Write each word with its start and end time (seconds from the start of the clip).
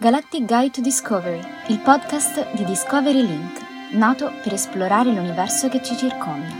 Galactic 0.00 0.44
Guide 0.44 0.70
to 0.70 0.80
Discovery, 0.80 1.40
il 1.70 1.80
podcast 1.80 2.54
di 2.54 2.64
Discovery 2.64 3.20
Link, 3.20 3.60
nato 3.94 4.30
per 4.44 4.52
esplorare 4.52 5.12
l'universo 5.12 5.68
che 5.68 5.82
ci 5.82 5.96
circonda. 5.96 6.54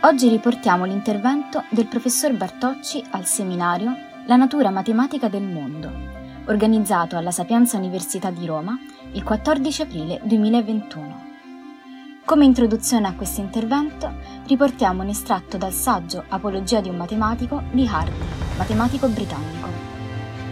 Oggi 0.00 0.30
riportiamo 0.30 0.86
l'intervento 0.86 1.64
del 1.68 1.88
professor 1.88 2.32
Bartocci 2.32 3.04
al 3.10 3.26
seminario 3.26 3.94
La 4.24 4.36
natura 4.36 4.70
matematica 4.70 5.28
del 5.28 5.42
mondo, 5.42 5.92
organizzato 6.46 7.18
alla 7.18 7.30
Sapienza 7.30 7.76
Università 7.76 8.30
di 8.30 8.46
Roma 8.46 8.74
il 9.12 9.22
14 9.22 9.82
aprile 9.82 10.18
2021. 10.24 11.24
Come 12.24 12.46
introduzione 12.46 13.06
a 13.06 13.14
questo 13.14 13.42
intervento 13.42 14.10
riportiamo 14.46 15.02
un 15.02 15.10
estratto 15.10 15.58
dal 15.58 15.74
saggio 15.74 16.24
Apologia 16.28 16.80
di 16.80 16.88
un 16.88 16.96
matematico 16.96 17.62
di 17.70 17.86
Hardy, 17.86 18.24
matematico 18.56 19.08
britannico. 19.08 19.71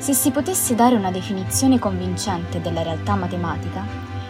Se 0.01 0.14
si 0.14 0.30
potesse 0.30 0.75
dare 0.75 0.95
una 0.95 1.11
definizione 1.11 1.79
convincente 1.79 2.63
della 2.63 2.82
realtà 2.82 3.17
matematica, 3.17 3.85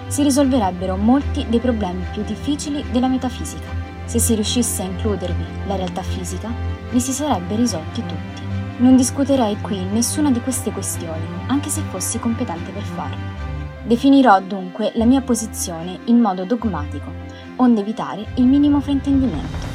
si 0.08 0.24
risolverebbero 0.24 0.96
molti 0.96 1.46
dei 1.48 1.60
problemi 1.60 2.04
più 2.10 2.24
difficili 2.24 2.84
della 2.90 3.06
metafisica. 3.06 3.68
Se 4.04 4.18
si 4.18 4.34
riuscisse 4.34 4.82
a 4.82 4.86
includervi 4.86 5.44
la 5.68 5.76
realtà 5.76 6.02
fisica, 6.02 6.52
li 6.90 6.98
si 6.98 7.12
sarebbe 7.12 7.54
risolti 7.54 8.00
tutti. 8.00 8.42
Non 8.78 8.96
discuterei 8.96 9.60
qui 9.60 9.84
nessuna 9.84 10.32
di 10.32 10.40
queste 10.40 10.72
questioni, 10.72 11.24
anche 11.46 11.68
se 11.68 11.82
fossi 11.82 12.18
competente 12.18 12.72
per 12.72 12.82
farlo. 12.82 13.38
Definirò 13.84 14.40
dunque 14.40 14.90
la 14.96 15.04
mia 15.04 15.20
posizione 15.20 16.00
in 16.06 16.18
modo 16.18 16.44
dogmatico 16.44 17.12
onde 17.56 17.82
evitare 17.82 18.26
il 18.34 18.44
minimo 18.44 18.80
fraintendimento. 18.80 19.68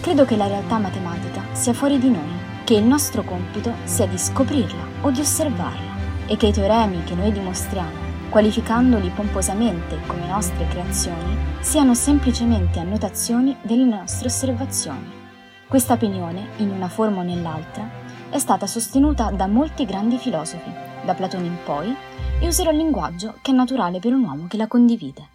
Credo 0.00 0.24
che 0.24 0.36
la 0.36 0.46
realtà 0.46 0.78
matematica 0.78 1.42
sia 1.50 1.72
fuori 1.72 1.98
di 1.98 2.10
noi, 2.10 2.38
che 2.62 2.74
il 2.74 2.84
nostro 2.84 3.24
compito 3.24 3.72
sia 3.82 4.06
di 4.06 4.16
scoprirla 4.16 4.93
o 5.04 5.10
di 5.10 5.20
osservarla 5.20 6.26
e 6.26 6.36
che 6.36 6.46
i 6.46 6.52
teoremi 6.52 7.04
che 7.04 7.14
noi 7.14 7.30
dimostriamo, 7.30 8.02
qualificandoli 8.30 9.10
pomposamente 9.10 9.98
come 10.06 10.26
nostre 10.26 10.66
creazioni, 10.68 11.36
siano 11.60 11.94
semplicemente 11.94 12.78
annotazioni 12.78 13.56
delle 13.62 13.84
nostre 13.84 14.28
osservazioni. 14.28 15.22
Questa 15.68 15.92
opinione, 15.92 16.48
in 16.56 16.70
una 16.70 16.88
forma 16.88 17.20
o 17.20 17.22
nell'altra, 17.22 17.88
è 18.30 18.38
stata 18.38 18.66
sostenuta 18.66 19.30
da 19.30 19.46
molti 19.46 19.84
grandi 19.84 20.16
filosofi, 20.16 20.72
da 21.04 21.14
Platone 21.14 21.46
in 21.46 21.56
poi, 21.64 21.94
e 22.40 22.46
userò 22.46 22.70
il 22.70 22.78
linguaggio 22.78 23.34
che 23.42 23.50
è 23.50 23.54
naturale 23.54 23.98
per 23.98 24.12
un 24.12 24.24
uomo 24.24 24.46
che 24.48 24.56
la 24.56 24.66
condivide. 24.66 25.33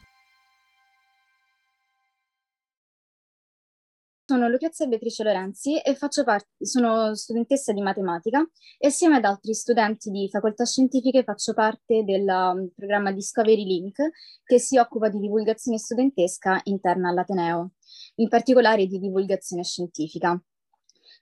Sono 4.30 4.48
Lucrezia 4.48 4.86
Beatrice 4.86 5.24
Lorenzi 5.24 5.80
e 5.80 5.98
parte, 6.24 6.64
sono 6.64 7.16
studentessa 7.16 7.74
di 7.74 7.82
matematica 7.82 8.48
e 8.78 8.86
assieme 8.86 9.16
ad 9.16 9.24
altri 9.26 9.56
studenti 9.56 10.12
di 10.12 10.30
facoltà 10.30 10.66
scientifiche 10.66 11.24
faccio 11.24 11.56
parte 11.56 12.04
del 12.04 12.28
um, 12.28 12.70
programma 12.76 13.12
Discovery 13.12 13.64
Link 13.64 13.98
che 14.44 14.60
si 14.60 14.78
occupa 14.78 15.10
di 15.10 15.18
divulgazione 15.18 15.80
studentesca 15.80 16.62
interna 16.66 17.10
all'Ateneo, 17.10 17.72
in 18.18 18.28
particolare 18.28 18.86
di 18.86 19.00
divulgazione 19.00 19.64
scientifica. 19.64 20.40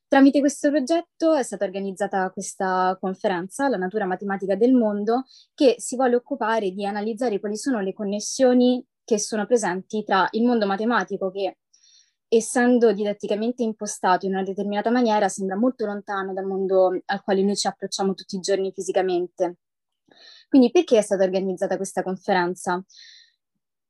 Tramite 0.09 0.41
questo 0.41 0.69
progetto 0.69 1.33
è 1.33 1.43
stata 1.43 1.63
organizzata 1.63 2.29
questa 2.31 2.97
conferenza, 2.99 3.69
La 3.69 3.77
natura 3.77 4.05
matematica 4.05 4.57
del 4.57 4.73
mondo, 4.73 5.23
che 5.53 5.75
si 5.77 5.95
vuole 5.95 6.15
occupare 6.15 6.71
di 6.71 6.85
analizzare 6.85 7.39
quali 7.39 7.55
sono 7.55 7.79
le 7.79 7.93
connessioni 7.93 8.85
che 9.05 9.17
sono 9.17 9.45
presenti 9.45 10.03
tra 10.03 10.27
il 10.31 10.43
mondo 10.43 10.65
matematico 10.65 11.31
che 11.31 11.59
essendo 12.27 12.91
didatticamente 12.91 13.63
impostato 13.63 14.25
in 14.25 14.33
una 14.33 14.43
determinata 14.43 14.89
maniera, 14.89 15.29
sembra 15.29 15.55
molto 15.55 15.85
lontano 15.85 16.33
dal 16.33 16.45
mondo 16.45 16.99
al 17.05 17.23
quale 17.23 17.43
noi 17.43 17.55
ci 17.55 17.67
approcciamo 17.67 18.13
tutti 18.13 18.35
i 18.35 18.39
giorni 18.39 18.71
fisicamente. 18.71 19.57
Quindi 20.49 20.71
perché 20.71 20.97
è 20.97 21.01
stata 21.01 21.23
organizzata 21.23 21.75
questa 21.75 22.03
conferenza? 22.03 22.83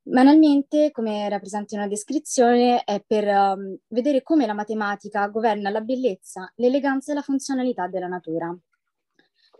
Banalmente, 0.02 0.91
come 0.91 1.27
rappresenta 1.27 1.75
una 1.75 1.87
descrizione, 1.87 2.83
è 2.83 3.03
per 3.05 3.27
um, 3.27 3.77
vedere 3.87 4.23
come 4.23 4.45
la 4.45 4.54
matematica 4.54 5.27
governa 5.27 5.69
la 5.69 5.81
bellezza, 5.81 6.49
l'eleganza 6.55 7.11
e 7.11 7.15
la 7.15 7.21
funzionalità 7.21 7.87
della 7.87 8.08
natura. 8.08 8.58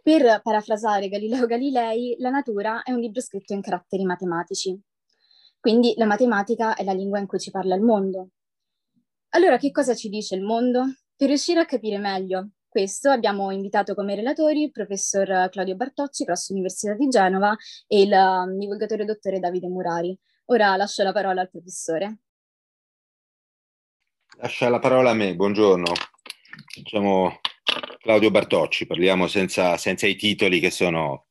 Per 0.02 0.40
parafrasare 0.42 1.10
Galileo 1.10 1.46
Galilei, 1.48 2.16
la 2.20 2.30
natura 2.30 2.84
è 2.84 2.94
un 2.94 3.00
libro 3.00 3.20
scritto 3.20 3.52
in 3.52 3.62
caratteri 3.62 4.06
matematici. 4.06 4.80
Quindi 5.60 5.94
la 5.98 6.06
matematica 6.06 6.76
è 6.76 6.86
la 6.86 6.94
lingua 6.94 7.20
in 7.20 7.28
cui 7.28 7.40
ci 7.40 7.52
parla 7.52 7.76
il 7.76 7.82
mondo, 7.82 8.30
allora, 9.38 9.58
che 9.58 9.70
cosa 9.70 9.94
ci 9.94 10.10
dice 10.10 10.34
il 10.34 10.42
mondo? 10.42 10.84
Per 11.16 11.28
riuscire 11.28 11.60
a 11.60 11.66
capire 11.66 12.00
meglio 12.00 12.54
questo 12.68 13.12
abbiamo 13.12 13.52
invitato 13.52 13.94
come 13.94 14.16
relatori 14.16 14.64
il 14.64 14.72
professor 14.72 15.50
Claudio 15.50 15.76
Bartocci, 15.76 16.26
presso 16.26 16.54
l'Università 16.54 16.96
di 16.96 17.08
Genova, 17.08 17.56
e 17.88 18.02
il 18.02 18.12
um, 18.12 18.58
divulgatore 18.58 19.06
dottore 19.06 19.40
Davide 19.40 19.68
Murari. 19.68 20.18
Ora 20.46 20.76
lascio 20.76 21.04
la 21.04 21.12
parola 21.12 21.42
al 21.42 21.52
professore. 21.52 22.18
Lascia 24.40 24.70
la 24.70 24.80
parola 24.80 25.12
a 25.12 25.14
me, 25.14 25.36
buongiorno. 25.36 25.92
Facciamo 26.76 27.40
Claudio 28.00 28.32
Bartocci, 28.32 28.88
parliamo 28.88 29.28
senza, 29.28 29.78
senza 29.78 30.08
i 30.08 30.16
titoli 30.16 30.60
che 30.60 30.72
sono 30.72 31.28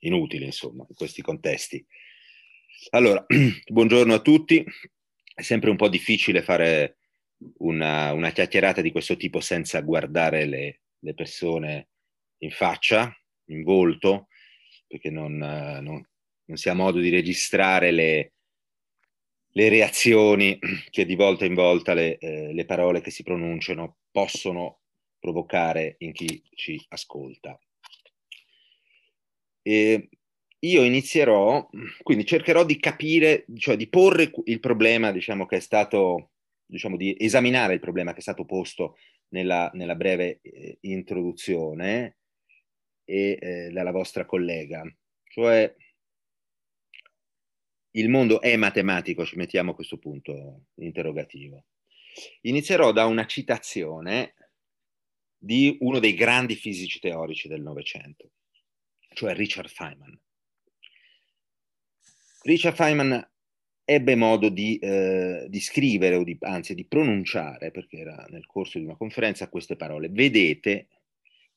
inutili, 0.00 0.44
insomma, 0.44 0.86
in 0.88 0.94
questi 0.94 1.20
contesti. 1.20 1.84
Allora, 2.90 3.24
buongiorno 3.66 4.14
a 4.14 4.20
tutti. 4.20 4.64
È 5.34 5.42
sempre 5.42 5.70
un 5.70 5.76
po' 5.76 5.88
difficile 5.88 6.42
fare 6.42 6.99
una, 7.58 8.12
una 8.12 8.30
chiacchierata 8.30 8.80
di 8.80 8.92
questo 8.92 9.16
tipo 9.16 9.40
senza 9.40 9.80
guardare 9.80 10.44
le, 10.44 10.80
le 10.98 11.14
persone 11.14 11.88
in 12.38 12.50
faccia, 12.50 13.14
in 13.46 13.62
volto, 13.62 14.28
perché 14.86 15.10
non, 15.10 15.36
non, 15.36 15.82
non 16.44 16.56
si 16.56 16.68
ha 16.68 16.74
modo 16.74 16.98
di 16.98 17.10
registrare 17.10 17.90
le, 17.90 18.32
le, 19.52 19.68
reazioni 19.68 20.58
che 20.90 21.04
di 21.04 21.14
volta 21.14 21.44
in 21.44 21.54
volta 21.54 21.94
le, 21.94 22.18
eh, 22.18 22.52
le 22.52 22.64
parole 22.64 23.00
che 23.00 23.10
si 23.10 23.22
pronunciano 23.22 23.98
possono 24.10 24.80
provocare 25.18 25.96
in 25.98 26.12
chi 26.12 26.42
ci 26.54 26.82
ascolta. 26.88 27.58
E 29.62 30.08
io 30.60 30.82
inizierò, 30.82 31.68
quindi 32.02 32.24
cercherò 32.24 32.64
di 32.64 32.78
capire, 32.78 33.44
cioè 33.56 33.76
di 33.76 33.88
porre 33.88 34.30
il 34.44 34.60
problema, 34.60 35.12
diciamo, 35.12 35.46
che 35.46 35.56
è 35.56 35.60
stato 35.60 36.30
diciamo, 36.70 36.96
di 36.96 37.14
esaminare 37.18 37.74
il 37.74 37.80
problema 37.80 38.12
che 38.12 38.18
è 38.18 38.22
stato 38.22 38.44
posto 38.44 38.96
nella, 39.28 39.70
nella 39.74 39.94
breve 39.94 40.40
eh, 40.42 40.78
introduzione 40.82 42.18
e, 43.04 43.38
eh, 43.40 43.70
dalla 43.70 43.90
vostra 43.90 44.24
collega, 44.24 44.82
cioè 45.24 45.74
il 47.94 48.08
mondo 48.08 48.40
è 48.40 48.56
matematico, 48.56 49.24
ci 49.24 49.36
mettiamo 49.36 49.72
a 49.72 49.74
questo 49.74 49.98
punto 49.98 50.66
interrogativo. 50.76 51.64
Inizierò 52.42 52.92
da 52.92 53.06
una 53.06 53.26
citazione 53.26 54.34
di 55.36 55.76
uno 55.80 55.98
dei 55.98 56.14
grandi 56.14 56.54
fisici 56.54 57.00
teorici 57.00 57.48
del 57.48 57.62
Novecento, 57.62 58.30
cioè 59.12 59.34
Richard 59.34 59.68
Feynman. 59.68 60.18
Richard 62.42 62.76
Feynman 62.76 63.29
ebbe 63.92 64.14
modo 64.14 64.50
di, 64.50 64.78
eh, 64.78 65.46
di 65.48 65.58
scrivere, 65.58 66.14
o 66.14 66.22
di, 66.22 66.36
anzi 66.42 66.76
di 66.76 66.86
pronunciare, 66.86 67.72
perché 67.72 67.98
era 67.98 68.24
nel 68.28 68.46
corso 68.46 68.78
di 68.78 68.84
una 68.84 68.94
conferenza, 68.94 69.48
queste 69.48 69.74
parole. 69.74 70.08
Vedete, 70.08 70.86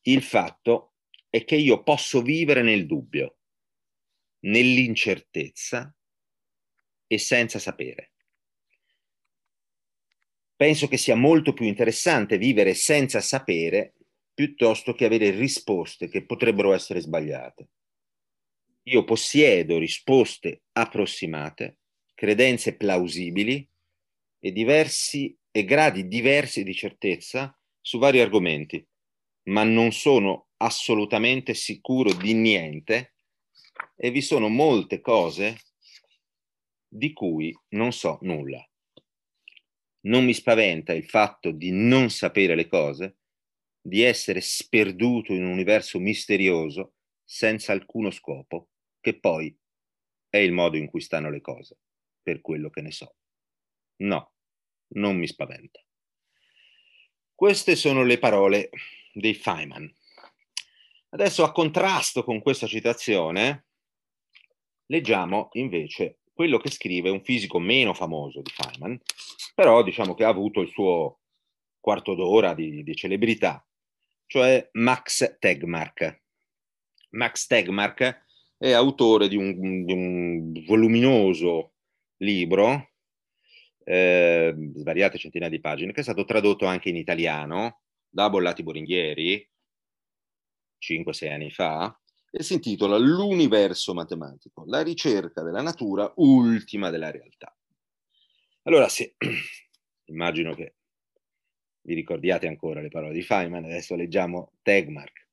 il 0.01 0.23
fatto 0.23 0.93
è 1.29 1.43
che 1.43 1.55
io 1.55 1.83
posso 1.83 2.23
vivere 2.23 2.63
nel 2.63 2.87
dubbio, 2.87 3.37
nell'incertezza 4.45 5.95
e 7.05 7.17
senza 7.19 7.59
sapere. 7.59 8.13
Penso 10.55 10.87
che 10.87 10.97
sia 10.97 11.15
molto 11.15 11.53
più 11.53 11.67
interessante 11.67 12.39
vivere 12.39 12.73
senza 12.73 13.21
sapere 13.21 13.93
piuttosto 14.33 14.95
che 14.95 15.05
avere 15.05 15.29
risposte 15.29 16.09
che 16.09 16.25
potrebbero 16.25 16.73
essere 16.73 16.99
sbagliate. 16.99 17.69
Io 18.85 19.03
possiedo 19.03 19.77
risposte 19.77 20.63
approssimate 20.71 21.77
credenze 22.13 22.75
plausibili 22.75 23.67
e, 24.39 24.51
diversi, 24.51 25.35
e 25.51 25.63
gradi 25.65 26.07
diversi 26.07 26.63
di 26.63 26.73
certezza 26.73 27.57
su 27.81 27.97
vari 27.97 28.19
argomenti, 28.19 28.85
ma 29.49 29.63
non 29.63 29.91
sono 29.91 30.49
assolutamente 30.57 31.53
sicuro 31.53 32.13
di 32.13 32.33
niente 32.33 33.15
e 33.95 34.11
vi 34.11 34.21
sono 34.21 34.47
molte 34.47 35.01
cose 35.01 35.59
di 36.87 37.11
cui 37.11 37.57
non 37.69 37.91
so 37.91 38.19
nulla. 38.21 38.65
Non 40.05 40.25
mi 40.25 40.33
spaventa 40.33 40.93
il 40.93 41.05
fatto 41.05 41.51
di 41.51 41.71
non 41.71 42.09
sapere 42.09 42.55
le 42.55 42.67
cose, 42.67 43.17
di 43.81 44.01
essere 44.01 44.41
sperduto 44.41 45.33
in 45.33 45.43
un 45.43 45.51
universo 45.51 45.99
misterioso 45.99 46.93
senza 47.23 47.71
alcuno 47.71 48.11
scopo, 48.11 48.69
che 48.99 49.19
poi 49.19 49.57
è 50.29 50.37
il 50.37 50.51
modo 50.51 50.77
in 50.77 50.87
cui 50.87 51.01
stanno 51.01 51.29
le 51.29 51.41
cose 51.41 51.77
per 52.23 52.41
quello 52.41 52.69
che 52.69 52.81
ne 52.81 52.91
so. 52.91 53.15
No, 53.97 54.31
non 54.95 55.17
mi 55.17 55.27
spaventa. 55.27 55.79
Queste 57.35 57.75
sono 57.75 58.03
le 58.03 58.17
parole 58.17 58.69
dei 59.13 59.33
Feynman. 59.33 59.93
Adesso 61.09 61.43
a 61.43 61.51
contrasto 61.51 62.23
con 62.23 62.41
questa 62.41 62.65
citazione, 62.65 63.67
leggiamo 64.87 65.49
invece 65.53 66.21
quello 66.33 66.57
che 66.57 66.71
scrive 66.71 67.09
un 67.09 67.23
fisico 67.23 67.59
meno 67.59 67.93
famoso 67.93 68.41
di 68.41 68.49
Feynman, 68.49 68.99
però 69.53 69.83
diciamo 69.83 70.15
che 70.15 70.23
ha 70.23 70.29
avuto 70.29 70.61
il 70.61 70.69
suo 70.69 71.19
quarto 71.79 72.15
d'ora 72.15 72.53
di, 72.53 72.81
di 72.81 72.95
celebrità, 72.95 73.63
cioè 74.25 74.67
Max 74.73 75.37
Tegmark. 75.37 76.21
Max 77.09 77.45
Tegmark 77.45 78.25
è 78.57 78.71
autore 78.71 79.27
di 79.27 79.35
un, 79.35 79.85
di 79.85 79.93
un 79.93 80.63
voluminoso 80.65 81.72
libro, 82.17 82.91
eh, 83.83 84.55
svariate 84.75 85.17
centinaia 85.17 85.51
di 85.51 85.59
pagine, 85.59 85.91
che 85.91 85.99
è 85.99 86.03
stato 86.03 86.25
tradotto 86.25 86.65
anche 86.65 86.89
in 86.89 86.95
italiano 86.95 87.81
da 88.07 88.29
Bollati 88.29 88.63
Boringhieri 88.63 89.49
5-6 90.79 91.31
anni 91.31 91.51
fa, 91.51 91.97
e 92.35 92.41
si 92.41 92.53
intitola 92.53 92.97
L'universo 92.97 93.93
matematico, 93.93 94.63
la 94.65 94.81
ricerca 94.81 95.43
della 95.43 95.61
natura 95.61 96.11
ultima 96.15 96.89
della 96.89 97.11
realtà. 97.11 97.55
Allora, 98.63 98.89
se 98.89 99.15
immagino 100.05 100.55
che 100.55 100.75
vi 101.81 101.93
ricordiate 101.93 102.47
ancora 102.47 102.81
le 102.81 102.89
parole 102.89 103.13
di 103.13 103.21
Feynman, 103.21 103.65
adesso 103.65 103.95
leggiamo 103.95 104.53
Tegmark. 104.61 105.27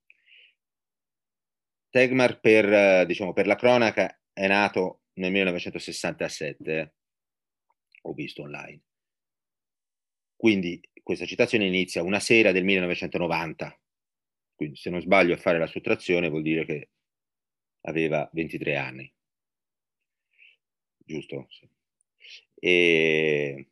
Tegmark, 1.89 2.39
per, 2.39 3.05
diciamo, 3.05 3.33
per 3.33 3.47
la 3.47 3.55
cronaca, 3.55 4.21
è 4.31 4.47
nato 4.47 5.00
nel 5.13 5.31
1967, 5.31 6.95
ho 8.03 8.13
visto 8.13 8.43
online. 8.43 8.81
Quindi 10.35 10.81
questa 11.03 11.25
citazione 11.25 11.67
inizia 11.67 12.03
una 12.03 12.19
sera 12.19 12.51
del 12.51 12.63
1990, 12.63 13.79
quindi 14.55 14.75
se 14.75 14.89
non 14.89 15.01
sbaglio 15.01 15.33
a 15.33 15.37
fare 15.37 15.59
la 15.59 15.67
sottrazione 15.67 16.29
vuol 16.29 16.41
dire 16.41 16.65
che 16.65 16.89
aveva 17.81 18.29
23 18.31 18.75
anni. 18.75 19.13
Giusto? 20.97 21.47
E... 22.55 23.67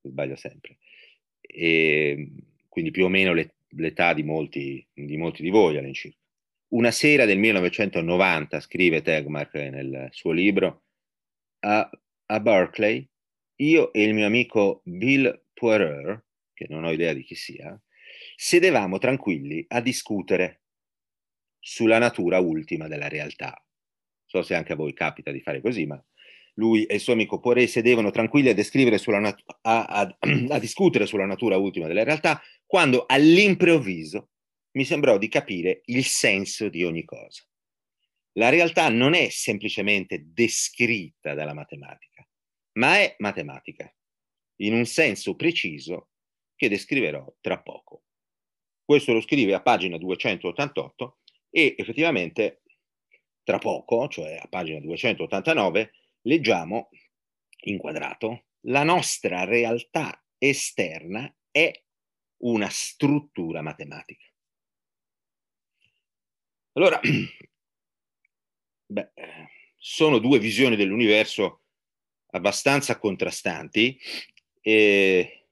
Sbaglio 0.00 0.36
sempre. 0.36 0.78
E 1.40 2.32
quindi 2.68 2.90
più 2.90 3.04
o 3.04 3.08
meno 3.08 3.34
l'età 3.34 4.14
di 4.14 4.22
molti, 4.22 4.86
di 4.92 5.16
molti 5.16 5.42
di 5.42 5.50
voi 5.50 5.76
all'incirca. 5.76 6.21
Una 6.72 6.90
sera 6.90 7.26
del 7.26 7.36
1990, 7.36 8.58
scrive 8.60 9.02
Tegmark 9.02 9.52
nel 9.56 10.08
suo 10.10 10.32
libro, 10.32 10.84
a, 11.60 11.90
a 12.26 12.40
Berkeley, 12.40 13.06
io 13.56 13.92
e 13.92 14.02
il 14.02 14.14
mio 14.14 14.24
amico 14.24 14.80
Bill 14.84 15.48
Poirer, 15.52 16.24
che 16.54 16.66
non 16.70 16.84
ho 16.84 16.90
idea 16.90 17.12
di 17.12 17.24
chi 17.24 17.34
sia, 17.34 17.78
sedevamo 18.36 18.96
tranquilli 18.96 19.62
a 19.68 19.82
discutere 19.82 20.62
sulla 21.58 21.98
natura 21.98 22.38
ultima 22.38 22.88
della 22.88 23.08
realtà. 23.08 23.62
So 24.24 24.40
se 24.40 24.54
anche 24.54 24.72
a 24.72 24.76
voi 24.76 24.94
capita 24.94 25.30
di 25.30 25.42
fare 25.42 25.60
così, 25.60 25.84
ma 25.84 26.02
lui 26.54 26.86
e 26.86 26.94
il 26.94 27.00
suo 27.00 27.12
amico 27.12 27.38
Poiré 27.38 27.66
sedevano 27.66 28.10
tranquilli 28.10 28.48
a, 28.48 29.18
nat- 29.18 29.44
a, 29.60 29.84
a, 29.84 30.16
a 30.48 30.58
discutere 30.58 31.04
sulla 31.04 31.26
natura 31.26 31.58
ultima 31.58 31.86
della 31.86 32.02
realtà, 32.02 32.40
quando 32.64 33.04
all'improvviso 33.06 34.30
mi 34.72 34.84
sembrò 34.84 35.18
di 35.18 35.28
capire 35.28 35.82
il 35.86 36.04
senso 36.04 36.68
di 36.68 36.84
ogni 36.84 37.04
cosa. 37.04 37.46
La 38.32 38.48
realtà 38.48 38.88
non 38.88 39.14
è 39.14 39.28
semplicemente 39.28 40.22
descritta 40.24 41.34
dalla 41.34 41.54
matematica, 41.54 42.26
ma 42.78 42.98
è 42.98 43.14
matematica, 43.18 43.94
in 44.56 44.74
un 44.74 44.86
senso 44.86 45.36
preciso 45.36 46.10
che 46.56 46.68
descriverò 46.68 47.36
tra 47.40 47.60
poco. 47.60 48.04
Questo 48.84 49.12
lo 49.12 49.20
scrive 49.20 49.54
a 49.54 49.62
pagina 49.62 49.98
288 49.98 51.18
e 51.50 51.74
effettivamente 51.76 52.62
tra 53.42 53.58
poco, 53.58 54.08
cioè 54.08 54.38
a 54.40 54.46
pagina 54.48 54.80
289, 54.80 55.92
leggiamo 56.22 56.88
inquadrato 57.64 58.46
la 58.66 58.84
nostra 58.84 59.44
realtà 59.44 60.24
esterna 60.38 61.32
è 61.50 61.72
una 62.42 62.68
struttura 62.68 63.60
matematica. 63.60 64.31
Allora, 66.74 67.00
beh, 68.86 69.10
sono 69.76 70.18
due 70.18 70.38
visioni 70.38 70.76
dell'universo 70.76 71.62
abbastanza 72.30 72.98
contrastanti 72.98 73.98
e 74.60 75.48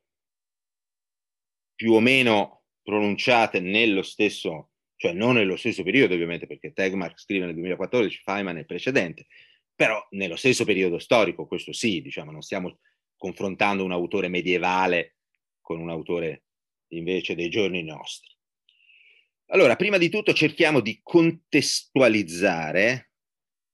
più 1.75 1.93
o 1.93 2.01
meno 2.01 2.63
pronunciate 2.83 3.61
nello 3.61 4.03
stesso, 4.03 4.71
cioè 4.97 5.13
non 5.13 5.35
nello 5.35 5.57
stesso 5.57 5.83
periodo 5.83 6.15
ovviamente 6.15 6.47
perché 6.47 6.73
Tegmark 6.73 7.19
scrive 7.21 7.45
nel 7.45 7.55
2014, 7.55 8.21
Feynman 8.23 8.59
è 8.59 8.65
precedente, 8.65 9.27
però 9.75 10.07
nello 10.11 10.37
stesso 10.37 10.65
periodo 10.65 10.99
storico, 10.99 11.47
questo 11.47 11.73
sì, 11.73 12.01
diciamo, 12.01 12.31
non 12.31 12.43
stiamo 12.43 12.79
confrontando 13.17 13.85
un 13.85 13.93
autore 13.93 14.29
medievale 14.29 15.17
con 15.61 15.81
un 15.81 15.91
autore 15.91 16.45
invece 16.89 17.35
dei 17.35 17.51
giorni 17.51 17.83
nostri. 17.83 18.35
Allora, 19.53 19.75
prima 19.75 19.99
di 19.99 20.09
tutto 20.09 20.33
cerchiamo 20.33 20.79
di 20.79 21.01
contestualizzare 21.03 23.11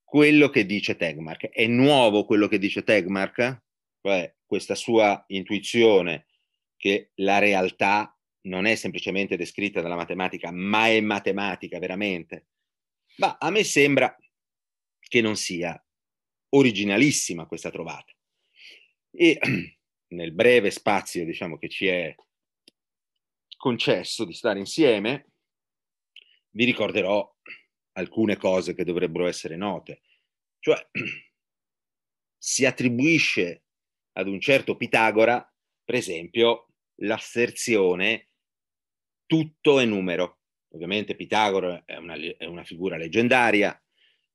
quello 0.03 0.49
che 0.49 0.65
dice 0.65 0.97
Tegmark. 0.97 1.51
È 1.51 1.67
nuovo 1.67 2.25
quello 2.25 2.49
che 2.49 2.59
dice 2.59 2.83
Tegmark? 2.83 3.65
Cioè 4.01 4.35
questa 4.47 4.75
sua 4.75 5.23
intuizione 5.29 6.29
che 6.77 7.11
la 7.17 7.39
realtà 7.39 8.19
non 8.47 8.65
è 8.65 8.75
semplicemente 8.75 9.37
descritta 9.37 9.83
dalla 9.83 9.97
matematica, 9.97 10.51
ma 10.51 10.89
è 10.89 10.99
matematica 11.03 11.79
veramente. 11.79 12.47
Ma 13.17 13.37
a 13.39 13.51
me 13.51 13.63
sembra 13.63 14.17
che 14.99 15.21
non 15.21 15.37
sia 15.37 15.79
originalissima 16.55 17.45
questa 17.45 17.71
trovata. 17.71 18.15
E 19.11 19.39
nel 20.09 20.33
breve 20.33 20.71
spazio, 20.71 21.27
diciamo, 21.27 21.59
che 21.59 21.69
ci 21.69 21.87
è 21.87 22.15
concesso 23.59 24.25
di 24.25 24.33
stare 24.33 24.59
insieme, 24.59 25.33
vi 26.57 26.65
ricorderò 26.65 27.31
alcune 27.93 28.37
cose 28.37 28.75
che 28.75 28.85
dovrebbero 28.85 29.27
essere 29.27 29.57
note. 29.57 30.01
Cioè, 30.59 30.89
si 32.37 32.65
attribuisce 32.65 33.65
ad 34.13 34.27
un 34.27 34.41
certo 34.41 34.77
Pitagora, 34.77 35.47
per 35.85 35.95
esempio, 35.95 36.69
l'asserzione 37.01 38.31
tutto 39.27 39.79
è 39.79 39.85
numero. 39.85 40.41
Ovviamente 40.71 41.15
Pitagora 41.15 41.85
è 41.85 41.97
una, 41.97 42.15
è 42.15 42.47
una 42.47 42.65
figura 42.65 42.97
leggendaria, 42.97 43.79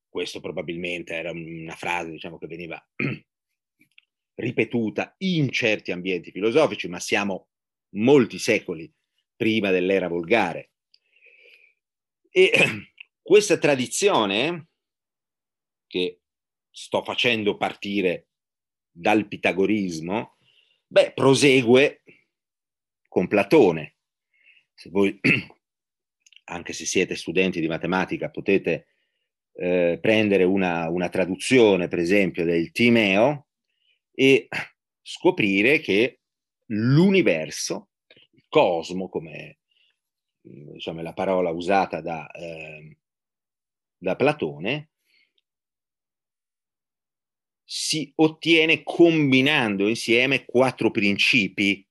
questo 0.08 0.40
probabilmente 0.40 1.14
era 1.14 1.32
una 1.32 1.74
frase 1.74 2.10
diciamo, 2.10 2.38
che 2.38 2.46
veniva 2.46 2.80
ripetuta 4.34 5.14
in 5.18 5.50
certi 5.50 5.90
ambienti 5.90 6.30
filosofici, 6.30 6.86
ma 6.86 7.00
siamo 7.00 7.48
molti 7.96 8.38
secoli 8.38 8.92
prima 9.34 9.70
dell'era 9.70 10.06
volgare. 10.06 10.71
E 12.34 12.50
questa 13.20 13.58
tradizione, 13.58 14.68
che 15.86 16.20
sto 16.70 17.04
facendo 17.04 17.58
partire 17.58 18.28
dal 18.90 19.28
pitagorismo, 19.28 20.38
beh, 20.86 21.12
prosegue 21.12 22.02
con 23.06 23.28
Platone. 23.28 23.96
Se 24.72 24.88
voi, 24.88 25.20
anche 26.44 26.72
se 26.72 26.86
siete 26.86 27.14
studenti 27.14 27.60
di 27.60 27.68
matematica, 27.68 28.30
potete 28.30 28.86
eh, 29.52 29.98
prendere 30.00 30.44
una, 30.44 30.88
una, 30.88 31.10
traduzione, 31.10 31.88
per 31.88 31.98
esempio, 31.98 32.46
del 32.46 32.72
Timeo 32.72 33.48
e 34.10 34.48
scoprire 35.02 35.80
che 35.80 36.20
l'universo, 36.68 37.90
il 38.30 38.46
cosmo, 38.48 39.10
come 39.10 39.58
diciamo, 40.42 41.00
la 41.02 41.12
parola 41.12 41.50
usata 41.50 42.00
da, 42.00 42.30
eh, 42.30 42.96
da 43.96 44.16
Platone, 44.16 44.90
si 47.64 48.12
ottiene 48.16 48.82
combinando 48.82 49.88
insieme 49.88 50.44
quattro 50.44 50.90
principi, 50.90 51.86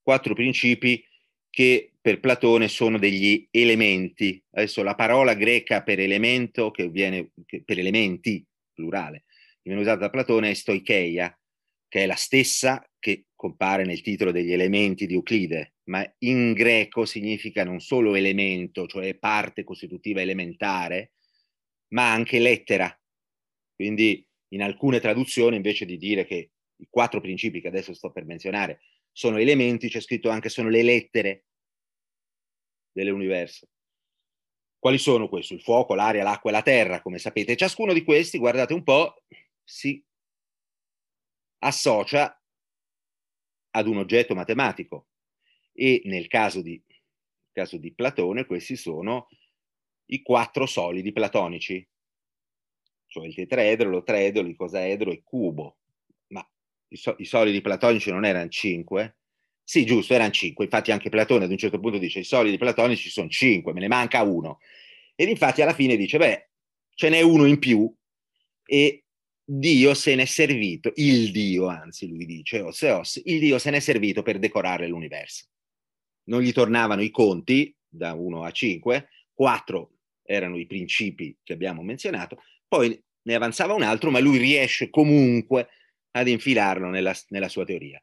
quattro 0.00 0.34
principi 0.34 1.04
che 1.50 1.92
per 2.00 2.20
Platone 2.20 2.68
sono 2.68 2.98
degli 2.98 3.46
elementi. 3.50 4.42
Adesso 4.52 4.82
la 4.82 4.94
parola 4.94 5.34
greca 5.34 5.82
per 5.82 6.00
elemento, 6.00 6.70
che 6.70 6.88
viene 6.88 7.32
che 7.44 7.62
per 7.62 7.78
elementi, 7.78 8.42
plurale, 8.72 9.24
che 9.26 9.64
viene 9.64 9.80
usata 9.80 9.98
da 9.98 10.10
Platone 10.10 10.50
è 10.50 10.54
stoicheia, 10.54 11.38
che 11.88 12.02
è 12.02 12.06
la 12.06 12.14
stessa 12.14 12.86
che 12.98 13.26
compare 13.34 13.84
nel 13.84 14.02
titolo 14.02 14.30
degli 14.30 14.52
elementi 14.52 15.06
di 15.06 15.14
Euclide, 15.14 15.76
ma 15.84 16.04
in 16.18 16.52
greco 16.52 17.04
significa 17.04 17.64
non 17.64 17.80
solo 17.80 18.14
elemento, 18.14 18.86
cioè 18.86 19.16
parte 19.16 19.64
costitutiva 19.64 20.20
elementare, 20.20 21.12
ma 21.88 22.12
anche 22.12 22.38
lettera. 22.38 22.94
Quindi 23.74 24.26
in 24.48 24.62
alcune 24.62 25.00
traduzioni, 25.00 25.56
invece 25.56 25.86
di 25.86 25.96
dire 25.96 26.26
che 26.26 26.50
i 26.76 26.86
quattro 26.90 27.20
principi 27.20 27.60
che 27.60 27.68
adesso 27.68 27.94
sto 27.94 28.10
per 28.10 28.24
menzionare 28.24 28.80
sono 29.12 29.38
elementi, 29.38 29.88
c'è 29.88 30.00
scritto 30.00 30.28
anche 30.28 30.48
sono 30.48 30.68
le 30.68 30.82
lettere 30.82 31.44
dell'universo. 32.92 33.68
Quali 34.78 34.98
sono 34.98 35.28
questi? 35.28 35.54
Il 35.54 35.62
fuoco, 35.62 35.94
l'aria, 35.94 36.22
l'acqua 36.22 36.50
e 36.50 36.52
la 36.52 36.62
terra, 36.62 37.02
come 37.02 37.18
sapete. 37.18 37.56
Ciascuno 37.56 37.92
di 37.92 38.04
questi, 38.04 38.38
guardate 38.38 38.74
un 38.74 38.84
po', 38.84 39.22
si 39.64 40.04
associa 41.60 42.40
ad 43.70 43.86
un 43.86 43.98
oggetto 43.98 44.34
matematico 44.34 45.08
e 45.72 46.02
nel 46.04 46.26
caso 46.26 46.60
di, 46.62 46.82
caso 47.52 47.76
di 47.78 47.92
Platone 47.94 48.46
questi 48.46 48.76
sono 48.76 49.28
i 50.06 50.22
quattro 50.22 50.66
solidi 50.66 51.12
platonici, 51.12 51.86
cioè 53.06 53.26
il 53.26 53.34
tetraedro, 53.34 53.88
l'otraedro, 53.88 54.42
l'icosaedro 54.42 55.10
e 55.10 55.22
cubo. 55.22 55.78
Ma 56.28 56.46
i, 56.88 56.96
so- 56.96 57.16
i 57.18 57.24
solidi 57.24 57.60
platonici 57.60 58.10
non 58.10 58.24
erano 58.24 58.48
cinque? 58.48 59.16
Sì, 59.62 59.84
giusto, 59.84 60.14
erano 60.14 60.30
cinque. 60.30 60.64
Infatti 60.64 60.90
anche 60.92 61.10
Platone 61.10 61.44
ad 61.44 61.50
un 61.50 61.58
certo 61.58 61.78
punto 61.78 61.98
dice 61.98 62.20
i 62.20 62.24
solidi 62.24 62.56
platonici 62.56 63.10
sono 63.10 63.28
cinque, 63.28 63.72
me 63.72 63.80
ne 63.80 63.88
manca 63.88 64.22
uno. 64.22 64.60
Ed 65.14 65.28
infatti 65.28 65.62
alla 65.62 65.74
fine 65.74 65.96
dice, 65.96 66.16
beh, 66.18 66.50
ce 66.94 67.08
n'è 67.10 67.20
uno 67.20 67.44
in 67.46 67.58
più 67.58 67.92
e 68.64 69.04
Dio 69.50 69.94
se 69.94 70.14
n'è 70.14 70.26
servito, 70.26 70.92
il 70.96 71.32
Dio 71.32 71.68
anzi 71.68 72.06
lui 72.06 72.26
dice, 72.26 72.60
Oseos, 72.60 73.18
il 73.24 73.38
Dio 73.38 73.58
se 73.58 73.70
n'è 73.70 73.80
servito 73.80 74.20
per 74.20 74.38
decorare 74.38 74.86
l'universo. 74.86 75.46
Non 76.24 76.42
gli 76.42 76.52
tornavano 76.52 77.00
i 77.00 77.08
conti 77.08 77.74
da 77.88 78.12
1 78.12 78.44
a 78.44 78.50
5, 78.50 79.08
4 79.32 79.92
erano 80.22 80.58
i 80.58 80.66
principi 80.66 81.34
che 81.42 81.54
abbiamo 81.54 81.82
menzionato, 81.82 82.42
poi 82.68 83.02
ne 83.22 83.34
avanzava 83.34 83.72
un 83.72 83.80
altro, 83.80 84.10
ma 84.10 84.18
lui 84.18 84.36
riesce 84.36 84.90
comunque 84.90 85.68
ad 86.10 86.28
infilarlo 86.28 86.90
nella, 86.90 87.16
nella 87.28 87.48
sua 87.48 87.64
teoria. 87.64 88.02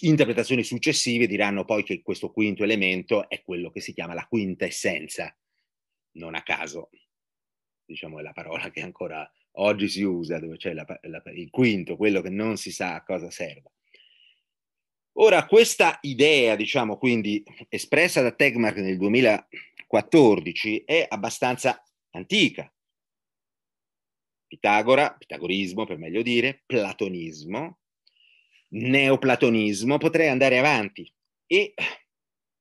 Interpretazioni 0.00 0.64
successive 0.64 1.28
diranno 1.28 1.64
poi 1.64 1.84
che 1.84 2.02
questo 2.02 2.32
quinto 2.32 2.64
elemento 2.64 3.28
è 3.28 3.40
quello 3.44 3.70
che 3.70 3.80
si 3.80 3.92
chiama 3.92 4.14
la 4.14 4.26
quinta 4.26 4.64
essenza, 4.64 5.32
non 6.14 6.34
a 6.34 6.42
caso, 6.42 6.90
diciamo 7.86 8.18
è 8.18 8.22
la 8.22 8.32
parola 8.32 8.70
che 8.70 8.80
ancora 8.80 9.30
oggi 9.58 9.88
si 9.88 10.02
usa, 10.02 10.38
dove 10.38 10.56
c'è 10.56 10.74
la, 10.74 10.84
la, 11.02 11.22
il 11.32 11.50
quinto, 11.50 11.96
quello 11.96 12.20
che 12.20 12.30
non 12.30 12.56
si 12.56 12.70
sa 12.70 12.94
a 12.94 13.04
cosa 13.04 13.30
serva. 13.30 13.70
Ora, 15.18 15.46
questa 15.46 15.98
idea, 16.02 16.56
diciamo, 16.56 16.98
quindi 16.98 17.42
espressa 17.70 18.20
da 18.20 18.32
Tegmark 18.32 18.76
nel 18.76 18.98
2014, 18.98 20.84
è 20.84 21.06
abbastanza 21.08 21.82
antica. 22.10 22.70
Pitagora, 24.46 25.14
pitagorismo 25.14 25.86
per 25.86 25.96
meglio 25.96 26.20
dire, 26.20 26.62
platonismo, 26.66 27.78
neoplatonismo, 28.68 29.96
potrei 29.96 30.28
andare 30.28 30.58
avanti. 30.58 31.10
E 31.46 31.72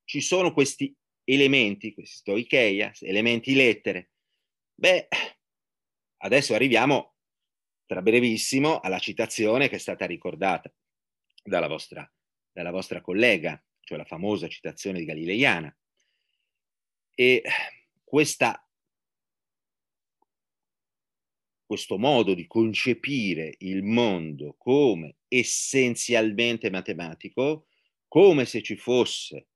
ci 0.06 0.22
sono 0.22 0.54
questi 0.54 0.96
elementi, 1.26 1.94
questi 1.94 2.16
stoicheia, 2.16 2.94
elementi 3.02 3.54
lettere. 3.54 4.12
Beh, 4.78 5.08
adesso 6.18 6.54
arriviamo 6.54 7.16
tra 7.86 8.02
brevissimo 8.02 8.82
alla 8.82 9.00
citazione 9.00 9.70
che 9.70 9.78
è 9.78 9.80
stata 9.80 10.06
ricordata 10.06 10.74
dalla 11.42 11.68
vostra, 11.68 12.12
dalla 12.52 12.72
vostra 12.72 13.00
collega, 13.00 13.64
cioè 13.80 13.98
la 13.98 14.04
famosa 14.04 14.50
citazione 14.50 15.00
di 15.00 15.06
Galileiana. 15.06 15.74
E 17.12 17.42
questa, 18.04 18.68
questo 21.66 21.98
modo 21.98 22.34
di 22.34 22.46
concepire 22.46 23.56
il 23.60 23.82
mondo 23.82 24.56
come 24.58 25.20
essenzialmente 25.30 26.70
matematico, 26.70 27.68
come 28.10 28.44
se 28.44 28.62
ci 28.62 28.76
fosse 28.76 29.48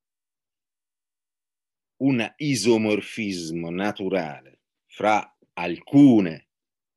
un 1.97 2.33
isomorfismo 2.37 3.69
naturale 3.69 4.58
fra 4.89 5.37
alcune, 5.53 6.47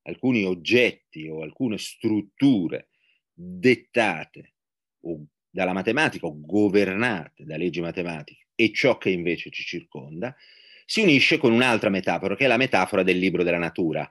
alcuni 0.03 0.45
oggetti 0.45 1.29
o 1.29 1.43
alcune 1.43 1.79
strutture 1.79 2.89
dettate 3.33 4.55
o 5.03 5.27
dalla 5.49 5.73
matematica 5.73 6.27
o 6.27 6.41
governate 6.41 7.45
da 7.45 7.57
leggi 7.57 7.81
matematiche 7.81 8.47
e 8.55 8.73
ciò 8.73 8.97
che 8.97 9.11
invece 9.11 9.51
ci 9.51 9.63
circonda, 9.63 10.35
si 10.87 11.03
unisce 11.03 11.39
con 11.39 11.53
un'altra 11.53 11.91
metafora, 11.91 12.35
che 12.35 12.45
è 12.45 12.49
la 12.49 12.57
metafora 12.57 13.03
del 13.03 13.19
libro 13.19 13.43
della 13.43 13.59
natura, 13.59 14.11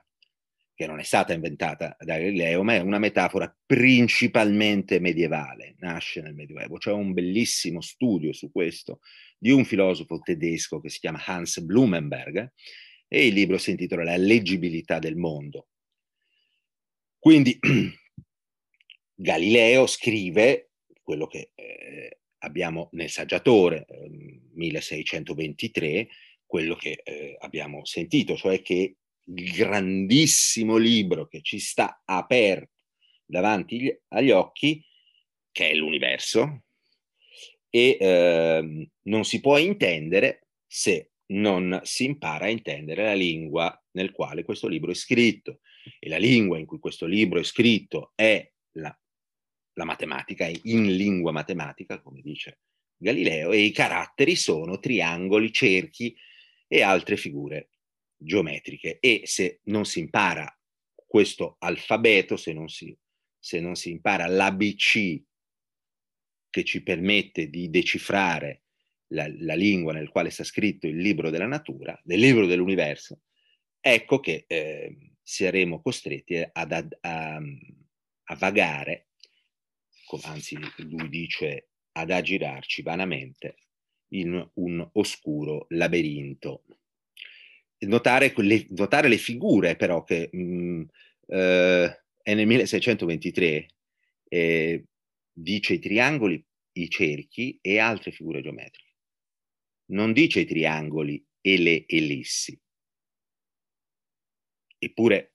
che 0.74 0.86
non 0.86 0.98
è 0.98 1.02
stata 1.02 1.32
inventata 1.32 1.96
da 1.98 2.16
Galileo, 2.16 2.62
ma 2.62 2.74
è 2.74 2.80
una 2.80 2.98
metafora 2.98 3.54
principalmente 3.66 5.00
medievale, 5.00 5.74
nasce 5.78 6.22
nel 6.22 6.34
Medioevo. 6.34 6.78
C'è 6.78 6.92
un 6.92 7.12
bellissimo 7.12 7.80
studio 7.80 8.32
su 8.32 8.50
questo 8.50 9.00
di 9.38 9.50
un 9.50 9.64
filosofo 9.64 10.20
tedesco 10.20 10.80
che 10.80 10.88
si 10.88 10.98
chiama 10.98 11.22
Hans 11.24 11.60
Blumenberg 11.60 12.52
e 13.14 13.26
il 13.26 13.34
libro 13.34 13.58
si 13.58 13.72
intitola 13.72 14.04
La 14.04 14.16
leggibilità 14.16 14.98
del 14.98 15.16
mondo. 15.16 15.66
Quindi 17.18 17.58
Galileo 19.14 19.86
scrive 19.86 20.70
quello 21.02 21.26
che 21.26 21.50
eh, 21.54 22.20
abbiamo 22.38 22.88
nel 22.92 23.10
saggiatore 23.10 23.84
eh, 23.86 24.08
1623, 24.54 26.08
quello 26.46 26.74
che 26.74 27.02
eh, 27.04 27.36
abbiamo 27.40 27.84
sentito, 27.84 28.34
cioè 28.34 28.62
che 28.62 28.96
il 29.24 29.52
grandissimo 29.52 30.78
libro 30.78 31.28
che 31.28 31.42
ci 31.42 31.58
sta 31.58 32.00
aperto 32.06 32.70
davanti 33.26 33.94
agli 34.08 34.30
occhi, 34.30 34.82
che 35.50 35.68
è 35.68 35.74
l'universo, 35.74 36.62
e 37.68 37.98
eh, 38.00 38.88
non 39.02 39.24
si 39.26 39.40
può 39.40 39.58
intendere 39.58 40.46
se 40.66 41.11
non 41.26 41.80
si 41.84 42.04
impara 42.04 42.46
a 42.46 42.50
intendere 42.50 43.04
la 43.04 43.14
lingua 43.14 43.84
nel 43.92 44.10
quale 44.12 44.44
questo 44.44 44.68
libro 44.68 44.90
è 44.90 44.94
scritto. 44.94 45.60
E 45.98 46.08
la 46.08 46.18
lingua 46.18 46.58
in 46.58 46.66
cui 46.66 46.78
questo 46.78 47.06
libro 47.06 47.40
è 47.40 47.42
scritto 47.42 48.12
è 48.14 48.48
la, 48.72 48.96
la 49.74 49.84
matematica, 49.84 50.46
è 50.46 50.52
in 50.64 50.94
lingua 50.94 51.32
matematica, 51.32 52.00
come 52.00 52.20
dice 52.20 52.60
Galileo, 52.96 53.50
e 53.50 53.58
i 53.58 53.72
caratteri 53.72 54.36
sono 54.36 54.78
triangoli, 54.78 55.52
cerchi 55.52 56.16
e 56.68 56.82
altre 56.82 57.16
figure 57.16 57.70
geometriche. 58.16 58.98
E 59.00 59.22
se 59.24 59.60
non 59.64 59.84
si 59.84 59.98
impara 59.98 60.56
questo 61.06 61.56
alfabeto, 61.58 62.36
se 62.36 62.52
non 62.52 62.68
si, 62.68 62.96
se 63.38 63.60
non 63.60 63.74
si 63.74 63.90
impara 63.90 64.26
l'ABC 64.26 65.22
che 66.48 66.64
ci 66.64 66.82
permette 66.82 67.48
di 67.48 67.70
decifrare 67.70 68.61
la, 69.12 69.30
la, 69.38 69.54
lingua 69.54 69.92
nel 69.92 70.08
quale 70.08 70.30
sta 70.30 70.44
scritto 70.44 70.86
il 70.86 70.96
libro 70.96 71.30
della 71.30 71.46
natura, 71.46 71.98
del 72.02 72.18
libro 72.18 72.46
dell'universo, 72.46 73.20
ecco 73.80 74.20
che 74.20 74.44
eh, 74.46 74.96
saremo 75.22 75.80
costretti 75.80 76.36
ad, 76.36 76.72
ad, 76.72 76.96
a, 77.00 77.36
a, 77.36 78.36
vagare, 78.36 79.08
anzi 80.24 80.58
lui 80.76 81.08
dice 81.08 81.68
ad 81.92 82.10
aggirarci 82.10 82.82
vanamente 82.82 83.56
in 84.08 84.50
un 84.54 84.88
oscuro 84.92 85.66
labirinto. 85.70 86.64
Notare, 87.82 88.32
le, 88.36 88.66
notare 88.70 89.08
le 89.08 89.16
figure 89.16 89.74
però 89.74 90.04
che 90.04 90.28
mh, 90.30 90.38
mm, 90.38 90.82
eh, 91.26 92.02
è 92.22 92.34
nel 92.34 92.46
1623 92.46 93.66
eh, 94.28 94.84
dice 95.32 95.74
i 95.74 95.78
triangoli, 95.78 96.44
i 96.74 96.88
cerchi 96.88 97.58
e 97.60 97.78
altre 97.78 98.12
figure 98.12 98.40
geometriche. 98.40 98.91
Non 99.92 100.12
dice 100.12 100.40
i 100.40 100.46
triangoli 100.46 101.24
e 101.40 101.58
le 101.58 101.84
ellissi. 101.86 102.58
Eppure 104.78 105.34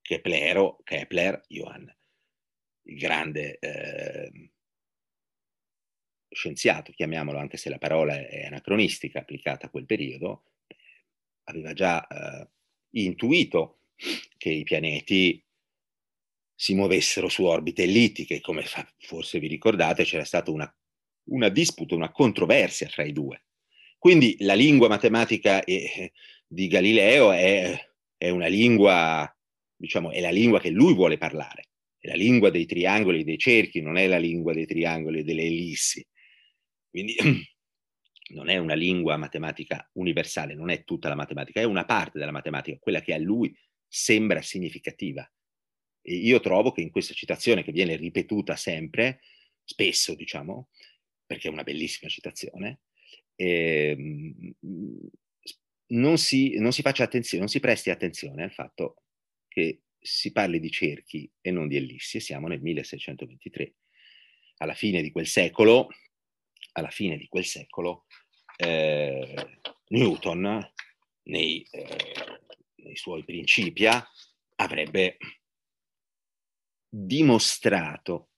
Keplero, 0.00 0.80
Kepler, 0.82 1.40
Johann, 1.48 1.88
il 2.82 2.98
grande 2.98 3.58
eh, 3.58 4.50
scienziato, 6.28 6.92
chiamiamolo 6.92 7.38
anche 7.38 7.56
se 7.56 7.70
la 7.70 7.78
parola 7.78 8.14
è 8.16 8.44
anacronistica 8.44 9.20
applicata 9.20 9.66
a 9.66 9.70
quel 9.70 9.86
periodo, 9.86 10.44
aveva 11.44 11.72
già 11.72 12.06
eh, 12.06 12.48
intuito 12.90 13.84
che 14.36 14.50
i 14.50 14.64
pianeti 14.64 15.42
si 16.54 16.74
muovessero 16.74 17.28
su 17.28 17.44
orbite 17.44 17.84
ellittiche, 17.84 18.40
come 18.40 18.64
forse 18.98 19.38
vi 19.38 19.46
ricordate 19.46 20.04
c'era 20.04 20.24
stata 20.24 20.50
una, 20.50 20.76
una, 21.30 21.48
disputa, 21.48 21.94
una 21.94 22.10
controversia 22.10 22.88
tra 22.88 23.04
i 23.04 23.12
due. 23.12 23.44
Quindi 24.02 24.34
la 24.40 24.54
lingua 24.54 24.88
matematica 24.88 25.62
eh, 25.62 26.10
di 26.44 26.66
Galileo 26.66 27.30
è, 27.30 27.72
è 28.16 28.30
una 28.30 28.48
lingua, 28.48 29.32
diciamo, 29.76 30.10
è 30.10 30.20
la 30.20 30.32
lingua 30.32 30.58
che 30.58 30.70
lui 30.70 30.92
vuole 30.92 31.18
parlare, 31.18 31.68
è 32.00 32.08
la 32.08 32.16
lingua 32.16 32.50
dei 32.50 32.66
triangoli 32.66 33.20
e 33.20 33.22
dei 33.22 33.38
cerchi, 33.38 33.80
non 33.80 33.96
è 33.96 34.08
la 34.08 34.18
lingua 34.18 34.54
dei 34.54 34.66
triangoli 34.66 35.20
e 35.20 35.22
delle 35.22 35.44
ellissi. 35.44 36.04
Quindi 36.90 37.14
non 38.34 38.48
è 38.48 38.56
una 38.56 38.74
lingua 38.74 39.16
matematica 39.16 39.88
universale, 39.92 40.56
non 40.56 40.70
è 40.70 40.82
tutta 40.82 41.08
la 41.08 41.14
matematica, 41.14 41.60
è 41.60 41.64
una 41.64 41.84
parte 41.84 42.18
della 42.18 42.32
matematica, 42.32 42.78
quella 42.80 43.02
che 43.02 43.14
a 43.14 43.18
lui 43.18 43.56
sembra 43.86 44.42
significativa. 44.42 45.24
E 46.00 46.14
io 46.16 46.40
trovo 46.40 46.72
che 46.72 46.80
in 46.80 46.90
questa 46.90 47.14
citazione, 47.14 47.62
che 47.62 47.70
viene 47.70 47.94
ripetuta 47.94 48.56
sempre, 48.56 49.20
spesso 49.62 50.16
diciamo, 50.16 50.70
perché 51.24 51.46
è 51.46 51.52
una 51.52 51.62
bellissima 51.62 52.10
citazione, 52.10 52.80
eh, 53.42 53.96
non 55.88 56.16
si, 56.16 56.58
non 56.58 56.72
si 56.72 56.82
faccia 56.82 57.02
attenzione, 57.02 57.40
non 57.40 57.52
si 57.52 57.58
presti 57.58 57.90
attenzione 57.90 58.44
al 58.44 58.52
fatto 58.52 59.02
che 59.48 59.82
si 59.98 60.30
parli 60.30 60.60
di 60.60 60.70
cerchi 60.70 61.30
e 61.40 61.50
non 61.50 61.66
di 61.66 61.76
ellissi 61.76 62.18
e 62.18 62.20
siamo 62.20 62.46
nel 62.46 62.60
1623. 62.60 63.74
Alla 64.58 64.74
fine 64.74 65.02
di 65.02 65.10
quel 65.10 65.26
secolo, 65.26 65.88
alla 66.72 66.90
fine 66.90 67.16
di 67.16 67.26
quel 67.26 67.44
secolo, 67.44 68.06
eh, 68.56 69.58
Newton, 69.88 70.72
nei, 71.24 71.66
eh, 71.70 72.40
nei 72.76 72.96
suoi 72.96 73.24
principia, 73.24 74.06
avrebbe 74.56 75.16
dimostrato 76.88 78.30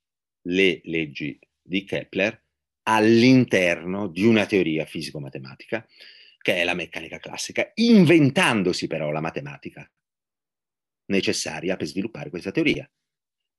le 0.46 0.80
leggi 0.84 1.38
di 1.60 1.84
Kepler 1.84 2.43
all'interno 2.84 4.08
di 4.08 4.24
una 4.24 4.46
teoria 4.46 4.84
fisico-matematica 4.84 5.86
che 6.38 6.56
è 6.56 6.64
la 6.64 6.74
meccanica 6.74 7.18
classica, 7.18 7.70
inventandosi 7.74 8.86
però 8.86 9.10
la 9.10 9.20
matematica 9.20 9.90
necessaria 11.06 11.76
per 11.76 11.86
sviluppare 11.86 12.30
questa 12.30 12.50
teoria. 12.50 12.90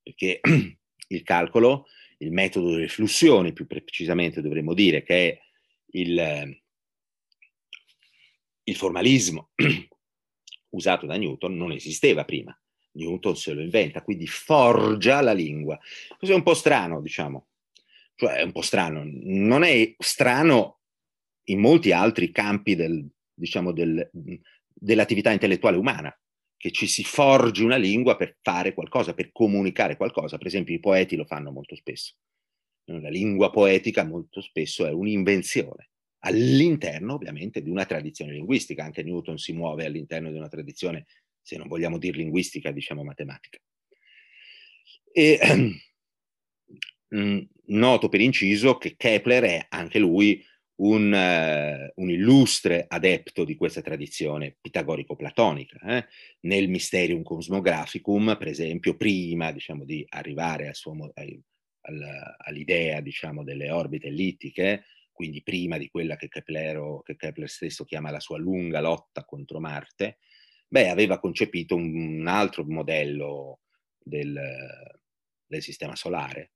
Perché 0.01 0.39
il 1.07 1.23
calcolo, 1.23 1.87
il 2.19 2.31
metodo 2.31 2.71
delle 2.71 2.87
flussioni, 2.87 3.53
più 3.53 3.65
precisamente 3.65 4.41
dovremmo 4.41 4.75
dire 4.75 5.01
che 5.01 5.29
è 5.29 5.39
il, 5.93 6.61
il 8.63 8.75
formalismo 8.75 9.49
usato 10.69 11.05
da 11.07 11.15
Newton, 11.15 11.55
non 11.55 11.71
esisteva 11.71 12.23
prima. 12.23 12.55
Newton 12.91 13.35
se 13.35 13.53
lo 13.53 13.61
inventa, 13.61 14.03
quindi 14.03 14.27
forgia 14.27 15.21
la 15.21 15.33
lingua. 15.33 15.77
Questo 16.17 16.35
è 16.35 16.37
un 16.37 16.43
po' 16.43 16.53
strano, 16.53 17.01
diciamo. 17.01 17.47
Cioè, 18.15 18.35
è 18.35 18.41
un 18.43 18.51
po' 18.51 18.61
strano. 18.61 19.03
Non 19.05 19.63
è 19.63 19.93
strano 19.97 20.79
in 21.47 21.59
molti 21.59 21.91
altri 21.91 22.31
campi 22.31 22.75
del, 22.75 23.07
diciamo, 23.33 23.71
del, 23.71 24.09
dell'attività 24.73 25.31
intellettuale 25.31 25.77
umana, 25.77 26.17
che 26.57 26.71
ci 26.71 26.87
si 26.87 27.03
forgi 27.03 27.63
una 27.63 27.75
lingua 27.75 28.15
per 28.15 28.37
fare 28.41 28.73
qualcosa, 28.73 29.13
per 29.13 29.31
comunicare 29.31 29.97
qualcosa. 29.97 30.37
Per 30.37 30.47
esempio 30.47 30.73
i 30.73 30.79
poeti 30.79 31.15
lo 31.15 31.25
fanno 31.25 31.51
molto 31.51 31.75
spesso. 31.75 32.15
La 32.85 33.09
lingua 33.09 33.49
poetica 33.49 34.03
molto 34.03 34.41
spesso 34.41 34.85
è 34.85 34.91
un'invenzione, 34.91 35.89
all'interno 36.19 37.15
ovviamente 37.15 37.61
di 37.61 37.69
una 37.69 37.85
tradizione 37.85 38.31
linguistica. 38.31 38.83
Anche 38.83 39.03
Newton 39.03 39.37
si 39.37 39.53
muove 39.53 39.85
all'interno 39.85 40.31
di 40.31 40.37
una 40.37 40.47
tradizione, 40.47 41.05
se 41.41 41.57
non 41.57 41.67
vogliamo 41.67 41.97
dire 41.97 42.17
linguistica, 42.17 42.71
diciamo 42.71 43.03
matematica. 43.03 43.57
E, 45.11 45.39
noto 47.67 48.09
per 48.09 48.21
inciso 48.21 48.77
che 48.77 48.95
Kepler 48.95 49.43
è 49.43 49.65
anche 49.69 49.99
lui 49.99 50.43
un, 50.77 51.11
uh, 51.13 52.01
un, 52.01 52.09
illustre 52.09 52.85
adepto 52.87 53.43
di 53.45 53.55
questa 53.55 53.81
tradizione 53.81 54.57
pitagorico-platonica. 54.59 55.79
Eh? 55.97 56.05
Nel 56.41 56.67
Mysterium 56.67 57.23
Cosmographicum, 57.23 58.35
per 58.37 58.47
esempio, 58.47 58.95
prima 58.95 59.51
diciamo, 59.51 59.85
di 59.85 60.05
arrivare 60.09 60.67
al 60.67 60.75
suo, 60.75 61.11
al, 61.13 61.41
al, 61.81 62.35
all'idea 62.37 62.99
diciamo, 62.99 63.43
delle 63.43 63.71
orbite 63.71 64.07
ellittiche, 64.07 64.85
quindi 65.11 65.43
prima 65.43 65.77
di 65.77 65.87
quella 65.87 66.17
che, 66.17 66.27
Keplero, 66.27 67.01
che 67.01 67.15
Kepler 67.15 67.49
stesso 67.49 67.85
chiama 67.85 68.11
la 68.11 68.19
sua 68.19 68.37
lunga 68.37 68.81
lotta 68.81 69.23
contro 69.23 69.61
Marte, 69.61 70.17
beh, 70.67 70.89
aveva 70.89 71.19
concepito 71.19 71.75
un, 71.75 72.19
un 72.19 72.27
altro 72.27 72.65
modello 72.65 73.61
del, 73.97 74.37
del 75.45 75.61
sistema 75.61 75.95
solare, 75.95 76.54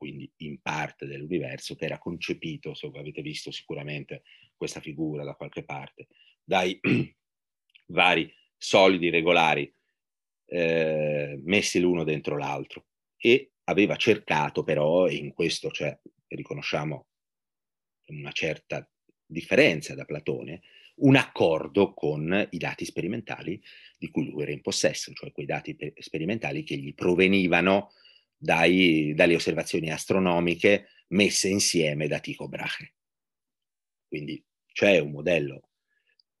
quindi 0.00 0.32
in 0.38 0.62
parte 0.62 1.04
dell'universo 1.04 1.74
che 1.74 1.84
era 1.84 1.98
concepito, 1.98 2.72
se 2.72 2.86
avete 2.86 3.20
visto 3.20 3.50
sicuramente 3.50 4.22
questa 4.56 4.80
figura 4.80 5.24
da 5.24 5.34
qualche 5.34 5.62
parte, 5.62 6.06
dai 6.42 6.80
vari 7.88 8.32
solidi 8.56 9.10
regolari 9.10 9.70
eh, 10.46 11.38
messi 11.44 11.80
l'uno 11.80 12.04
dentro 12.04 12.38
l'altro. 12.38 12.86
E 13.18 13.52
aveva 13.64 13.96
cercato 13.96 14.62
però, 14.62 15.06
e 15.06 15.16
in 15.16 15.34
questo 15.34 15.70
cioè, 15.70 15.94
riconosciamo 16.28 17.08
una 18.06 18.32
certa 18.32 18.90
differenza 19.26 19.94
da 19.94 20.06
Platone, 20.06 20.62
un 21.02 21.16
accordo 21.16 21.92
con 21.92 22.48
i 22.52 22.56
dati 22.56 22.86
sperimentali 22.86 23.62
di 23.98 24.08
cui 24.10 24.30
lui 24.30 24.44
era 24.44 24.52
in 24.52 24.62
possesso, 24.62 25.12
cioè 25.12 25.30
quei 25.30 25.44
dati 25.44 25.76
sperimentali 25.98 26.62
che 26.62 26.78
gli 26.78 26.94
provenivano 26.94 27.92
dai, 28.42 29.12
dalle 29.14 29.34
osservazioni 29.34 29.90
astronomiche 29.90 30.88
messe 31.08 31.48
insieme 31.48 32.08
da 32.08 32.20
Tycho 32.20 32.48
Brahe. 32.48 32.94
Quindi 34.08 34.42
c'è 34.72 34.98
un 34.98 35.10
modello, 35.10 35.68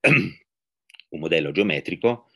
un 0.00 1.20
modello 1.20 1.52
geometrico, 1.52 2.30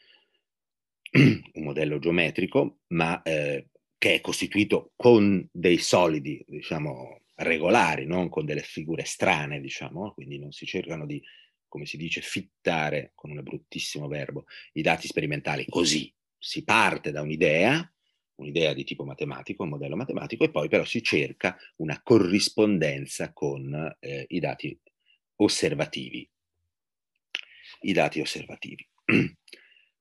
un 1.13 1.63
modello 1.63 1.99
geometrico, 1.99 2.81
ma 2.89 3.23
eh, 3.23 3.69
che 3.97 4.15
è 4.15 4.21
costituito 4.21 4.93
con 4.97 5.49
dei 5.51 5.79
solidi, 5.79 6.45
diciamo, 6.47 7.23
regolari, 7.37 8.05
non 8.05 8.29
con 8.29 8.45
delle 8.45 8.61
figure 8.61 9.05
strane, 9.05 9.61
diciamo, 9.61 10.13
quindi 10.13 10.39
non 10.39 10.53
si 10.53 10.67
cercano 10.67 11.07
di, 11.07 11.23
come 11.69 11.87
si 11.87 11.97
dice, 11.97 12.21
fittare, 12.21 13.13
con 13.15 13.31
un 13.31 13.43
bruttissimo 13.43 14.09
verbo, 14.09 14.45
i 14.75 14.83
dati 14.83 15.07
sperimentali 15.07 15.65
così. 15.67 16.13
Si 16.37 16.65
parte 16.65 17.11
da 17.11 17.23
un'idea, 17.23 17.91
un'idea 18.37 18.73
di 18.73 18.85
tipo 18.85 19.05
matematico, 19.05 19.63
un 19.63 19.71
modello 19.71 19.97
matematico, 19.97 20.45
e 20.45 20.51
poi 20.51 20.69
però 20.69 20.85
si 20.85 21.03
cerca 21.03 21.57
una 21.77 22.01
corrispondenza 22.03 23.33
con 23.33 23.97
eh, 24.01 24.25
i 24.29 24.41
dati 24.41 24.79
osservativi. 25.37 26.29
I 27.81 27.93
dati 27.93 28.21
osservativi. 28.21 28.87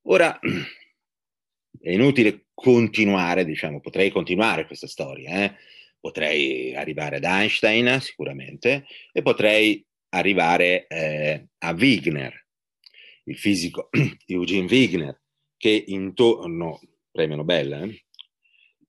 Ora, 0.07 0.37
è 1.79 1.91
inutile 1.91 2.45
continuare, 2.53 3.45
diciamo, 3.45 3.79
potrei 3.79 4.09
continuare 4.09 4.65
questa 4.65 4.87
storia, 4.87 5.43
eh? 5.43 5.55
potrei 5.99 6.75
arrivare 6.75 7.17
ad 7.17 7.23
Einstein 7.23 8.01
sicuramente 8.01 8.85
e 9.11 9.21
potrei 9.21 9.85
arrivare 10.09 10.85
eh, 10.87 11.47
a 11.59 11.71
Wigner, 11.71 12.45
il 13.25 13.37
fisico 13.37 13.89
Eugene 14.27 14.67
Wigner, 14.67 15.21
che 15.55 15.83
intorno, 15.87 16.81
premio 17.09 17.37
Nobel, 17.37 17.71
eh? 17.71 18.03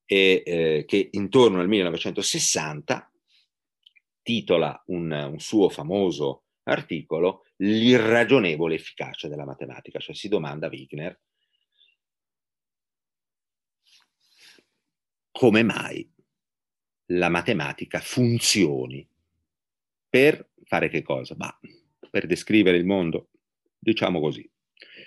E, 0.06 0.42
eh, 0.44 0.84
che 0.86 1.08
intorno 1.12 1.60
al 1.60 1.68
1960 1.68 3.12
titola 4.22 4.82
un, 4.86 5.10
un 5.10 5.38
suo 5.38 5.68
famoso 5.68 6.44
articolo 6.64 7.44
L'irragionevole 7.58 8.74
efficacia 8.74 9.28
della 9.28 9.44
matematica, 9.44 10.00
cioè 10.00 10.14
si 10.14 10.28
domanda 10.28 10.66
Wigner 10.66 11.20
come 15.30 15.62
mai 15.62 16.08
la 17.06 17.28
matematica 17.28 18.00
funzioni 18.00 19.06
per 20.08 20.50
fare 20.64 20.88
che 20.88 21.02
cosa? 21.02 21.34
Bah, 21.34 21.58
per 22.10 22.26
descrivere 22.26 22.76
il 22.76 22.84
mondo, 22.84 23.30
diciamo 23.78 24.20
così. 24.20 24.48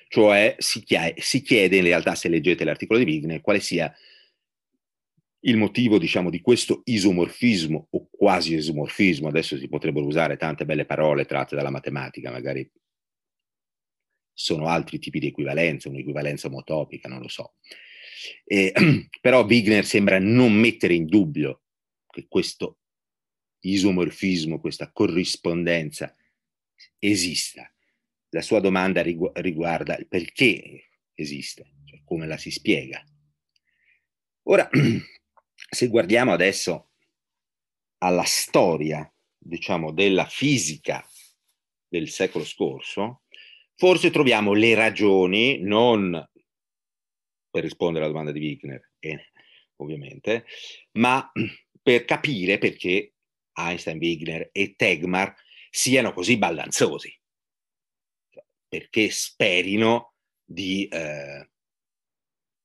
Cioè 0.09 0.55
si 0.57 0.83
chiede 0.83 1.77
in 1.77 1.83
realtà, 1.83 2.15
se 2.15 2.29
leggete 2.29 2.63
l'articolo 2.63 2.99
di 2.99 3.05
Wigner, 3.05 3.41
quale 3.41 3.59
sia 3.59 3.93
il 5.41 5.57
motivo, 5.57 5.97
diciamo, 5.97 6.29
di 6.29 6.41
questo 6.41 6.81
isomorfismo 6.83 7.87
o 7.91 8.07
quasi 8.09 8.55
isomorfismo, 8.55 9.27
adesso 9.27 9.57
si 9.57 9.67
potrebbero 9.67 10.05
usare 10.05 10.37
tante 10.37 10.65
belle 10.65 10.85
parole 10.85 11.25
tratte 11.25 11.55
dalla 11.55 11.69
matematica, 11.69 12.31
magari 12.31 12.69
sono 14.33 14.67
altri 14.67 14.99
tipi 14.99 15.19
di 15.19 15.27
equivalenza, 15.27 15.89
un'equivalenza 15.89 16.47
omotopica, 16.47 17.07
non 17.07 17.21
lo 17.21 17.27
so. 17.27 17.55
Eh, 18.45 18.73
però 19.21 19.45
Wigner 19.45 19.85
sembra 19.85 20.19
non 20.19 20.53
mettere 20.53 20.93
in 20.93 21.05
dubbio 21.05 21.63
che 22.09 22.27
questo 22.27 22.79
isomorfismo, 23.59 24.59
questa 24.59 24.91
corrispondenza 24.91 26.15
esista. 26.99 27.71
La 28.29 28.41
sua 28.41 28.59
domanda 28.59 29.01
rigu- 29.01 29.37
riguarda 29.39 29.97
il 29.97 30.07
perché 30.07 30.89
esiste, 31.13 31.73
cioè 31.85 32.01
come 32.03 32.27
la 32.27 32.37
si 32.37 32.51
spiega. 32.51 33.03
Ora, 34.43 34.69
se 35.69 35.87
guardiamo 35.87 36.31
adesso 36.31 36.89
alla 37.99 38.23
storia, 38.23 39.11
diciamo, 39.37 39.91
della 39.91 40.25
fisica 40.25 41.05
del 41.87 42.09
secolo 42.09 42.43
scorso, 42.43 43.23
forse 43.75 44.11
troviamo 44.11 44.53
le 44.53 44.75
ragioni, 44.75 45.59
non 45.61 46.11
per 47.49 47.63
rispondere 47.63 48.03
alla 48.03 48.13
domanda 48.13 48.31
di 48.31 48.39
Wigner, 48.39 48.91
eh, 48.99 49.31
ovviamente, 49.77 50.45
ma 50.93 51.31
per 51.81 52.05
capire 52.05 52.57
perché 52.57 53.13
Einstein, 53.53 53.97
Wigner 53.97 54.49
e 54.51 54.75
Tegmar 54.75 55.33
siano 55.69 56.13
così 56.13 56.37
baldanzosi, 56.37 57.19
perché 58.67 59.09
sperino 59.09 60.13
di 60.43 60.87
eh, 60.87 61.49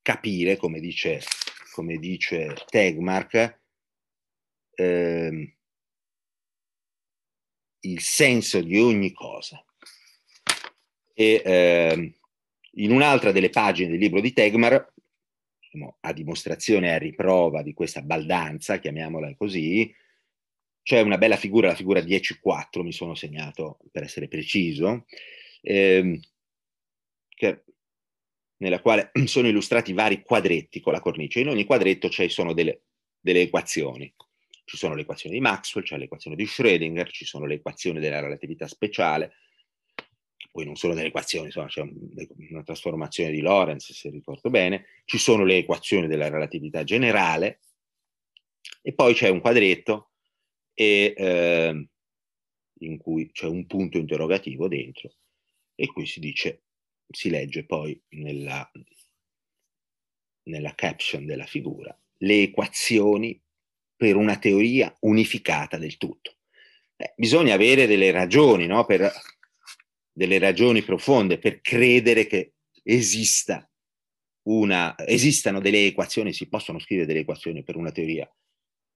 capire, 0.02 0.56
come 0.56 0.80
dice 0.80 1.22
come 1.72 1.96
dice 1.96 2.54
Tegmark, 2.66 3.60
eh, 4.74 5.56
il 7.80 8.00
senso 8.00 8.60
di 8.60 8.78
ogni 8.78 9.12
cosa. 9.12 9.64
E 11.14 11.42
eh, 11.44 12.14
in 12.74 12.90
un'altra 12.90 13.32
delle 13.32 13.50
pagine 13.50 13.90
del 13.90 13.98
libro 13.98 14.20
di 14.20 14.32
Tegmar, 14.32 14.90
a 16.00 16.12
dimostrazione 16.12 16.88
e 16.88 16.92
a 16.92 16.98
riprova 16.98 17.62
di 17.62 17.72
questa 17.72 18.02
baldanza, 18.02 18.78
chiamiamola 18.78 19.34
così, 19.34 19.92
c'è 20.82 21.00
una 21.00 21.16
bella 21.16 21.36
figura, 21.36 21.68
la 21.68 21.74
figura 21.74 22.00
10-4, 22.00 22.82
mi 22.82 22.92
sono 22.92 23.14
segnato 23.14 23.78
per 23.90 24.02
essere 24.02 24.28
preciso, 24.28 25.06
ehm, 25.62 26.20
che, 27.28 27.64
nella 28.62 28.80
quale 28.80 29.10
sono 29.26 29.48
illustrati 29.48 29.92
vari 29.92 30.22
quadretti 30.22 30.80
con 30.80 30.92
la 30.92 31.00
cornice. 31.00 31.40
In 31.40 31.48
ogni 31.48 31.64
quadretto 31.64 32.08
ci 32.08 32.28
sono 32.28 32.54
delle, 32.54 32.84
delle 33.20 33.42
equazioni. 33.42 34.12
Ci 34.64 34.76
sono 34.76 34.94
le 34.94 35.02
equazioni 35.02 35.34
di 35.34 35.42
Maxwell, 35.42 35.84
c'è 35.84 35.98
l'equazione 35.98 36.36
di 36.36 36.44
Schrödinger, 36.44 37.10
ci 37.10 37.24
sono 37.24 37.44
le 37.44 37.54
equazioni 37.54 37.98
della 37.98 38.20
relatività 38.20 38.68
speciale, 38.68 39.34
poi 40.52 40.64
non 40.64 40.76
sono 40.76 40.94
delle 40.94 41.08
equazioni, 41.08 41.46
insomma 41.46 41.66
c'è 41.66 41.82
una 42.50 42.62
trasformazione 42.62 43.32
di 43.32 43.40
Lorentz, 43.40 43.92
se 43.92 44.08
ricordo 44.10 44.50
bene, 44.50 44.86
ci 45.04 45.18
sono 45.18 45.44
le 45.44 45.56
equazioni 45.56 46.06
della 46.06 46.30
relatività 46.30 46.84
generale, 46.84 47.60
e 48.80 48.94
poi 48.94 49.14
c'è 49.14 49.28
un 49.28 49.40
quadretto 49.40 50.12
e, 50.72 51.12
eh, 51.16 51.88
in 52.78 52.98
cui 52.98 53.30
c'è 53.32 53.46
un 53.46 53.66
punto 53.66 53.98
interrogativo 53.98 54.68
dentro 54.68 55.12
e 55.74 55.86
qui 55.88 56.06
si 56.06 56.20
dice, 56.20 56.62
si 57.08 57.30
legge 57.30 57.64
poi 57.64 58.00
nella, 58.10 58.70
nella 60.44 60.74
caption 60.74 61.26
della 61.26 61.46
figura, 61.46 61.96
le 62.18 62.42
equazioni 62.42 63.40
per 63.96 64.16
una 64.16 64.38
teoria 64.38 64.94
unificata 65.00 65.78
del 65.78 65.96
tutto. 65.96 66.38
Eh, 66.96 67.12
bisogna 67.16 67.54
avere 67.54 67.86
delle 67.86 68.10
ragioni, 68.10 68.66
no? 68.66 68.84
per, 68.84 69.10
delle 70.12 70.38
ragioni 70.38 70.82
profonde 70.82 71.38
per 71.38 71.60
credere 71.60 72.26
che 72.26 72.54
esista 72.82 73.68
una, 74.44 74.96
esistano 75.06 75.60
delle 75.60 75.86
equazioni, 75.86 76.32
si 76.32 76.48
possono 76.48 76.78
scrivere 76.78 77.06
delle 77.06 77.20
equazioni 77.20 77.62
per 77.62 77.76
una 77.76 77.92
teoria 77.92 78.28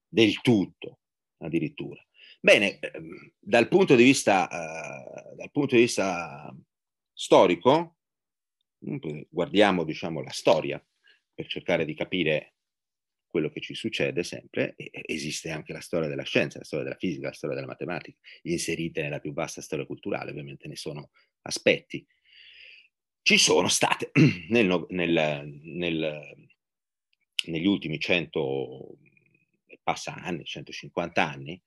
del 0.07 0.41
tutto 0.41 0.99
addirittura. 1.39 2.01
Bene, 2.39 2.79
ehm, 2.79 3.33
dal 3.39 3.67
punto 3.67 3.95
di 3.95 4.03
vista, 4.03 4.47
dal 5.35 5.51
punto 5.51 5.75
di 5.75 5.81
vista 5.81 6.53
storico, 7.13 7.96
guardiamo 8.79 9.83
diciamo, 9.83 10.21
la 10.21 10.31
storia 10.31 10.83
per 11.33 11.47
cercare 11.47 11.85
di 11.85 11.93
capire 11.93 12.53
quello 13.27 13.49
che 13.49 13.59
ci 13.59 13.75
succede 13.75 14.23
sempre, 14.23 14.73
esiste 14.77 15.51
anche 15.51 15.73
la 15.73 15.81
storia 15.81 16.07
della 16.07 16.23
scienza, 16.23 16.57
la 16.57 16.63
storia 16.63 16.85
della 16.85 16.97
fisica, 16.97 17.27
la 17.27 17.33
storia 17.33 17.55
della 17.55 17.67
matematica, 17.67 18.17
inserite 18.43 19.01
nella 19.01 19.19
più 19.19 19.33
vasta 19.33 19.61
storia 19.61 19.85
culturale, 19.85 20.31
ovviamente 20.31 20.67
ne 20.67 20.75
sono 20.75 21.11
aspetti. 21.43 22.05
Ci 23.21 23.37
sono 23.37 23.67
state 23.67 24.11
nel, 24.49 24.85
nel, 24.89 25.59
nel, 25.61 26.47
negli 27.45 27.65
ultimi 27.65 27.99
100 27.99 28.97
passa 29.83 30.15
anni, 30.15 30.43
150 30.43 31.25
anni, 31.25 31.61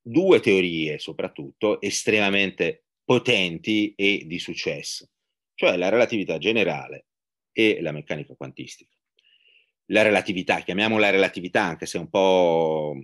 due 0.00 0.40
teorie 0.40 0.98
soprattutto 0.98 1.80
estremamente 1.80 2.86
potenti 3.04 3.94
e 3.94 4.24
di 4.26 4.38
successo, 4.38 5.10
cioè 5.58 5.76
la 5.76 5.88
relatività 5.88 6.38
generale 6.38 7.06
e 7.50 7.80
la 7.80 7.90
meccanica 7.90 8.36
quantistica. 8.36 8.94
La 9.86 10.02
relatività, 10.02 10.60
chiamiamola 10.60 11.10
relatività 11.10 11.64
anche 11.64 11.84
se 11.84 11.98
è 11.98 12.00
un 12.00 12.08
po' 12.08 12.96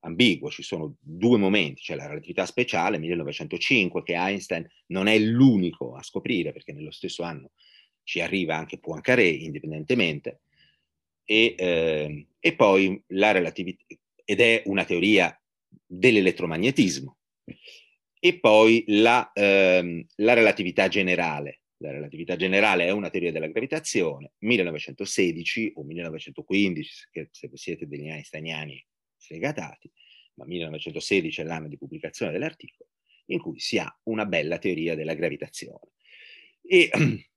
ambiguo, 0.00 0.50
ci 0.50 0.62
sono 0.62 0.96
due 1.00 1.38
momenti, 1.38 1.80
cioè 1.80 1.96
la 1.96 2.06
relatività 2.06 2.44
speciale 2.44 2.98
1905 2.98 4.02
che 4.02 4.12
Einstein 4.12 4.68
non 4.88 5.06
è 5.06 5.18
l'unico 5.18 5.94
a 5.94 6.02
scoprire 6.02 6.52
perché 6.52 6.74
nello 6.74 6.90
stesso 6.90 7.22
anno 7.22 7.52
ci 8.02 8.20
arriva 8.20 8.56
anche 8.56 8.78
Poincaré 8.78 9.28
indipendentemente, 9.28 10.42
e, 11.24 11.54
eh, 11.56 12.26
e 12.38 12.54
poi 12.54 13.02
la 13.06 13.30
relatività, 13.30 13.86
ed 14.22 14.40
è 14.40 14.62
una 14.66 14.84
teoria 14.84 15.34
dell'elettromagnetismo, 15.86 17.16
e 18.20 18.38
poi 18.38 18.84
la, 18.88 19.30
ehm, 19.32 20.04
la 20.16 20.34
relatività 20.34 20.88
generale. 20.88 21.61
La 21.82 21.90
relatività 21.90 22.36
generale 22.36 22.86
è 22.86 22.90
una 22.90 23.10
teoria 23.10 23.32
della 23.32 23.48
gravitazione, 23.48 24.34
1916 24.38 25.72
o 25.74 25.82
1915, 25.82 27.08
se 27.28 27.50
siete 27.54 27.88
degli 27.88 28.08
einsteiniani 28.08 28.86
sfegatati, 29.16 29.90
ma 30.34 30.44
1916 30.46 31.40
è 31.40 31.44
l'anno 31.44 31.66
di 31.66 31.76
pubblicazione 31.76 32.30
dell'articolo, 32.30 32.90
in 33.26 33.40
cui 33.40 33.58
si 33.58 33.78
ha 33.78 34.00
una 34.04 34.26
bella 34.26 34.58
teoria 34.58 34.94
della 34.94 35.14
gravitazione. 35.14 35.90
E 36.62 36.88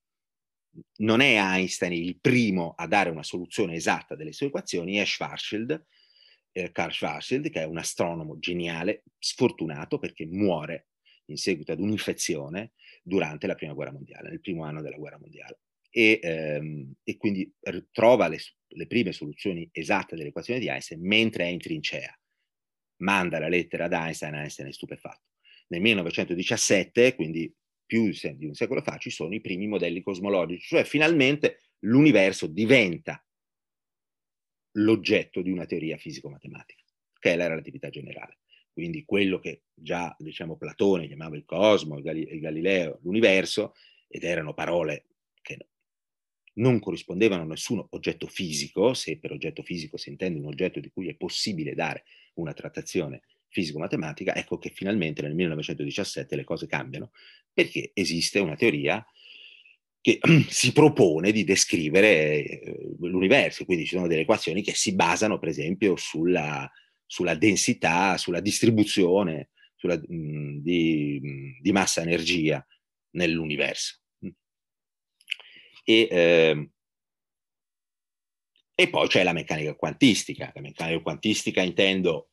non 0.97 1.21
è 1.21 1.38
Einstein 1.39 1.93
il 1.93 2.19
primo 2.19 2.75
a 2.77 2.86
dare 2.86 3.10
una 3.10 3.23
soluzione 3.23 3.73
esatta 3.73 4.13
delle 4.13 4.31
sue 4.31 4.47
equazioni, 4.47 4.97
è 4.97 5.05
Schwarzschild, 5.05 5.88
eh, 6.51 6.71
Carl 6.71 6.91
Schwarzschild, 6.91 7.49
che 7.49 7.62
è 7.62 7.65
un 7.65 7.79
astronomo 7.79 8.38
geniale, 8.38 9.05
sfortunato 9.17 9.97
perché 9.97 10.27
muore 10.27 10.89
in 11.29 11.38
seguito 11.38 11.71
ad 11.71 11.79
un'infezione 11.79 12.73
durante 13.05 13.45
la 13.45 13.53
prima 13.53 13.73
guerra 13.73 13.91
mondiale, 13.91 14.29
nel 14.29 14.41
primo 14.41 14.63
anno 14.63 14.81
della 14.81 14.97
guerra 14.97 15.19
mondiale. 15.19 15.59
E, 15.91 16.19
ehm, 16.21 16.93
e 17.03 17.17
quindi 17.17 17.53
trova 17.91 18.27
le, 18.27 18.39
le, 18.67 18.87
prime 18.87 19.11
soluzioni 19.11 19.69
esatte 19.71 20.15
dell'equazione 20.15 20.59
di 20.59 20.67
Einstein 20.67 21.05
mentre 21.05 21.45
è 21.45 21.47
in 21.47 21.59
trincea. 21.59 22.19
Manda 22.97 23.39
la 23.39 23.47
lettera 23.47 23.85
ad 23.85 23.93
Einstein, 23.93 24.33
Einstein 24.33 24.69
è 24.69 24.73
stupefatto. 24.73 25.21
Nel 25.67 25.81
1917, 25.81 27.15
quindi 27.15 27.53
più 27.85 28.09
di 28.09 28.45
un 28.45 28.55
secolo 28.55 28.81
fa, 28.81 28.97
ci 28.97 29.11
sono 29.11 29.35
i 29.35 29.41
primi 29.41 29.67
modelli 29.67 30.01
cosmologici, 30.01 30.67
cioè 30.67 30.83
finalmente 30.83 31.59
l'universo 31.81 32.47
diventa 32.47 33.23
l'oggetto 34.77 35.41
di 35.41 35.51
una 35.51 35.65
teoria 35.65 35.97
fisico-matematica, 35.97 36.83
che 37.19 37.33
è 37.33 37.35
la 37.35 37.47
relatività 37.47 37.89
generale. 37.89 38.39
Quindi 38.75 39.05
quello 39.05 39.39
che 39.39 39.61
già 39.73 40.13
diciamo, 40.19 40.57
Platone 40.57 41.07
chiamava 41.07 41.38
il 41.38 41.45
cosmo, 41.45 41.97
il 41.97 42.03
Galileo, 42.03 42.99
l'universo, 43.03 43.73
ed 44.09 44.25
erano 44.25 44.53
parole 44.53 45.05
che 45.41 45.67
non 46.55 46.79
corrispondevano 46.79 47.43
a 47.43 47.45
nessun 47.45 47.88
oggetto 47.91 48.27
fisico, 48.27 48.93
se 48.93 49.17
per 49.17 49.31
oggetto 49.31 49.63
fisico 49.63 49.95
si 49.95 50.09
intende 50.09 50.39
un 50.39 50.47
oggetto 50.47 50.81
di 50.81 50.89
cui 50.89 51.07
è 51.07 51.15
possibile 51.15 51.73
dare 51.73 52.03
una 52.33 52.51
trattazione 52.51 53.21
fisico-matematica, 53.47 54.35
ecco 54.35 54.57
che 54.57 54.71
finalmente 54.75 55.21
nel 55.21 55.35
1917 55.35 56.35
le 56.35 56.43
cose 56.43 56.67
cambiano 56.67 57.11
perché 57.53 57.91
esiste 57.93 58.39
una 58.39 58.57
teoria 58.57 59.05
che 60.01 60.19
si 60.49 60.73
propone 60.73 61.31
di 61.31 61.45
descrivere 61.45 62.43
eh, 62.43 62.95
l'universo, 62.99 63.63
quindi 63.63 63.85
ci 63.85 63.95
sono 63.95 64.07
delle 64.07 64.23
equazioni 64.23 64.61
che 64.61 64.73
si 64.73 64.93
basano 64.93 65.39
per 65.39 65.47
esempio 65.47 65.95
sulla, 65.95 66.69
sulla 67.05 67.35
densità, 67.35 68.17
sulla 68.17 68.39
distribuzione 68.39 69.49
sulla, 69.75 69.95
mh, 69.95 70.15
mm, 70.15 70.57
di, 70.59 71.21
mm, 71.23 71.51
di 71.61 71.71
massa-energia 71.71 72.65
nell'universo. 73.11 73.99
E, 75.83 76.07
eh, 76.09 76.69
e 78.73 78.89
poi 78.89 79.07
c'è 79.07 79.23
la 79.23 79.33
meccanica 79.33 79.75
quantistica. 79.75 80.51
La 80.53 80.61
meccanica 80.61 81.01
quantistica 81.01 81.61
intendo 81.61 82.31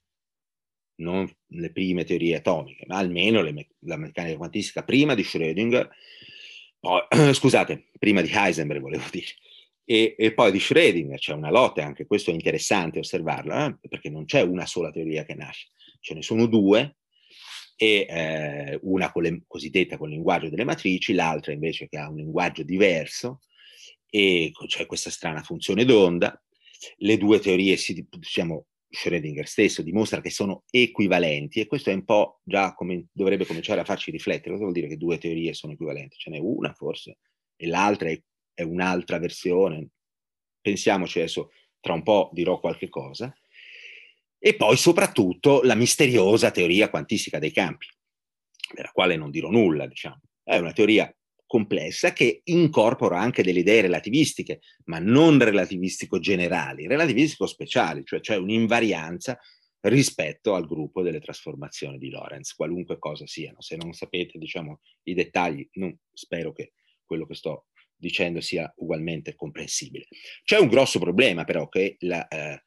non 0.96 1.30
le 1.48 1.72
prime 1.72 2.04
teorie 2.04 2.36
atomiche, 2.36 2.84
ma 2.86 2.96
almeno 2.98 3.42
me- 3.52 3.68
la 3.80 3.96
meccanica 3.96 4.36
quantistica 4.36 4.82
prima 4.82 5.14
di 5.14 5.22
Schrödinger, 5.22 5.88
poi, 6.80 7.00
scusate, 7.34 7.90
prima 7.98 8.22
di 8.22 8.30
Heisenberg 8.32 8.80
volevo 8.80 9.04
dire, 9.10 9.26
e, 9.92 10.14
e, 10.16 10.32
poi 10.32 10.50
di 10.50 10.58
Schrödinger, 10.58 11.18
c'è 11.18 11.34
una 11.34 11.50
lotta, 11.50 11.84
anche 11.84 12.06
questo 12.06 12.30
è 12.30 12.32
interessante 12.32 12.98
osservarlo, 12.98 13.54
eh? 13.54 13.76
perché 13.90 14.08
non 14.08 14.24
c'è 14.24 14.40
una 14.40 14.64
sola 14.64 14.90
teoria 14.90 15.22
che 15.24 15.34
nasce, 15.34 15.68
ce 16.00 16.14
ne 16.14 16.22
sono 16.22 16.46
due, 16.46 16.96
e 17.76 18.06
eh, 18.08 18.78
una 18.84 19.12
con 19.12 19.22
le, 19.22 19.42
cosiddetta 19.46 19.98
con 19.98 20.08
il 20.08 20.14
linguaggio 20.14 20.48
delle 20.48 20.64
matrici, 20.64 21.12
l'altra 21.12 21.52
invece 21.52 21.88
che 21.88 21.98
ha 21.98 22.08
un 22.08 22.16
linguaggio 22.16 22.62
diverso, 22.62 23.40
e 24.08 24.50
c'è 24.66 24.86
questa 24.86 25.10
strana 25.10 25.42
funzione 25.42 25.84
d'onda. 25.84 26.42
Le 26.96 27.18
due 27.18 27.38
teorie 27.38 27.76
si, 27.76 28.06
diciamo, 28.08 28.68
Schrödinger 28.88 29.44
stesso 29.44 29.82
dimostra 29.82 30.22
che 30.22 30.30
sono 30.30 30.64
equivalenti 30.70 31.60
e 31.60 31.66
questo 31.66 31.90
è 31.90 31.94
un 31.94 32.04
po' 32.04 32.40
già 32.44 32.72
come 32.72 33.08
dovrebbe 33.12 33.44
cominciare 33.44 33.80
a 33.82 33.84
farci 33.84 34.10
riflettere. 34.10 34.52
Cosa 34.52 34.62
vuol 34.62 34.72
dire 34.72 34.88
che 34.88 34.96
due 34.96 35.18
teorie 35.18 35.52
sono 35.52 35.74
equivalenti? 35.74 36.16
Ce 36.18 36.30
n'è 36.30 36.38
una 36.38 36.72
forse 36.72 37.18
e 37.62 37.66
l'altra 37.68 38.10
è, 38.10 38.20
è 38.54 38.62
un'altra 38.62 39.18
versione. 39.18 39.88
Pensiamoci 40.60 41.18
adesso, 41.18 41.50
tra 41.80 41.92
un 41.92 42.02
po' 42.02 42.30
dirò 42.32 42.60
qualche 42.60 42.88
cosa. 42.88 43.34
E 44.38 44.54
poi 44.56 44.76
soprattutto 44.76 45.62
la 45.62 45.74
misteriosa 45.74 46.50
teoria 46.50 46.90
quantistica 46.90 47.38
dei 47.38 47.52
campi, 47.52 47.86
della 48.74 48.90
quale 48.92 49.16
non 49.16 49.30
dirò 49.30 49.50
nulla, 49.50 49.86
diciamo. 49.86 50.20
È 50.42 50.58
una 50.58 50.72
teoria 50.72 51.14
complessa 51.46 52.12
che 52.12 52.40
incorpora 52.44 53.20
anche 53.20 53.42
delle 53.42 53.60
idee 53.60 53.82
relativistiche, 53.82 54.60
ma 54.84 54.98
non 54.98 55.38
relativistico 55.38 56.18
generali, 56.18 56.86
relativistico 56.86 57.46
speciali, 57.46 58.04
cioè 58.04 58.20
c'è 58.20 58.36
un'invarianza 58.36 59.38
rispetto 59.82 60.54
al 60.54 60.66
gruppo 60.66 61.02
delle 61.02 61.20
trasformazioni 61.20 61.98
di 61.98 62.10
Lorentz, 62.10 62.54
qualunque 62.54 62.98
cosa 62.98 63.26
siano. 63.26 63.60
Se 63.60 63.76
non 63.76 63.92
sapete, 63.92 64.38
diciamo, 64.38 64.80
i 65.04 65.14
dettagli, 65.14 65.68
non, 65.74 65.96
spero 66.12 66.52
che 66.52 66.72
quello 67.04 67.26
che 67.26 67.34
sto 67.34 67.66
dicendo 68.02 68.40
sia 68.40 68.70
ugualmente 68.78 69.36
comprensibile. 69.36 70.08
C'è 70.42 70.58
un 70.58 70.66
grosso 70.66 70.98
problema 70.98 71.44
però 71.44 71.68
che 71.68 71.96
la, 72.00 72.26
eh, 72.26 72.64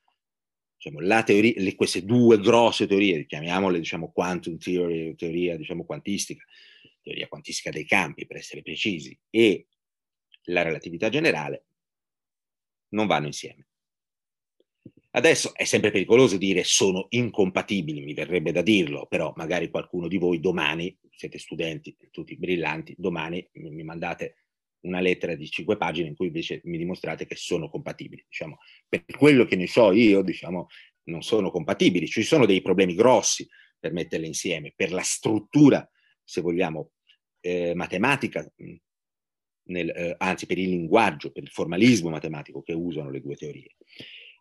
diciamo, 0.77 1.23
teoria, 1.23 1.53
le, 1.57 1.75
queste 1.75 2.05
due 2.05 2.39
grosse 2.39 2.87
teorie, 2.87 3.25
chiamiamole 3.25 3.79
diciamo 3.79 4.13
quantum 4.13 4.57
theory, 4.57 5.13
teoria 5.15 5.57
diciamo 5.57 5.83
quantistica, 5.83 6.45
teoria 7.01 7.27
quantistica 7.27 7.69
dei 7.69 7.85
campi 7.85 8.25
per 8.25 8.37
essere 8.37 8.61
precisi, 8.61 9.17
e 9.29 9.67
la 10.45 10.61
relatività 10.61 11.09
generale, 11.09 11.65
non 12.93 13.07
vanno 13.07 13.25
insieme. 13.25 13.67
Adesso 15.11 15.53
è 15.53 15.65
sempre 15.65 15.91
pericoloso 15.91 16.37
dire 16.37 16.63
sono 16.63 17.07
incompatibili, 17.09 18.01
mi 18.01 18.13
verrebbe 18.13 18.53
da 18.53 18.61
dirlo, 18.61 19.05
però 19.05 19.33
magari 19.35 19.69
qualcuno 19.69 20.07
di 20.07 20.17
voi 20.17 20.39
domani, 20.39 20.97
siete 21.11 21.39
studenti, 21.39 21.95
tutti 22.11 22.37
brillanti, 22.37 22.95
domani 22.97 23.45
mi 23.53 23.83
mandate 23.83 24.44
una 24.85 24.99
lettera 24.99 25.35
di 25.35 25.49
cinque 25.49 25.77
pagine 25.77 26.07
in 26.07 26.15
cui 26.15 26.27
invece 26.27 26.61
mi 26.65 26.77
dimostrate 26.77 27.25
che 27.25 27.35
sono 27.35 27.69
compatibili. 27.69 28.25
Diciamo, 28.27 28.57
per 28.87 29.03
quello 29.17 29.45
che 29.45 29.55
ne 29.55 29.67
so 29.67 29.91
io, 29.91 30.21
diciamo, 30.21 30.67
non 31.05 31.21
sono 31.21 31.51
compatibili. 31.51 32.07
Ci 32.07 32.23
sono 32.23 32.45
dei 32.45 32.61
problemi 32.61 32.95
grossi 32.95 33.47
per 33.79 33.91
metterle 33.91 34.25
insieme, 34.25 34.73
per 34.75 34.91
la 34.91 35.01
struttura, 35.01 35.87
se 36.23 36.41
vogliamo, 36.41 36.91
eh, 37.41 37.73
matematica, 37.75 38.47
nel, 39.67 39.89
eh, 39.89 40.15
anzi 40.17 40.45
per 40.45 40.57
il 40.57 40.69
linguaggio, 40.69 41.31
per 41.31 41.43
il 41.43 41.49
formalismo 41.49 42.09
matematico 42.09 42.61
che 42.61 42.73
usano 42.73 43.09
le 43.09 43.21
due 43.21 43.35
teorie. 43.35 43.75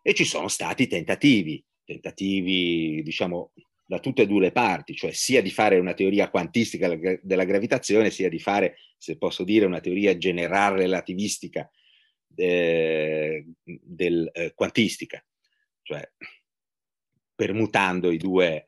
E 0.01 0.13
ci 0.13 0.23
sono 0.23 0.47
stati 0.47 0.87
tentativi, 0.87 1.63
tentativi 1.83 3.01
diciamo 3.03 3.51
da 3.85 3.99
tutte 3.99 4.23
e 4.23 4.27
due 4.27 4.41
le 4.41 4.51
parti, 4.51 4.95
cioè 4.95 5.11
sia 5.11 5.41
di 5.41 5.51
fare 5.51 5.77
una 5.77 5.93
teoria 5.93 6.29
quantistica 6.29 6.89
della 7.21 7.43
gravitazione, 7.43 8.09
sia 8.09 8.29
di 8.29 8.39
fare, 8.39 8.77
se 8.97 9.17
posso 9.17 9.43
dire, 9.43 9.65
una 9.65 9.79
teoria 9.79 10.17
generale 10.17 10.81
relativistica 10.81 11.69
eh, 12.35 13.45
del, 13.63 14.29
eh, 14.33 14.53
quantistica, 14.55 15.23
cioè 15.83 16.01
permutando 17.35 18.11
i 18.11 18.17
due, 18.17 18.65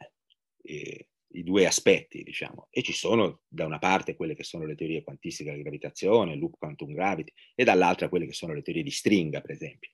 eh, 0.61 1.07
i 1.29 1.43
due 1.43 1.65
aspetti, 1.65 2.21
diciamo. 2.21 2.67
E 2.69 2.83
ci 2.83 2.93
sono 2.93 3.41
da 3.47 3.65
una 3.65 3.79
parte 3.79 4.15
quelle 4.15 4.35
che 4.35 4.43
sono 4.43 4.65
le 4.65 4.75
teorie 4.75 5.03
quantistiche 5.03 5.49
della 5.49 5.63
gravitazione, 5.63 6.35
loop 6.35 6.57
quantum 6.57 6.93
gravity, 6.93 7.31
e 7.55 7.63
dall'altra 7.63 8.09
quelle 8.09 8.27
che 8.27 8.33
sono 8.33 8.53
le 8.53 8.61
teorie 8.61 8.83
di 8.83 8.91
stringa, 8.91 9.41
per 9.41 9.51
esempio, 9.51 9.91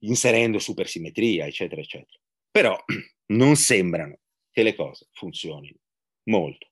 inserendo 0.00 0.60
supersimmetria, 0.60 1.46
eccetera, 1.46 1.80
eccetera. 1.80 2.18
Però 2.50 2.78
non 3.32 3.56
sembrano 3.56 4.19
che 4.50 4.62
le 4.62 4.74
cose 4.74 5.08
funzionino 5.12 5.78
molto. 6.24 6.68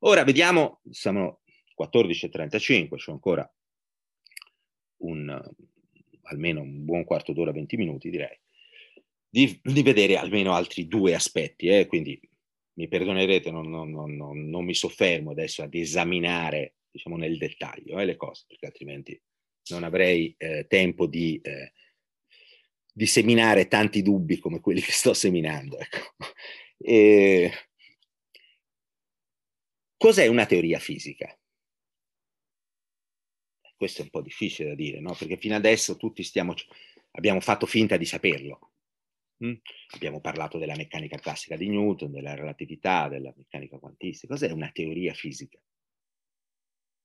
Ora 0.00 0.24
vediamo, 0.24 0.80
siamo 0.90 1.40
14.35, 1.78 2.96
c'è 2.96 3.12
ancora 3.12 3.54
un, 5.02 5.40
almeno 6.22 6.60
un 6.62 6.84
buon 6.84 7.04
quarto 7.04 7.32
d'ora, 7.32 7.52
20 7.52 7.76
minuti 7.76 8.10
direi, 8.10 8.38
di, 9.28 9.60
di 9.62 9.82
vedere 9.82 10.16
almeno 10.16 10.54
altri 10.54 10.86
due 10.86 11.14
aspetti, 11.14 11.68
eh? 11.68 11.86
quindi 11.86 12.18
mi 12.74 12.88
perdonerete, 12.88 13.50
non, 13.50 13.68
non, 13.68 13.90
non, 13.90 14.48
non, 14.48 14.64
mi 14.64 14.74
soffermo 14.74 15.32
adesso 15.32 15.62
ad 15.62 15.74
esaminare 15.74 16.76
diciamo, 16.90 17.16
nel 17.16 17.36
dettaglio 17.36 17.98
eh, 17.98 18.04
le 18.04 18.16
cose, 18.16 18.44
perché 18.48 18.66
altrimenti 18.66 19.20
non 19.70 19.84
avrei 19.84 20.34
eh, 20.38 20.66
tempo 20.66 21.06
di 21.06 21.38
eh, 21.42 21.72
di 22.92 23.06
seminare 23.06 23.68
tanti 23.68 24.02
dubbi 24.02 24.38
come 24.38 24.60
quelli 24.60 24.80
che 24.80 24.92
sto 24.92 25.14
seminando. 25.14 25.78
Ecco. 25.78 26.14
E... 26.82 27.52
Cos'è 29.96 30.26
una 30.26 30.46
teoria 30.46 30.78
fisica? 30.78 31.38
Questo 33.76 34.00
è 34.00 34.04
un 34.04 34.10
po' 34.10 34.22
difficile 34.22 34.70
da 34.70 34.74
dire, 34.74 35.00
no? 35.00 35.14
Perché 35.14 35.36
fino 35.36 35.54
adesso 35.54 35.96
tutti 35.96 36.22
stiamo, 36.22 36.54
abbiamo 37.12 37.40
fatto 37.40 37.66
finta 37.66 37.96
di 37.96 38.04
saperlo. 38.04 38.72
Mm? 39.44 39.54
Abbiamo 39.94 40.20
parlato 40.20 40.58
della 40.58 40.76
meccanica 40.76 41.18
classica 41.18 41.56
di 41.56 41.68
Newton, 41.68 42.10
della 42.10 42.34
relatività, 42.34 43.08
della 43.08 43.32
meccanica 43.36 43.78
quantistica. 43.78 44.34
Cos'è 44.34 44.50
una 44.50 44.70
teoria 44.70 45.14
fisica? 45.14 45.58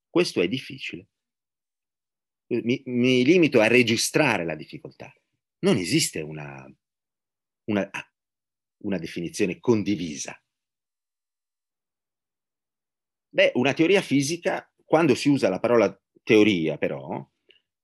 Questo 0.10 0.42
è 0.42 0.48
difficile. 0.48 1.08
Mi, 2.48 2.82
mi 2.86 3.24
limito 3.24 3.60
a 3.60 3.68
registrare 3.68 4.46
la 4.46 4.56
difficoltà 4.56 5.14
non 5.66 5.78
esiste 5.78 6.22
una, 6.22 6.72
una, 7.66 7.90
una 8.86 8.98
definizione 8.98 9.60
condivisa. 9.60 10.40
Beh, 13.30 13.52
una 13.56 13.74
teoria 13.74 14.02
fisica, 14.02 14.72
quando 14.86 15.14
si 15.16 15.30
usa 15.30 15.50
la 15.50 15.60
parola 15.60 16.02
teoria, 16.24 16.78
però, 16.78 17.28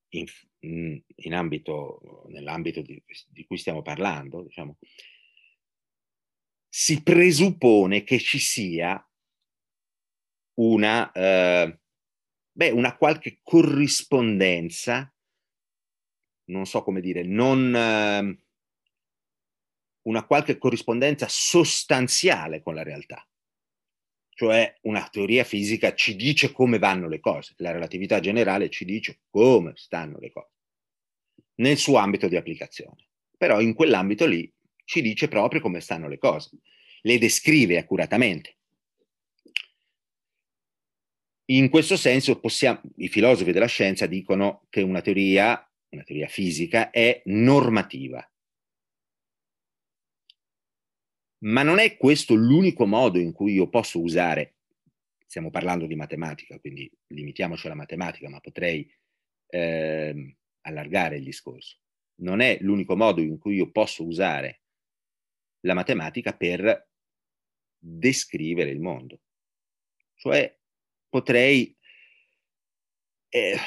in, 0.10 0.26
in 0.60 1.34
ambito, 1.34 2.26
nell'ambito 2.30 2.82
di, 2.82 3.04
di, 3.28 3.46
cui 3.46 3.58
stiamo 3.58 3.82
parlando, 3.82 4.44
diciamo, 4.44 4.78
si 6.70 7.04
presuppone 7.04 8.04
che 8.04 8.18
ci 8.20 8.40
sia 8.40 9.06
una, 10.60 11.12
eh, 11.12 11.80
beh, 12.52 12.70
una 12.70 12.96
qualche 12.96 13.40
corrispondenza 13.42 15.14
non 16.52 16.66
so 16.66 16.84
come 16.84 17.02
dire, 17.02 17.24
non 17.24 17.74
eh, 17.76 18.41
una 20.04 20.26
qualche 20.26 20.58
corrispondenza 20.58 21.28
sostanziale 21.30 22.62
con 22.62 22.76
la 22.76 22.84
realtà. 22.84 23.26
Cioè 24.30 24.80
una 24.84 25.08
teoria 25.12 25.44
fisica 25.44 25.94
ci 25.94 26.16
dice 26.16 26.52
come 26.52 26.80
vanno 26.80 27.08
le 27.08 27.20
cose, 27.20 27.54
la 27.58 27.72
relatività 27.72 28.20
generale 28.20 28.70
ci 28.70 28.86
dice 28.86 29.20
come 29.30 29.74
stanno 29.76 30.18
le 30.20 30.32
cose 30.32 30.50
nel 31.56 31.78
suo 31.78 31.98
ambito 31.98 32.28
di 32.28 32.38
applicazione. 32.38 33.08
Però 33.38 33.60
in 33.60 33.74
quell'ambito 33.74 34.26
lì 34.26 34.52
ci 34.84 35.02
dice 35.02 35.28
proprio 35.28 35.62
come 35.62 35.80
stanno 35.80 36.08
le 36.08 36.18
cose, 36.18 36.58
le 37.02 37.18
descrive 37.20 37.78
accuratamente. 37.78 38.58
In 41.52 41.70
questo 41.70 41.98
senso 41.98 42.40
possiamo, 42.40 42.82
i 42.98 43.10
filosofi 43.10 43.52
della 43.52 43.68
scienza 43.68 44.06
dicono 44.08 44.66
che 44.70 44.82
una 44.82 45.02
teoria 45.02 45.64
una 45.92 46.04
teoria 46.04 46.28
fisica, 46.28 46.90
è 46.90 47.22
normativa. 47.26 48.26
Ma 51.44 51.64
non 51.64 51.80
è 51.80 51.98
questo 51.98 52.36
l'unico 52.36 52.86
modo 52.86 53.18
in 53.18 53.32
cui 53.32 53.54
io 53.54 53.68
posso 53.68 54.00
usare, 54.00 54.58
stiamo 55.26 55.50
parlando 55.50 55.88
di 55.88 55.96
matematica, 55.96 56.60
quindi 56.60 56.92
limitiamoci 57.08 57.66
alla 57.66 57.76
matematica, 57.76 58.30
ma 58.30 58.40
potrei 58.40 58.90
eh, 59.48 60.36
allargare 60.62 61.18
il 61.18 61.24
discorso. 61.24 61.80
Non 62.22 62.42
è 62.42 62.58
l'unico 62.62 62.96
modo 62.96 63.22
in 63.22 63.40
cui 63.40 63.56
io 63.56 63.72
posso 63.72 64.06
usare 64.06 64.62
la 65.62 65.74
matematica 65.74 66.36
per 66.36 66.90
descrivere 67.78 68.70
il 68.70 68.80
mondo. 68.80 69.22
Cioè 70.16 70.56
potrei... 71.10 71.76
Eh, 73.30 73.58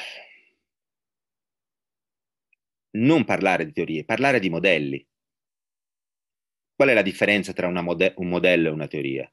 non 2.91 3.25
parlare 3.25 3.65
di 3.65 3.73
teorie, 3.73 4.05
parlare 4.05 4.39
di 4.39 4.49
modelli. 4.49 5.05
Qual 6.75 6.89
è 6.89 6.93
la 6.93 7.01
differenza 7.01 7.53
tra 7.53 7.69
mode- 7.81 8.13
un 8.17 8.27
modello 8.27 8.67
e 8.67 8.71
una 8.71 8.87
teoria? 8.87 9.31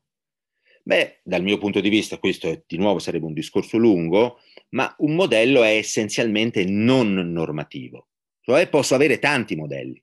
Beh, 0.85 1.21
dal 1.23 1.43
mio 1.43 1.59
punto 1.59 1.81
di 1.81 1.89
vista, 1.89 2.19
questo 2.19 2.49
è, 2.49 2.63
di 2.67 2.77
nuovo 2.77 2.99
sarebbe 2.99 3.27
un 3.27 3.33
discorso 3.33 3.77
lungo, 3.77 4.41
ma 4.71 4.93
un 4.99 5.15
modello 5.15 5.63
è 5.63 5.77
essenzialmente 5.77 6.65
non 6.65 7.15
normativo, 7.15 8.09
cioè 8.41 8.69
posso 8.69 8.95
avere 8.95 9.19
tanti 9.19 9.55
modelli 9.55 10.03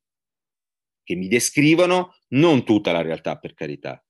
che 1.10 1.16
mi 1.16 1.28
descrivono 1.28 2.18
non 2.30 2.64
tutta 2.64 2.92
la 2.92 3.02
realtà, 3.02 3.38
per 3.38 3.56
carità, 3.56 4.06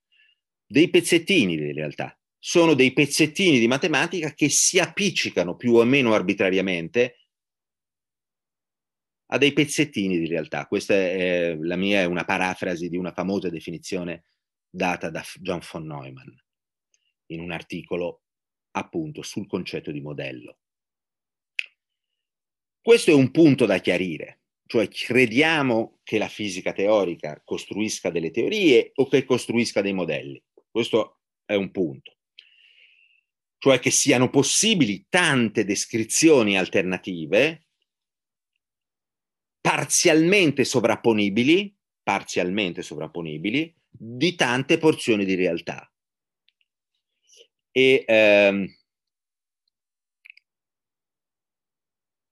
dei 0.66 0.90
pezzettini 0.90 1.56
di 1.56 1.72
realtà. 1.72 2.20
Sono 2.38 2.74
dei 2.74 2.92
pezzettini 2.92 3.58
di 3.58 3.68
matematica 3.68 4.34
che 4.34 4.50
si 4.50 4.80
appiccicano 4.80 5.56
più 5.56 5.76
o 5.76 5.84
meno 5.86 6.14
arbitrariamente 6.14 7.19
a 9.32 9.38
dei 9.38 9.54
pezzettini 9.54 10.18
di 10.18 10.28
realtà. 10.28 10.66
Questa 10.66 10.94
è 10.94 11.56
la 11.60 11.76
mia 11.76 12.02
è 12.02 12.06
una 12.06 12.24
parafrasi 12.24 12.90
di 12.90 12.98
una 12.98 13.12
famosa 13.12 13.50
definizione 13.50 14.26
data 14.70 15.10
da 15.10 15.24
John 15.40 15.62
von 15.72 15.86
Neumann 15.86 16.30
in 17.28 17.40
un 17.42 17.52
articolo 17.52 18.24
appunto 18.72 19.22
sul 19.22 19.48
concetto 19.48 19.92
di 19.92 20.02
modello. 20.02 20.60
Questo 22.82 23.12
è 23.12 23.14
un 23.14 23.30
punto 23.30 23.66
da 23.66 23.80
chiarire, 23.80 24.42
cioè 24.66 24.88
crediamo 24.88 26.00
che 26.04 26.18
la 26.18 26.28
fisica 26.28 26.72
teorica 26.72 27.42
costruisca 27.44 28.10
delle 28.10 28.32
teorie 28.32 28.92
o 28.96 29.08
che 29.08 29.26
costruisca 29.26 29.82
dei 29.82 29.94
modelli. 29.94 30.42
Questo 30.72 31.20
è 31.46 31.54
un 31.56 31.70
punto. 31.72 32.18
Cioè 33.60 33.80
che 33.80 33.92
siano 33.92 34.30
possibili 34.30 35.06
tante 35.10 35.66
descrizioni 35.66 36.58
alternative 36.58 37.69
parzialmente 39.70 40.64
sovrapponibili, 40.64 41.78
parzialmente 42.02 42.82
sovrapponibili, 42.82 43.72
di 43.88 44.34
tante 44.34 44.80
porzioni 44.80 45.26
di 45.26 45.36
realtà. 45.36 45.88
E 47.70 48.04
ehm, 48.08 48.68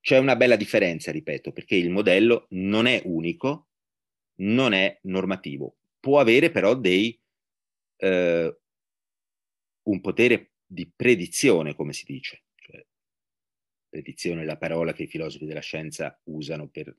c'è 0.00 0.18
una 0.18 0.34
bella 0.34 0.56
differenza, 0.56 1.12
ripeto, 1.12 1.52
perché 1.52 1.76
il 1.76 1.90
modello 1.90 2.48
non 2.50 2.86
è 2.86 3.02
unico, 3.04 3.68
non 4.40 4.72
è 4.72 4.98
normativo, 5.02 5.76
può 6.00 6.18
avere 6.18 6.50
però 6.50 6.74
dei, 6.74 7.22
eh, 7.98 8.58
un 9.82 10.00
potere 10.00 10.54
di 10.66 10.90
predizione, 10.92 11.76
come 11.76 11.92
si 11.92 12.04
dice. 12.04 12.46
Cioè, 12.56 12.84
predizione 13.88 14.42
è 14.42 14.44
la 14.44 14.58
parola 14.58 14.92
che 14.92 15.04
i 15.04 15.08
filosofi 15.08 15.46
della 15.46 15.60
scienza 15.60 16.20
usano 16.24 16.66
per, 16.66 16.92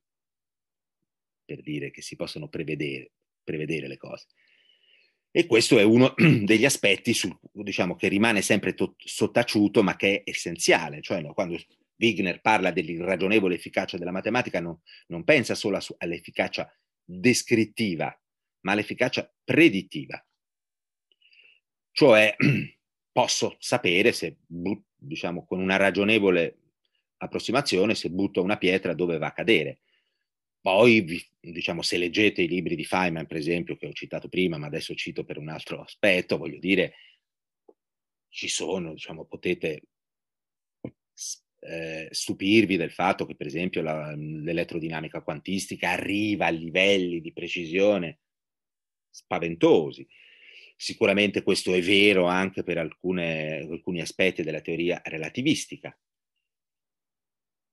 per 1.49 1.61
dire 1.63 1.89
che 1.89 2.03
si 2.03 2.15
possono 2.15 2.47
prevedere, 2.47 3.09
prevedere 3.43 3.87
le 3.87 3.97
cose. 3.97 4.27
E 5.31 5.47
questo 5.47 5.79
è 5.79 5.83
uno 5.83 6.13
degli 6.43 6.65
aspetti 6.65 7.11
sul, 7.15 7.35
diciamo, 7.51 7.95
che 7.95 8.07
rimane 8.07 8.43
sempre 8.43 8.75
to- 8.75 8.93
sottaciuto, 8.99 9.81
ma 9.81 9.95
che 9.95 10.21
è 10.21 10.29
essenziale. 10.29 11.01
Cioè, 11.01 11.21
no, 11.21 11.33
quando 11.33 11.57
Wigner 11.97 12.39
parla 12.41 12.69
dell'irragionevole 12.69 13.55
efficacia 13.55 13.97
della 13.97 14.11
matematica, 14.11 14.59
no, 14.59 14.81
non 15.07 15.23
pensa 15.23 15.55
solo 15.55 15.77
a, 15.77 15.85
all'efficacia 15.97 16.71
descrittiva, 17.03 18.15
ma 18.61 18.73
all'efficacia 18.73 19.33
predittiva. 19.43 20.23
Cioè, 21.91 22.35
posso 23.11 23.55
sapere 23.57 24.11
se, 24.11 24.37
diciamo, 24.95 25.45
con 25.45 25.59
una 25.59 25.77
ragionevole 25.77 26.57
approssimazione, 27.17 27.95
se 27.95 28.11
butto 28.11 28.43
una 28.43 28.57
pietra 28.57 28.93
dove 28.93 29.17
va 29.17 29.27
a 29.27 29.33
cadere. 29.33 29.79
Poi, 30.61 31.21
diciamo, 31.39 31.81
se 31.81 31.97
leggete 31.97 32.41
i 32.41 32.47
libri 32.47 32.75
di 32.75 32.83
Feynman, 32.83 33.27
per 33.27 33.37
esempio, 33.37 33.77
che 33.77 33.87
ho 33.87 33.93
citato 33.93 34.27
prima, 34.27 34.57
ma 34.57 34.67
adesso 34.67 34.93
cito 34.93 35.23
per 35.23 35.37
un 35.37 35.49
altro 35.49 35.81
aspetto, 35.81 36.37
voglio 36.37 36.59
dire, 36.59 36.95
ci 38.29 38.47
sono, 38.47 38.93
diciamo, 38.93 39.25
potete 39.25 39.83
eh, 41.61 42.07
stupirvi 42.11 42.77
del 42.77 42.91
fatto 42.91 43.25
che, 43.25 43.35
per 43.35 43.47
esempio, 43.47 43.81
la, 43.81 44.13
l'elettrodinamica 44.15 45.21
quantistica 45.21 45.91
arriva 45.91 46.47
a 46.47 46.51
livelli 46.51 47.21
di 47.21 47.33
precisione 47.33 48.19
spaventosi. 49.09 50.07
Sicuramente 50.75 51.43
questo 51.43 51.73
è 51.73 51.81
vero 51.81 52.25
anche 52.25 52.63
per 52.63 52.77
alcune, 52.77 53.59
alcuni 53.59 54.01
aspetti 54.01 54.43
della 54.43 54.61
teoria 54.61 55.01
relativistica, 55.03 55.97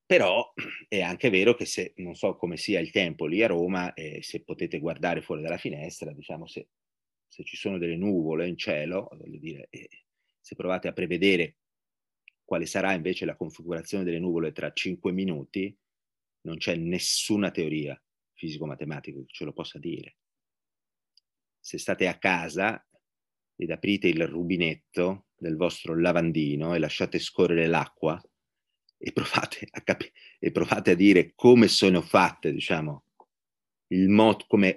però 0.06 0.54
è 0.88 1.00
anche 1.02 1.28
vero 1.28 1.54
che 1.54 1.66
se, 1.66 1.92
non 1.96 2.14
so 2.14 2.36
come 2.36 2.56
sia 2.56 2.80
il 2.80 2.90
tempo 2.90 3.26
lì 3.26 3.42
a 3.42 3.48
Roma, 3.48 3.92
e 3.92 4.22
se 4.22 4.42
potete 4.42 4.78
guardare 4.78 5.20
fuori 5.20 5.42
dalla 5.42 5.58
finestra, 5.58 6.12
diciamo 6.12 6.46
se, 6.46 6.68
se 7.26 7.44
ci 7.44 7.56
sono 7.56 7.76
delle 7.76 7.96
nuvole 7.96 8.46
in 8.46 8.56
cielo, 8.56 9.08
voglio 9.12 9.38
dire, 9.38 9.66
eh, 9.70 9.88
se 10.40 10.54
provate 10.54 10.88
a 10.88 10.92
prevedere 10.92 11.56
quale 12.44 12.66
sarà 12.66 12.92
invece 12.92 13.24
la 13.24 13.36
configurazione 13.36 14.04
delle 14.04 14.20
nuvole 14.20 14.52
tra 14.52 14.72
cinque 14.72 15.10
minuti, 15.10 15.76
non 16.42 16.56
c'è 16.58 16.76
nessuna 16.76 17.50
teoria 17.50 18.00
fisico-matematica 18.34 19.18
che 19.18 19.26
ce 19.26 19.44
lo 19.44 19.52
possa 19.52 19.80
dire. 19.80 20.18
Se 21.58 21.78
state 21.78 22.06
a 22.06 22.16
casa 22.18 22.80
ed 23.56 23.70
aprite 23.72 24.06
il 24.06 24.24
rubinetto 24.28 25.26
del 25.36 25.56
vostro 25.56 25.98
lavandino 25.98 26.74
e 26.74 26.78
lasciate 26.78 27.18
scorrere 27.18 27.66
l'acqua, 27.66 28.22
e 28.98 29.12
provate 29.12 29.66
a, 29.70 29.80
capi- 29.82 30.10
e 30.38 30.50
provate 30.50 30.92
a 30.92 30.94
dire 30.94 31.32
come 31.34 31.68
sono 31.68 32.00
fatte, 32.00 32.52
diciamo, 32.52 33.04
il 33.88 34.08
moto, 34.08 34.46
come, 34.48 34.76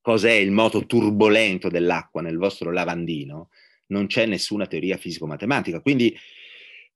cos'è 0.00 0.32
il 0.32 0.50
moto 0.50 0.86
turbolento 0.86 1.68
dell'acqua 1.68 2.22
nel 2.22 2.38
vostro 2.38 2.72
lavandino, 2.72 3.50
non 3.88 4.06
c'è 4.06 4.26
nessuna 4.26 4.66
teoria 4.66 4.96
fisico-matematica. 4.96 5.80
Quindi, 5.80 6.16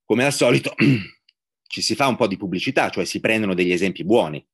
come 0.05 0.25
al 0.25 0.33
solito, 0.33 0.75
ci 1.67 1.83
si 1.83 1.95
fa 1.95 2.07
un 2.07 2.17
po' 2.17 2.27
di 2.27 2.37
pubblicità, 2.37 2.91
cioè 2.91 3.05
si 3.05 3.21
prendono 3.21 3.55
degli 3.55 3.73
esempi 3.73 4.05
buoni, 4.05 4.45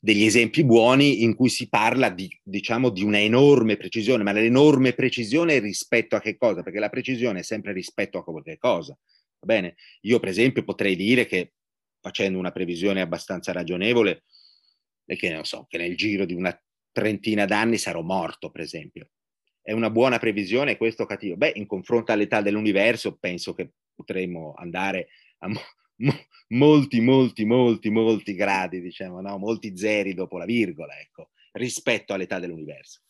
degli 0.00 0.24
esempi 0.24 0.64
buoni 0.64 1.22
in 1.22 1.34
cui 1.34 1.48
si 1.48 1.68
parla 1.68 2.08
di, 2.08 2.28
diciamo, 2.42 2.90
di 2.90 3.04
una 3.04 3.20
enorme 3.20 3.76
precisione, 3.76 4.24
ma 4.24 4.32
l'enorme 4.32 4.94
precisione 4.94 5.60
rispetto 5.60 6.16
a 6.16 6.20
che 6.20 6.36
cosa? 6.36 6.62
Perché 6.62 6.80
la 6.80 6.88
precisione 6.88 7.40
è 7.40 7.42
sempre 7.44 7.72
rispetto 7.72 8.18
a 8.18 8.24
qualche 8.24 8.58
cosa. 8.58 8.96
Va 9.44 9.54
bene? 9.54 9.74
Io 10.02 10.20
per 10.20 10.28
esempio 10.28 10.62
potrei 10.62 10.94
dire 10.94 11.26
che 11.26 11.54
facendo 12.00 12.38
una 12.38 12.52
previsione 12.52 13.00
abbastanza 13.00 13.52
ragionevole, 13.52 14.24
e 15.04 15.16
che 15.16 15.30
ne 15.30 15.44
so, 15.44 15.66
che 15.68 15.78
nel 15.78 15.96
giro 15.96 16.24
di 16.24 16.34
una 16.34 16.56
trentina 16.92 17.44
d'anni 17.44 17.76
sarò 17.76 18.02
morto, 18.02 18.50
per 18.50 18.60
esempio. 18.60 19.10
È 19.60 19.72
una 19.72 19.90
buona 19.90 20.18
previsione 20.18 20.76
questo 20.76 21.06
cattivo? 21.06 21.36
Beh, 21.36 21.52
in 21.56 21.66
confronto 21.66 22.12
all'età 22.12 22.40
dell'universo 22.40 23.16
penso 23.16 23.54
che 23.54 23.72
potremmo 23.94 24.54
andare 24.56 25.08
a 25.38 25.48
mo- 25.48 25.60
mo- 25.96 26.26
molti, 26.48 27.00
molti, 27.00 27.44
molti, 27.44 27.90
molti 27.90 28.34
gradi, 28.34 28.80
diciamo, 28.80 29.20
no? 29.20 29.38
molti 29.38 29.76
zeri 29.76 30.14
dopo 30.14 30.38
la 30.38 30.44
virgola, 30.44 30.98
ecco, 30.98 31.30
rispetto 31.52 32.12
all'età 32.12 32.38
dell'universo. 32.38 33.00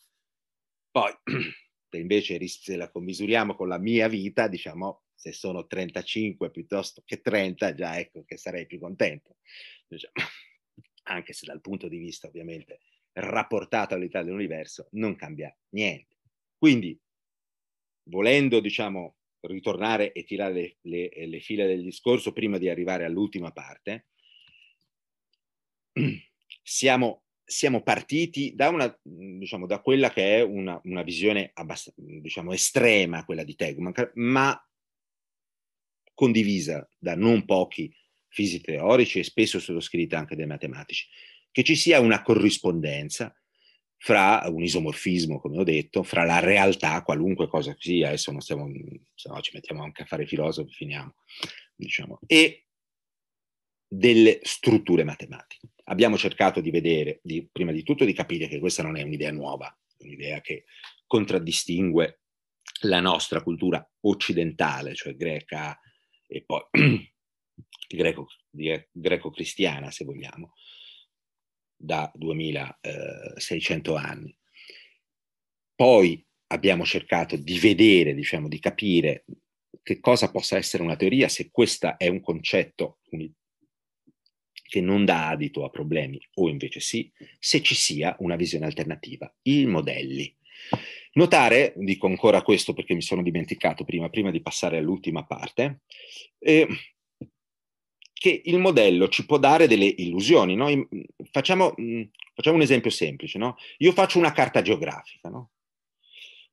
Poi, 0.91 1.11
invece, 1.97 2.39
se 2.47 2.75
la 2.75 2.89
commisuriamo 2.89 3.55
con 3.55 3.67
la 3.67 3.77
mia 3.77 4.07
vita, 4.07 4.47
diciamo, 4.47 5.02
se 5.23 5.31
sono 5.31 5.65
35 5.65 6.51
piuttosto 6.51 7.01
che 7.05 7.21
30, 7.21 7.73
già 7.75 7.97
ecco 7.97 8.25
che 8.25 8.35
sarei 8.35 8.65
più 8.65 8.77
contento. 8.77 9.37
Diciamo, 9.87 10.13
anche 11.03 11.31
se 11.31 11.45
dal 11.45 11.61
punto 11.61 11.87
di 11.87 11.97
vista 11.97 12.27
ovviamente 12.27 12.79
rapportato 13.13 13.93
all'età 13.93 14.21
dell'universo 14.21 14.89
non 14.91 15.15
cambia 15.15 15.55
niente. 15.69 16.17
Quindi, 16.57 16.99
volendo, 18.09 18.59
diciamo, 18.59 19.15
ritornare 19.41 20.11
e 20.11 20.25
tirare 20.25 20.53
le, 20.81 21.09
le, 21.13 21.27
le 21.27 21.39
fila 21.39 21.65
del 21.65 21.83
discorso 21.83 22.33
prima 22.33 22.57
di 22.57 22.67
arrivare 22.67 23.05
all'ultima 23.05 23.53
parte, 23.53 24.07
siamo, 26.61 27.23
siamo 27.45 27.81
partiti 27.81 28.55
da, 28.55 28.67
una, 28.67 28.99
diciamo, 29.01 29.67
da 29.67 29.79
quella 29.79 30.11
che 30.11 30.39
è 30.39 30.41
una, 30.41 30.81
una 30.83 31.01
visione 31.03 31.53
diciamo, 31.95 32.51
estrema, 32.51 33.23
quella 33.23 33.45
di 33.45 33.55
Tegman, 33.55 33.93
ma 34.15 34.67
condivisa 36.13 36.87
da 36.97 37.15
non 37.15 37.45
pochi 37.45 37.93
fisici 38.27 38.61
teorici 38.61 39.19
e 39.19 39.23
spesso 39.23 39.59
sottoscritta 39.59 40.17
anche 40.17 40.35
dai 40.35 40.47
matematici, 40.47 41.07
che 41.51 41.63
ci 41.63 41.75
sia 41.75 41.99
una 41.99 42.21
corrispondenza 42.21 43.35
fra 43.97 44.43
un 44.47 44.61
isomorfismo, 44.63 45.39
come 45.39 45.59
ho 45.59 45.63
detto, 45.63 46.03
fra 46.03 46.25
la 46.25 46.39
realtà, 46.39 47.01
qualunque 47.03 47.47
cosa 47.47 47.73
sia, 47.79 48.07
adesso 48.07 48.31
non 48.31 48.41
stiamo, 48.41 48.69
se 49.13 49.29
no 49.29 49.39
ci 49.39 49.51
mettiamo 49.53 49.81
anche 49.81 50.01
a 50.01 50.05
fare 50.05 50.25
filosofi, 50.25 50.73
finiamo, 50.73 51.13
diciamo, 51.73 52.19
e 52.25 52.65
delle 53.87 54.39
strutture 54.41 55.05
matematiche. 55.05 55.69
Abbiamo 55.85 56.17
cercato 56.17 56.59
di 56.59 56.71
vedere, 56.71 57.19
di, 57.23 57.47
prima 57.49 57.71
di 57.71 57.83
tutto, 57.83 58.03
di 58.03 58.13
capire 58.13 58.47
che 58.47 58.59
questa 58.59 58.83
non 58.83 58.97
è 58.97 59.03
un'idea 59.03 59.31
nuova, 59.31 59.73
un'idea 59.99 60.41
che 60.41 60.65
contraddistingue 61.05 62.23
la 62.81 62.99
nostra 62.99 63.41
cultura 63.41 63.87
occidentale, 64.01 64.95
cioè 64.95 65.15
greca, 65.15 65.79
e 66.33 66.43
poi 66.43 66.61
greco, 67.87 68.27
greco-cristiana, 68.91 69.91
se 69.91 70.03
vogliamo, 70.03 70.53
da 71.75 72.11
2600 72.15 73.95
anni. 73.95 74.35
Poi 75.75 76.25
abbiamo 76.47 76.85
cercato 76.85 77.35
di 77.35 77.59
vedere, 77.59 78.13
diciamo, 78.13 78.47
di 78.47 78.59
capire 78.59 79.25
che 79.81 79.99
cosa 79.99 80.31
possa 80.31 80.57
essere 80.57 80.81
una 80.83 80.95
teoria, 80.95 81.27
se 81.27 81.51
questo 81.51 81.97
è 81.97 82.07
un 82.07 82.21
concetto 82.21 82.99
che 84.73 84.81
non 84.81 85.05
dà 85.05 85.29
adito 85.29 85.65
a 85.65 85.69
problemi 85.69 86.19
o 86.35 86.49
invece 86.49 86.79
sì, 86.79 87.11
se 87.37 87.61
ci 87.61 87.75
sia 87.75 88.15
una 88.19 88.35
visione 88.35 88.65
alternativa, 88.65 89.31
i 89.43 89.65
modelli. 89.65 90.35
Notare, 91.13 91.73
dico 91.77 92.07
ancora 92.07 92.41
questo 92.41 92.73
perché 92.73 92.93
mi 92.93 93.01
sono 93.01 93.21
dimenticato 93.21 93.83
prima, 93.83 94.09
prima 94.09 94.31
di 94.31 94.41
passare 94.41 94.77
all'ultima 94.77 95.25
parte, 95.25 95.81
eh, 96.39 96.67
che 98.11 98.41
il 98.45 98.57
modello 98.57 99.09
ci 99.09 99.25
può 99.25 99.37
dare 99.37 99.67
delle 99.67 99.85
illusioni. 99.85 100.55
No? 100.55 100.67
Facciamo, 101.29 101.75
facciamo, 102.33 102.55
un 102.55 102.61
esempio 102.61 102.89
semplice. 102.89 103.37
No? 103.37 103.57
Io 103.79 103.91
faccio 103.91 104.17
una 104.17 104.31
carta 104.31 104.61
geografica, 104.61 105.29
no? 105.29 105.51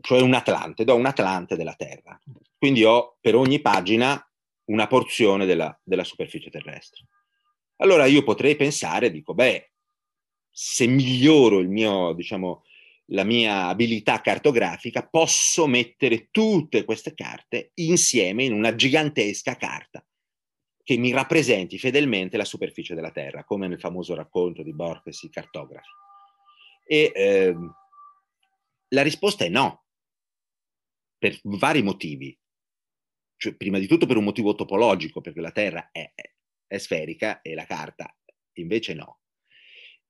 cioè 0.01 0.21
un 0.21 0.35
Atlante, 0.35 0.85
do 0.85 0.95
un 0.95 1.07
Atlante 1.07 1.57
della 1.57 1.75
Terra. 1.75 2.19
Quindi 2.57 2.85
ho 2.85 3.17
per 3.21 3.37
ogni 3.37 3.61
pagina 3.61 4.23
una 4.65 4.87
porzione 4.87 5.47
della, 5.47 5.79
della 5.83 6.05
superficie 6.05 6.51
terrestre. 6.51 7.07
Allora 7.77 8.07
io 8.07 8.23
potrei 8.23 8.57
pensare, 8.57 9.11
dico, 9.11 9.35
beh, 9.35 9.73
se 10.51 10.87
miglioro 10.87 11.61
il 11.61 11.69
mio, 11.69 12.13
diciamo, 12.13 12.65
la 13.11 13.25
mia 13.25 13.67
abilità 13.67 14.21
cartografica, 14.21 15.07
posso 15.07 15.67
mettere 15.67 16.29
tutte 16.31 16.85
queste 16.85 17.15
carte 17.15 17.73
insieme 17.75 18.45
in 18.45 18.53
una 18.53 18.75
gigantesca 18.75 19.57
carta 19.57 20.05
che 20.83 20.97
mi 20.97 21.13
rappresenti 21.13 21.79
fedelmente 21.79 22.37
la 22.37 22.45
superficie 22.45 22.95
della 22.95 23.13
Terra, 23.13 23.45
come 23.45 23.69
nel 23.69 23.79
famoso 23.79 24.15
racconto 24.15 24.63
di 24.63 24.75
Borges, 24.75 25.23
i 25.23 25.31
cartografi. 25.31 25.89
E 26.85 27.13
eh, 27.15 27.55
La 28.89 29.03
risposta 29.03 29.45
è 29.45 29.49
no, 29.49 29.85
per 31.17 31.39
vari 31.45 31.83
motivi. 31.83 32.37
Cioè, 33.37 33.55
prima 33.55 33.79
di 33.79 33.87
tutto 33.87 34.07
per 34.07 34.17
un 34.17 34.25
motivo 34.25 34.55
topologico, 34.55 35.21
perché 35.21 35.41
la 35.41 35.53
Terra 35.53 35.91
è, 35.93 36.13
è 36.67 36.79
sferica 36.79 37.41
e 37.41 37.55
la 37.55 37.67
carta 37.67 38.13
invece 38.55 38.95
no. 38.95 39.20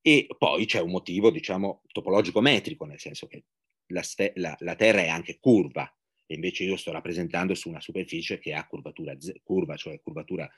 E 0.02 0.26
poi 0.38 0.64
c'è 0.64 0.80
un 0.80 0.90
motivo, 0.90 1.30
diciamo, 1.30 1.82
topologico-metrico, 1.92 2.84
nel 2.86 2.98
senso 2.98 3.26
che 3.26 3.44
la, 3.86 4.02
la, 4.34 4.56
la, 4.60 4.74
Terra 4.74 5.00
è 5.00 5.08
anche 5.08 5.38
curva, 5.38 5.84
e 6.26 6.34
invece 6.34 6.64
io 6.64 6.76
sto 6.76 6.90
rappresentando 6.92 7.54
su 7.54 7.68
una 7.68 7.80
superficie 7.80 8.38
che 8.38 8.54
ha 8.54 8.66
curvatura 8.66 9.18
z- 9.20 9.40
curva, 9.42 9.76
cioè 9.76 10.00
curvatura 10.00 10.48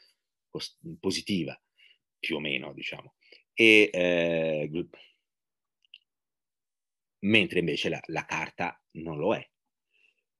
cos- 0.48 0.78
positiva, 1.00 1.60
più 2.18 2.36
o 2.36 2.40
meno, 2.40 2.72
diciamo. 2.72 3.14
E, 3.54 3.90
eh, 3.92 4.70
mentre 7.20 7.58
invece 7.58 7.88
la, 7.88 8.00
la 8.06 8.24
carta 8.24 8.80
non 8.92 9.18
lo 9.18 9.34
è. 9.34 9.46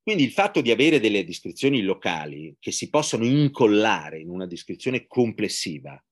Quindi 0.03 0.24
il 0.24 0.32
fatto 0.32 0.61
di 0.61 0.70
avere 0.70 0.98
delle 0.98 1.24
descrizioni 1.24 1.80
locali 1.82 2.57
che 2.59 2.72
si 2.72 2.90
possono 2.90 3.24
incollare 3.24 4.18
in 4.18 4.30
una 4.30 4.46
descrizione 4.46 5.07
complessiva 5.07 6.03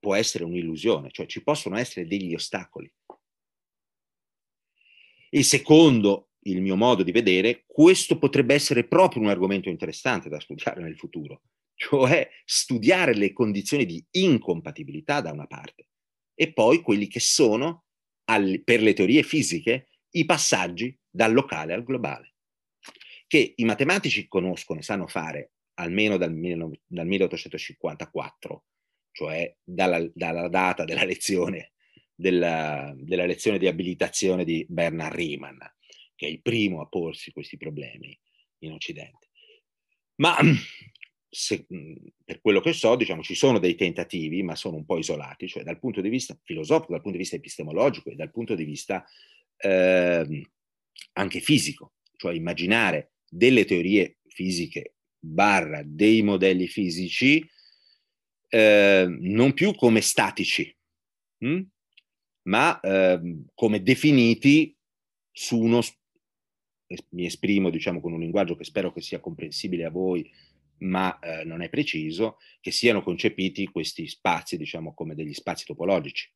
può 0.00 0.14
essere 0.14 0.44
un'illusione, 0.44 1.10
cioè 1.10 1.26
ci 1.26 1.42
possono 1.42 1.76
essere 1.76 2.06
degli 2.06 2.34
ostacoli. 2.34 2.92
E 5.30 5.42
secondo 5.44 6.30
il 6.44 6.60
mio 6.60 6.74
modo 6.74 7.02
di 7.02 7.12
vedere, 7.12 7.64
questo 7.66 8.18
potrebbe 8.18 8.54
essere 8.54 8.88
proprio 8.88 9.22
un 9.22 9.28
argomento 9.28 9.68
interessante 9.68 10.28
da 10.28 10.40
studiare 10.40 10.82
nel 10.82 10.96
futuro, 10.96 11.42
cioè 11.74 12.28
studiare 12.44 13.14
le 13.14 13.32
condizioni 13.32 13.84
di 13.84 14.04
incompatibilità 14.12 15.20
da 15.20 15.30
una 15.30 15.46
parte 15.46 15.86
e 16.34 16.52
poi 16.52 16.80
quelli 16.80 17.06
che 17.06 17.20
sono, 17.20 17.84
al, 18.24 18.62
per 18.64 18.80
le 18.80 18.94
teorie 18.94 19.22
fisiche, 19.22 19.88
i 20.12 20.24
passaggi 20.24 20.98
dal 21.08 21.34
locale 21.34 21.74
al 21.74 21.84
globale, 21.84 22.34
che 23.26 23.52
i 23.56 23.64
matematici 23.64 24.26
conoscono 24.26 24.80
e 24.80 24.82
sanno 24.82 25.06
fare 25.06 25.52
almeno 25.74 26.16
dal, 26.16 26.32
dal 26.86 27.06
1854, 27.06 28.64
cioè 29.12 29.54
dalla, 29.62 30.04
dalla 30.14 30.48
data 30.48 30.84
della 30.84 31.04
lezione, 31.04 31.72
della, 32.14 32.94
della 32.96 33.26
lezione 33.26 33.58
di 33.58 33.66
abilitazione 33.66 34.44
di 34.44 34.64
Bernard 34.68 35.14
Riemann, 35.14 35.58
che 36.14 36.26
è 36.26 36.30
il 36.30 36.42
primo 36.42 36.80
a 36.80 36.86
porsi 36.86 37.32
questi 37.32 37.56
problemi 37.56 38.18
in 38.58 38.72
Occidente. 38.72 39.28
Ma 40.16 40.36
se, 41.28 41.66
per 42.24 42.40
quello 42.40 42.60
che 42.60 42.72
so, 42.72 42.96
diciamo, 42.96 43.22
ci 43.22 43.34
sono 43.34 43.58
dei 43.58 43.76
tentativi, 43.76 44.42
ma 44.42 44.56
sono 44.56 44.76
un 44.76 44.84
po' 44.84 44.98
isolati, 44.98 45.48
cioè 45.48 45.62
dal 45.62 45.78
punto 45.78 46.00
di 46.00 46.08
vista 46.08 46.38
filosofico, 46.42 46.92
dal 46.92 47.02
punto 47.02 47.16
di 47.16 47.22
vista 47.22 47.36
epistemologico 47.36 48.10
e 48.10 48.16
dal 48.16 48.30
punto 48.30 48.54
di 48.54 48.64
vista 48.64 49.04
eh, 49.56 50.46
anche 51.12 51.40
fisico, 51.40 51.94
cioè 52.16 52.34
immaginare 52.34 53.12
delle 53.28 53.64
teorie 53.64 54.18
fisiche 54.26 54.96
barra 55.18 55.82
dei 55.84 56.22
modelli 56.22 56.66
fisici 56.66 57.48
eh, 58.50 59.06
non 59.08 59.54
più 59.54 59.74
come 59.74 60.02
statici, 60.02 60.76
mh? 61.38 61.48
Hm? 61.48 61.62
ma 62.42 62.78
eh, 62.80 63.44
come 63.54 63.82
definiti 63.82 64.76
su 65.30 65.58
uno, 65.58 65.80
mi 67.10 67.24
esprimo 67.24 67.70
diciamo 67.70 68.00
con 68.00 68.12
un 68.12 68.20
linguaggio 68.20 68.56
che 68.56 68.64
spero 68.64 68.92
che 68.92 69.00
sia 69.00 69.20
comprensibile 69.20 69.84
a 69.84 69.90
voi, 69.90 70.30
ma 70.78 71.18
eh, 71.18 71.44
non 71.44 71.62
è 71.62 71.68
preciso, 71.68 72.38
che 72.60 72.70
siano 72.72 73.02
concepiti 73.02 73.68
questi 73.68 74.06
spazi 74.08 74.56
diciamo 74.56 74.94
come 74.94 75.14
degli 75.14 75.34
spazi 75.34 75.64
topologici 75.64 76.30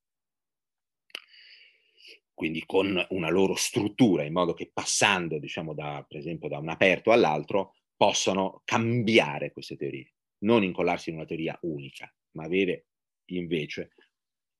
quindi 2.34 2.64
con 2.66 3.02
una 3.10 3.30
loro 3.30 3.54
struttura, 3.54 4.24
in 4.24 4.32
modo 4.32 4.52
che 4.54 4.70
passando, 4.72 5.38
diciamo, 5.38 5.72
da, 5.72 6.04
per 6.06 6.18
esempio, 6.18 6.48
da 6.48 6.58
un 6.58 6.68
aperto 6.68 7.12
all'altro, 7.12 7.76
possano 7.96 8.62
cambiare 8.64 9.52
queste 9.52 9.76
teorie, 9.76 10.12
non 10.44 10.62
incollarsi 10.62 11.10
in 11.10 11.16
una 11.16 11.24
teoria 11.24 11.58
unica, 11.62 12.12
ma 12.32 12.44
avere 12.44 12.86
invece 13.26 13.92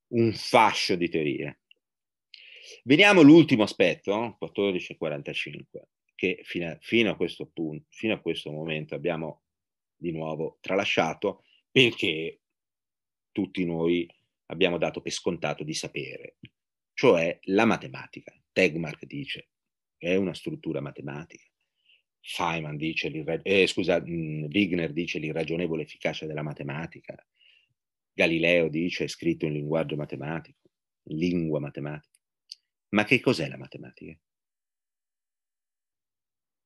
un 0.09 0.33
fascio 0.33 0.97
di 0.97 1.09
teorie. 1.09 1.61
Veniamo 2.85 3.21
all'ultimo 3.21 3.63
aspetto, 3.63 4.39
14.45, 4.41 5.65
che 6.15 6.41
fino 6.43 6.71
a, 6.71 6.79
fino 6.81 7.11
a 7.11 7.17
questo 7.17 7.47
punto, 7.47 7.87
fino 7.91 8.15
a 8.15 8.21
questo 8.21 8.51
momento 8.51 8.95
abbiamo 8.95 9.43
di 9.97 10.13
nuovo 10.13 10.59
tralasciato 10.61 11.45
perché 11.71 12.41
tutti 13.33 13.65
noi 13.65 14.09
abbiamo 14.47 14.79
dato 14.79 15.01
per 15.01 15.13
scontato 15.13 15.65
di 15.65 15.75
sapere 15.75 16.37
cioè 16.95 17.39
la 17.45 17.65
matematica. 17.65 18.33
Tegmark 18.53 19.05
dice 19.05 19.51
che 19.99 20.13
è 20.13 20.17
una 20.17 20.33
struttura 20.33 20.81
matematica. 20.81 21.45
Feynman 22.27 22.77
dice, 22.77 23.11
eh, 23.43 23.67
scusa, 23.67 24.01
mh, 24.01 24.49
Wigner 24.51 24.93
dice 24.93 25.19
l'irragionevole 25.19 25.83
efficacia 25.83 26.25
della 26.25 26.43
matematica. 26.43 27.15
Galileo 28.13 28.69
dice 28.69 29.09
scritto 29.09 29.45
in 29.45 29.53
linguaggio 29.53 29.95
matematico, 29.97 30.71
in 31.09 31.19
lingua 31.19 31.61
matematica. 31.61 32.19
Ma 32.91 33.05
che 33.05 33.21
cos'è 33.21 33.47
la 33.49 33.59
matematica? 33.59 34.19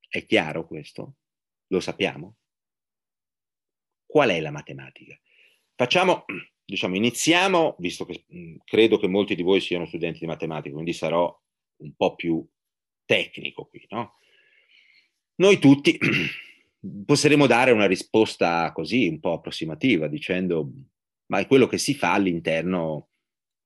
È 0.08 0.24
chiaro 0.24 0.66
questo? 0.66 1.16
Lo 1.68 1.80
sappiamo? 1.80 2.36
Qual 4.06 4.28
è 4.30 4.40
la 4.40 4.52
matematica? 4.52 5.18
Facciamo 5.74 6.24
diciamo, 6.64 6.94
iniziamo, 6.94 7.74
visto 7.80 8.04
che 8.04 8.24
mh, 8.28 8.56
credo 8.64 8.96
che 8.98 9.08
molti 9.08 9.34
di 9.34 9.42
voi 9.42 9.60
siano 9.60 9.86
studenti 9.86 10.20
di 10.20 10.26
matematica, 10.26 10.74
quindi 10.74 10.92
sarò 10.92 11.36
un 11.78 11.94
po' 11.96 12.14
più 12.14 12.46
tecnico 13.04 13.66
qui, 13.66 13.84
no? 13.88 14.18
Noi 15.38 15.58
tutti 15.58 15.98
potremmo 17.04 17.46
dare 17.46 17.70
una 17.70 17.86
risposta 17.86 18.70
così, 18.72 19.08
un 19.08 19.20
po' 19.20 19.32
approssimativa, 19.32 20.06
dicendo, 20.08 20.70
ma 21.26 21.38
è 21.38 21.46
quello 21.46 21.66
che 21.66 21.78
si 21.78 21.94
fa 21.94 22.12
all'interno 22.12 23.10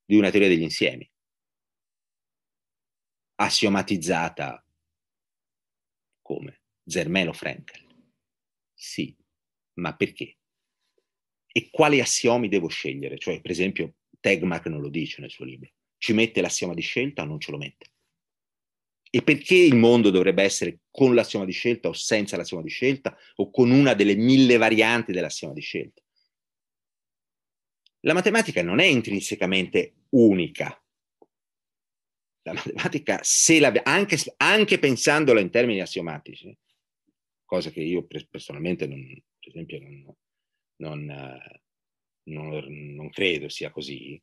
di 0.05 0.17
una 0.17 0.31
teoria 0.31 0.49
degli 0.49 0.63
insiemi, 0.63 1.09
assiomatizzata 3.37 4.65
come 6.23 6.63
Zermelo 6.85 7.33
Frankel. 7.33 7.87
Sì, 8.75 9.17
ma 9.75 9.95
perché? 9.95 10.37
e 11.53 11.69
quali 11.71 12.01
assiomi 12.01 12.49
devo 12.49 12.69
scegliere. 12.69 13.19
Cioè, 13.19 13.41
per 13.41 13.51
esempio, 13.51 13.97
Tegmark 14.19 14.67
non 14.67 14.81
lo 14.81 14.89
dice 14.89 15.21
nel 15.21 15.31
suo 15.31 15.45
libro. 15.45 15.71
Ci 15.99 16.15
mette 16.15 16.41
l'assioma 16.41 16.75
di 16.75 16.81
scelta 16.81 17.23
o 17.23 17.27
non 17.27 17.39
ce 17.39 17.51
lo 17.51 17.59
mette? 17.59 17.91
E 19.15 19.23
perché 19.23 19.57
il 19.57 19.77
mondo 19.77 20.09
dovrebbe 20.09 20.43
essere 20.43 20.79
con 20.91 21.15
l'assioma 21.15 21.45
di 21.45 21.53
scelta 21.53 21.89
o 21.89 21.93
senza 21.93 22.39
l'assioma 22.39 22.63
di 22.63 22.71
scelta 22.71 23.15
o 23.35 23.51
con 23.51 23.71
una 23.71 23.93
delle 23.93 24.15
mille 24.15 24.57
varianti 24.57 25.13
dell'assioma 25.13 25.53
di 25.53 25.61
scelta? 25.61 26.01
La 28.01 28.15
matematica 28.15 28.63
non 28.63 28.79
è 28.81 28.87
intrinsecamente 28.87 30.07
unica. 30.13 30.83
La 32.45 32.55
matematica, 32.55 33.21
anche, 33.85 34.17
anche, 34.39 34.79
pensandola 34.79 35.41
in 35.41 35.51
termini 35.51 35.83
assiomatici, 35.83 36.57
cosa 37.45 37.71
che 37.71 37.83
io 37.83 38.07
personalmente, 38.07 38.87
non, 38.87 39.07
per 39.39 39.49
esempio, 39.51 39.79
non, 39.79 40.17
non, 40.77 41.39
non, 42.31 42.95
non 42.95 43.11
credo 43.11 43.51
sia 43.51 43.71
così. 43.71 44.19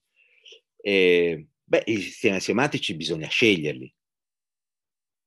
E, 0.82 1.48
beh, 1.64 1.84
i 1.86 1.98
sistemi 1.98 2.38
assiomatici 2.38 2.96
bisogna 2.96 3.28
sceglierli. 3.28 3.94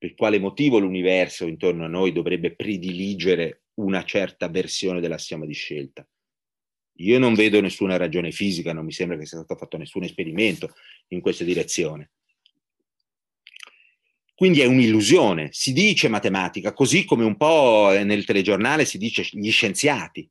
Per 0.02 0.16
quale 0.16 0.40
motivo 0.40 0.80
l'universo 0.80 1.46
intorno 1.46 1.84
a 1.84 1.88
noi 1.88 2.10
dovrebbe 2.10 2.56
prediligere 2.56 3.66
una 3.74 4.02
certa 4.02 4.48
versione 4.48 4.98
dell'assioma 4.98 5.46
di 5.46 5.52
scelta? 5.52 6.04
Io 6.94 7.20
non 7.20 7.34
vedo 7.34 7.60
nessuna 7.60 7.96
ragione 7.96 8.32
fisica, 8.32 8.72
non 8.72 8.84
mi 8.84 8.90
sembra 8.90 9.16
che 9.16 9.26
sia 9.26 9.38
stato 9.38 9.54
fatto 9.54 9.76
nessun 9.76 10.02
esperimento 10.02 10.74
in 11.10 11.20
questa 11.20 11.44
direzione. 11.44 12.10
Quindi 14.34 14.60
è 14.60 14.64
un'illusione, 14.64 15.50
si 15.52 15.72
dice 15.72 16.08
matematica, 16.08 16.72
così 16.72 17.04
come 17.04 17.22
un 17.22 17.36
po' 17.36 17.90
nel 17.90 18.24
telegiornale 18.24 18.84
si 18.84 18.98
dice 18.98 19.22
gli 19.30 19.52
scienziati. 19.52 20.28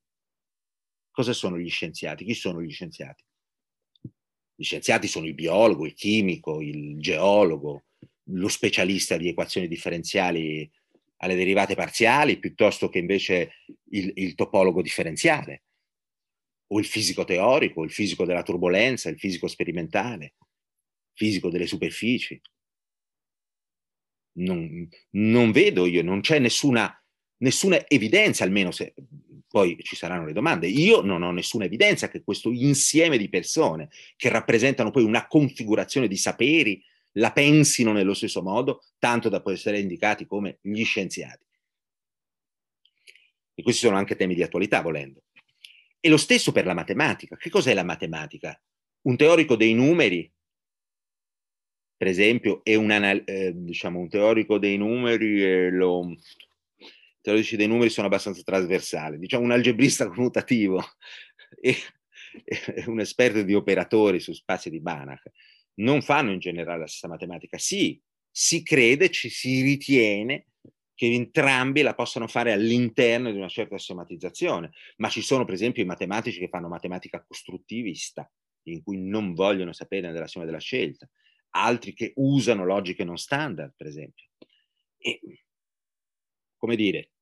Cosa 1.11 1.32
sono 1.32 1.57
gli 1.57 1.69
scienziati? 1.69 2.26
Chi 2.26 2.34
sono 2.34 2.61
gli 2.61 2.72
scienziati? 2.72 3.24
Gli 4.53 4.63
scienziati 4.63 5.07
sono 5.07 5.28
il 5.28 5.34
biologo, 5.34 5.86
il 5.86 5.93
chimico, 5.93 6.59
il 6.59 6.99
geologo, 6.99 7.86
lo 8.32 8.47
specialista 8.47 9.17
di 9.17 9.27
equazioni 9.27 9.67
differenziali 9.67 10.69
alle 11.17 11.36
derivate 11.36 11.75
parziali, 11.75 12.39
piuttosto 12.39 12.89
che 12.89 12.97
invece 12.97 13.53
il, 13.91 14.11
il 14.15 14.36
topologo 14.36 14.82
differenziale, 14.82 15.63
o 16.73 16.79
il 16.79 16.86
fisico 16.86 17.23
teorico, 17.23 17.84
il 17.84 17.91
fisico 17.91 18.25
della 18.25 18.43
turbolenza, 18.43 19.09
il 19.09 19.19
fisico 19.19 19.47
sperimentale, 19.47 20.25
il 20.25 21.13
fisico 21.13 21.49
delle 21.49 21.67
superfici. 21.67 22.39
Non, 24.34 24.88
non 25.11 25.51
vedo 25.51 25.86
io, 25.86 26.01
non 26.01 26.21
c'è 26.21 26.39
nessuna, 26.39 26.91
nessuna 27.38 27.86
evidenza, 27.88 28.45
almeno 28.45 28.71
se 28.71 28.93
poi 29.47 29.77
ci 29.84 29.97
saranno 29.97 30.25
le 30.25 30.34
domande. 30.34 30.67
Io 30.67 31.01
non 31.01 31.21
ho 31.23 31.32
nessuna 31.32 31.65
evidenza 31.65 32.07
che 32.07 32.23
questo 32.23 32.49
insieme 32.51 33.17
di 33.17 33.27
persone 33.27 33.89
che 34.15 34.29
rappresentano 34.29 34.91
poi 34.91 35.03
una 35.03 35.27
configurazione 35.27 36.07
di 36.07 36.15
saperi 36.15 36.82
la 37.14 37.32
pensino 37.32 37.91
nello 37.91 38.14
stesso 38.14 38.41
modo, 38.41 38.84
tanto 38.97 39.30
da 39.30 39.41
poi 39.41 39.53
essere 39.53 39.80
indicati 39.80 40.26
come 40.26 40.59
gli 40.62 40.84
scienziati. 40.84 41.45
E 43.53 43.64
questi 43.64 43.86
sono 43.86 43.97
anche 43.97 44.16
temi 44.16 44.36
di 44.36 44.43
attualità, 44.43 44.82
volendo. 44.82 45.24
E 45.99 46.09
lo 46.09 46.18
stesso 46.18 46.51
per 46.51 46.66
la 46.66 46.74
matematica. 46.74 47.36
Che 47.36 47.49
cos'è 47.49 47.74
la 47.74 47.84
matematica? 47.84 48.59
Un 49.01 49.18
teorico 49.18 49.55
dei 49.55 49.74
numeri, 49.74 50.32
per 51.97 52.07
esempio, 52.07 52.64
è 52.64 52.76
un, 52.76 52.91
eh, 52.91 53.51
diciamo, 53.53 53.99
un 53.99 54.09
teorico 54.09 54.57
dei 54.57 54.78
numeri, 54.78 55.43
eh, 55.43 55.70
lo, 55.70 56.09
i 56.09 56.18
teorici 57.22 57.55
dei 57.55 57.68
numeri 57.68 57.89
sono 57.89 58.07
abbastanza 58.07 58.41
trasversali, 58.41 59.20
diciamo 59.20 59.43
un 59.43 59.51
algebrista 59.51 60.07
commutativo 60.09 60.84
e, 61.59 61.76
e 62.43 62.84
un 62.88 62.99
esperto 62.99 63.43
di 63.43 63.53
operatori 63.53 64.20
su 64.20 64.34
spazi 64.34 64.72
di 64.72 64.80
Banach 64.80 65.30
non 65.76 66.01
fanno 66.01 66.32
in 66.32 66.39
generale 66.39 66.80
la 66.80 66.88
stessa 66.88 67.07
matematica. 67.07 67.57
Sì, 67.57 68.01
si 68.30 68.63
crede, 68.63 69.09
ci 69.09 69.30
si 69.30 69.61
ritiene 69.61 70.47
che 70.93 71.11
entrambi 71.11 71.82
la 71.82 71.95
possano 71.95 72.28
fare 72.28 72.51
all'interno 72.51 73.32
di 73.32 73.38
una 73.38 73.49
certa 73.49 73.78
schematizzazione, 73.78 74.72
ma 74.97 75.09
ci 75.09 75.22
sono 75.22 75.45
per 75.45 75.55
esempio 75.55 75.82
i 75.82 75.88
matematici 75.88 76.39
che 76.39 76.47
fanno 76.47 76.67
matematica 76.67 77.24
costruttivista, 77.24 78.32
in 78.67 78.84
cui 78.84 78.99
non 78.99 79.34
vogliono 79.34 79.74
sapere 79.74 80.11
della 80.11 80.28
somma 80.28 80.45
della 80.45 80.59
scelta, 80.59 81.09
altri 81.51 81.93
che 81.93 82.13
usano 82.17 82.65
logiche 82.65 83.03
non 83.03 83.17
standard, 83.17 83.74
per 83.76 83.88
esempio. 83.88 84.28
E, 84.97 85.19
come 86.55 86.76
dire, 86.76 87.13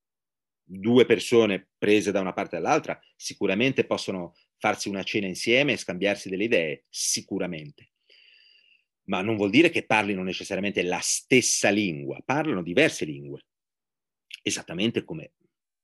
due 0.61 1.05
persone 1.05 1.69
prese 1.77 2.11
da 2.11 2.19
una 2.19 2.33
parte 2.33 2.57
all'altra 2.57 2.99
sicuramente 3.15 3.85
possono 3.85 4.35
farsi 4.57 4.89
una 4.89 5.03
cena 5.03 5.27
insieme 5.27 5.71
e 5.71 5.77
scambiarsi 5.77 6.27
delle 6.27 6.43
idee, 6.43 6.83
sicuramente 6.89 7.91
ma 9.09 9.21
non 9.21 9.35
vuol 9.35 9.49
dire 9.49 9.69
che 9.69 9.85
parlino 9.85 10.23
necessariamente 10.23 10.83
la 10.83 10.99
stessa 11.01 11.69
lingua, 11.69 12.21
parlano 12.23 12.61
diverse 12.61 13.05
lingue. 13.05 13.45
Esattamente 14.41 15.03
come 15.03 15.33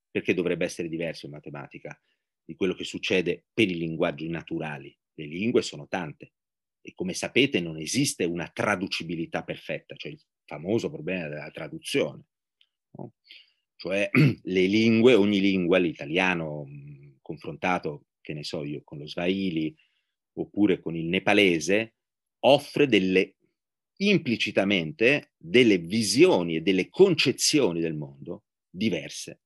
perché 0.09 0.33
dovrebbe 0.33 0.63
essere 0.63 0.87
diverso 0.87 1.25
in 1.25 1.33
matematica 1.33 1.99
di 2.45 2.55
quello 2.55 2.73
che 2.73 2.83
succede 2.83 3.45
per 3.51 3.69
i 3.69 3.77
linguaggi 3.77 4.29
naturali. 4.29 4.95
Le 5.15 5.25
lingue 5.25 5.61
sono 5.63 5.87
tante 5.87 6.33
e 6.81 6.93
come 6.93 7.13
sapete 7.13 7.59
non 7.59 7.77
esiste 7.77 8.23
una 8.25 8.47
traducibilità 8.47 9.43
perfetta, 9.43 9.95
cioè 9.95 10.11
il 10.11 10.21
famoso 10.45 10.91
problema 10.91 11.27
della 11.27 11.49
traduzione. 11.49 12.25
No? 12.91 13.13
Cioè 13.75 14.09
le 14.43 14.65
lingue, 14.67 15.15
ogni 15.15 15.39
lingua, 15.39 15.79
l'italiano 15.79 16.65
confrontato, 17.21 18.05
che 18.21 18.33
ne 18.33 18.43
so 18.43 18.63
io, 18.63 18.83
con 18.83 18.99
lo 18.99 19.07
swahili 19.07 19.75
oppure 20.33 20.79
con 20.79 20.95
il 20.95 21.05
nepalese, 21.05 21.95
offre 22.45 22.87
delle 22.87 23.35
implicitamente 23.97 25.33
delle 25.37 25.77
visioni 25.77 26.57
e 26.57 26.61
delle 26.61 26.89
concezioni 26.89 27.79
del 27.79 27.93
mondo 27.93 28.45
diverse. 28.69 29.41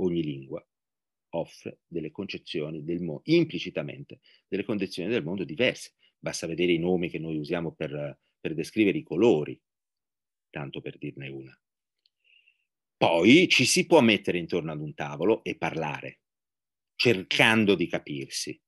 Ogni 0.00 0.22
lingua 0.22 0.64
offre 1.30 1.80
delle 1.86 2.10
concezioni 2.10 2.82
del 2.82 3.00
mondo, 3.00 3.22
implicitamente 3.24 4.20
delle 4.48 4.64
condizioni 4.64 5.10
del 5.10 5.22
mondo 5.22 5.44
diverse. 5.44 5.94
Basta 6.18 6.46
vedere 6.46 6.72
i 6.72 6.78
nomi 6.78 7.08
che 7.08 7.18
noi 7.18 7.36
usiamo 7.36 7.72
per, 7.72 8.18
per 8.40 8.54
descrivere 8.54 8.98
i 8.98 9.02
colori, 9.02 9.60
tanto 10.50 10.80
per 10.80 10.98
dirne 10.98 11.28
una. 11.28 11.60
Poi 12.96 13.46
ci 13.48 13.64
si 13.64 13.86
può 13.86 14.00
mettere 14.00 14.38
intorno 14.38 14.72
ad 14.72 14.80
un 14.80 14.94
tavolo 14.94 15.44
e 15.44 15.56
parlare, 15.56 16.22
cercando 16.96 17.76
di 17.76 17.86
capirsi, 17.86 18.60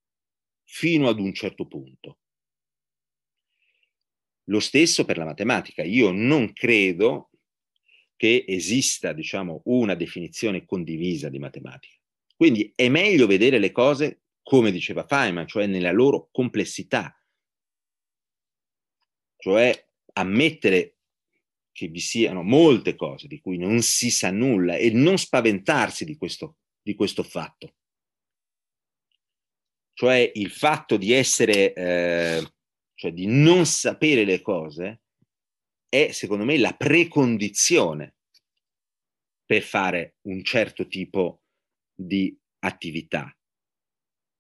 fino 0.63 1.09
ad 1.09 1.19
un 1.19 1.35
certo 1.35 1.67
punto. 1.67 2.20
Lo 4.51 4.61
stesso 4.61 5.05
per 5.05 5.17
la 5.17 5.25
matematica. 5.25 5.83
Io 5.83 6.11
non 6.11 6.53
credo 6.53 7.31
che 8.17 8.45
esista, 8.47 9.13
diciamo, 9.13 9.63
una 9.67 9.95
definizione 9.95 10.67
condivisa 10.67 11.29
di 11.29 11.39
matematica. 11.39 11.97
Quindi 12.37 12.73
è 12.75 12.89
meglio 12.89 13.27
vedere 13.27 13.59
le 13.59 13.71
cose, 13.71 14.23
come 14.43 14.73
diceva 14.73 15.07
Feynman, 15.07 15.47
cioè 15.47 15.67
nella 15.67 15.93
loro 15.93 16.29
complessità, 16.33 17.15
cioè 19.37 19.89
ammettere 20.15 20.97
che 21.73 21.89
vi 21.89 22.01
siano 22.01 22.43
molte 22.43 22.97
cose 22.97 23.27
di 23.27 23.41
cui 23.41 23.57
non 23.57 23.81
si 23.81 24.11
sa 24.11 24.31
nulla 24.31 24.77
e 24.77 24.91
non 24.91 25.17
spaventarsi 25.17 26.05
di 26.05 26.17
questo, 26.17 26.57
di 26.83 26.95
questo 26.95 27.23
fatto. 27.23 27.75
Cioè 29.95 30.31
il 30.35 30.51
fatto 30.51 30.97
di 30.97 31.13
essere 31.13 31.73
eh, 31.73 32.53
cioè 33.01 33.15
di 33.15 33.25
non 33.27 33.65
sapere 33.65 34.25
le 34.25 34.43
cose, 34.43 35.05
è 35.89 36.11
secondo 36.13 36.45
me 36.45 36.59
la 36.59 36.75
precondizione 36.75 38.17
per 39.43 39.63
fare 39.63 40.17
un 40.27 40.45
certo 40.45 40.87
tipo 40.87 41.45
di 41.95 42.39
attività. 42.59 43.35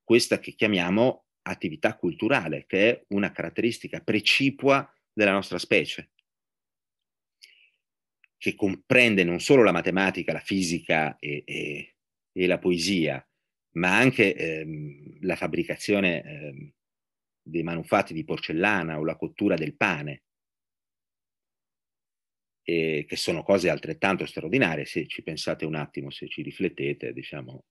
Questa 0.04 0.40
che 0.40 0.52
chiamiamo 0.52 1.24
attività 1.40 1.96
culturale, 1.96 2.66
che 2.66 2.90
è 2.90 3.04
una 3.14 3.32
caratteristica 3.32 4.00
precipua 4.00 4.86
della 5.10 5.32
nostra 5.32 5.56
specie, 5.56 6.10
che 8.36 8.54
comprende 8.54 9.24
non 9.24 9.40
solo 9.40 9.62
la 9.62 9.72
matematica, 9.72 10.34
la 10.34 10.38
fisica 10.38 11.16
e, 11.18 11.44
e, 11.46 11.94
e 12.30 12.46
la 12.46 12.58
poesia, 12.58 13.26
ma 13.76 13.96
anche 13.96 14.34
ehm, 14.34 15.16
la 15.22 15.36
fabbricazione 15.36 16.22
ehm, 16.22 16.72
dei 17.50 17.62
manufatti 17.62 18.14
di 18.14 18.24
porcellana 18.24 18.98
o 18.98 19.04
la 19.04 19.16
cottura 19.16 19.56
del 19.56 19.76
pane, 19.76 20.22
e 22.62 23.04
che 23.06 23.16
sono 23.16 23.42
cose 23.42 23.68
altrettanto 23.68 24.26
straordinarie, 24.26 24.84
se 24.84 25.06
ci 25.06 25.22
pensate 25.22 25.64
un 25.64 25.74
attimo, 25.74 26.10
se 26.10 26.28
ci 26.28 26.42
riflettete, 26.42 27.12
diciamo, 27.12 27.64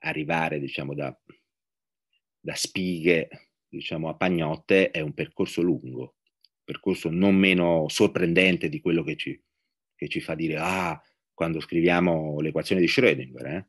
arrivare 0.00 0.60
diciamo, 0.60 0.94
da, 0.94 1.16
da 2.38 2.54
spighe 2.54 3.28
diciamo, 3.66 4.08
a 4.08 4.16
pagnotte 4.16 4.90
è 4.90 5.00
un 5.00 5.14
percorso 5.14 5.62
lungo, 5.62 6.00
un 6.00 6.64
percorso 6.64 7.10
non 7.10 7.34
meno 7.34 7.88
sorprendente 7.88 8.68
di 8.68 8.80
quello 8.80 9.02
che 9.02 9.16
ci, 9.16 9.40
che 9.94 10.08
ci 10.08 10.20
fa 10.20 10.34
dire, 10.34 10.56
ah, 10.58 11.00
quando 11.32 11.60
scriviamo 11.60 12.40
l'equazione 12.40 12.80
di 12.80 12.88
Schrödinger, 12.88 13.46
eh? 13.46 13.66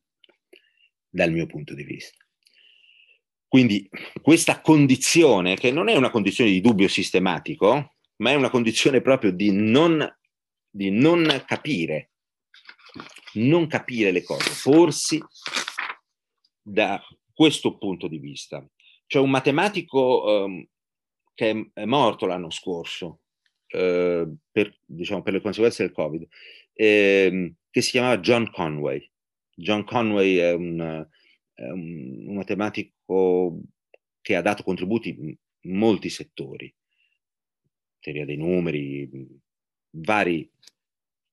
dal 1.08 1.32
mio 1.32 1.46
punto 1.46 1.74
di 1.74 1.84
vista. 1.84 2.29
Quindi 3.50 3.90
questa 4.22 4.62
condizione, 4.62 5.56
che 5.56 5.72
non 5.72 5.90
è 5.90 5.96
una 5.96 6.12
condizione 6.12 6.52
di 6.52 6.62
dubbio 6.62 6.88
sistematico, 6.88 7.96
ma 8.18 8.30
è 8.30 8.36
una 8.36 8.52
condizione 8.52 9.02
proprio 9.02 9.32
di 9.32 9.52
non, 9.52 10.08
di 10.70 10.92
non 10.92 11.44
capire, 11.48 12.12
non 13.34 13.66
capire 13.66 14.12
le 14.12 14.22
cose, 14.22 14.52
porsi 14.62 15.20
da 16.62 17.02
questo 17.34 17.80
punto 17.80 18.08
di 18.08 18.20
vista. 18.20 18.64
C'è 19.08 19.18
un 19.18 19.32
matematico 19.32 20.46
um, 20.46 20.64
che 21.34 21.72
è 21.74 21.86
morto 21.86 22.28
l'anno 22.28 22.52
scorso 22.52 23.22
uh, 23.70 24.38
per, 24.52 24.78
diciamo, 24.86 25.24
per, 25.24 25.34
le 25.34 25.42
conseguenze 25.42 25.82
del 25.82 25.92
Covid, 25.92 26.28
eh, 26.74 27.56
che 27.72 27.82
si 27.82 27.90
chiamava 27.90 28.20
John 28.20 28.52
Conway. 28.52 29.10
John 29.56 29.84
Conway 29.86 30.36
è 30.36 30.54
un, 30.54 31.08
un 31.68 32.34
matematico 32.34 33.60
che 34.22 34.36
ha 34.36 34.42
dato 34.42 34.64
contributi 34.64 35.10
in 35.10 35.36
molti 35.78 36.10
settori, 36.10 36.74
teoria 38.00 38.26
dei 38.26 38.38
numeri, 38.38 39.10
vari 39.92 40.50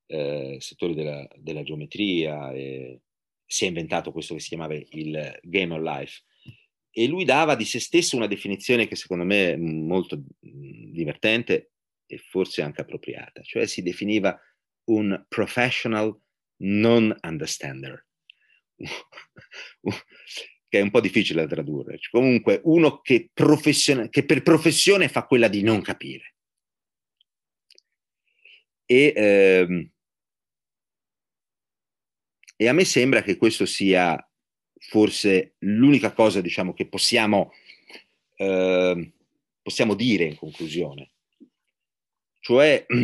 eh, 0.06 0.56
settori 0.60 0.94
della, 0.94 1.28
della 1.36 1.62
geometria, 1.62 2.52
eh, 2.52 3.00
si 3.44 3.64
è 3.64 3.68
inventato 3.68 4.12
questo 4.12 4.34
che 4.34 4.40
si 4.40 4.48
chiamava 4.48 4.74
il 4.74 5.38
Game 5.42 5.74
of 5.74 5.82
Life. 5.82 6.22
E 6.90 7.06
lui 7.06 7.24
dava 7.24 7.54
di 7.54 7.64
se 7.64 7.78
stesso 7.78 8.16
una 8.16 8.26
definizione 8.26 8.88
che 8.88 8.96
secondo 8.96 9.24
me 9.24 9.52
è 9.52 9.56
molto 9.56 10.22
divertente 10.40 11.72
e 12.06 12.18
forse 12.18 12.62
anche 12.62 12.80
appropriata, 12.80 13.42
cioè 13.42 13.66
si 13.66 13.82
definiva 13.82 14.38
un 14.84 15.24
professional 15.28 16.18
non 16.58 17.14
understander 17.22 18.06
che 20.68 20.78
è 20.78 20.80
un 20.80 20.90
po' 20.90 21.00
difficile 21.00 21.42
da 21.42 21.48
tradurre. 21.48 21.98
Comunque, 22.10 22.60
uno 22.64 23.00
che, 23.00 23.30
che 24.10 24.24
per 24.24 24.42
professione 24.42 25.08
fa 25.08 25.24
quella 25.24 25.48
di 25.48 25.62
non 25.62 25.80
capire. 25.82 26.34
E, 28.84 29.12
ehm, 29.16 29.90
e 32.56 32.68
a 32.68 32.72
me 32.72 32.84
sembra 32.84 33.22
che 33.22 33.36
questo 33.36 33.66
sia 33.66 34.16
forse 34.78 35.54
l'unica 35.58 36.12
cosa, 36.12 36.40
diciamo, 36.40 36.72
che 36.72 36.88
possiamo, 36.88 37.52
eh, 38.36 39.12
possiamo 39.62 39.94
dire 39.94 40.24
in 40.24 40.36
conclusione. 40.36 41.12
Cioè, 42.40 42.86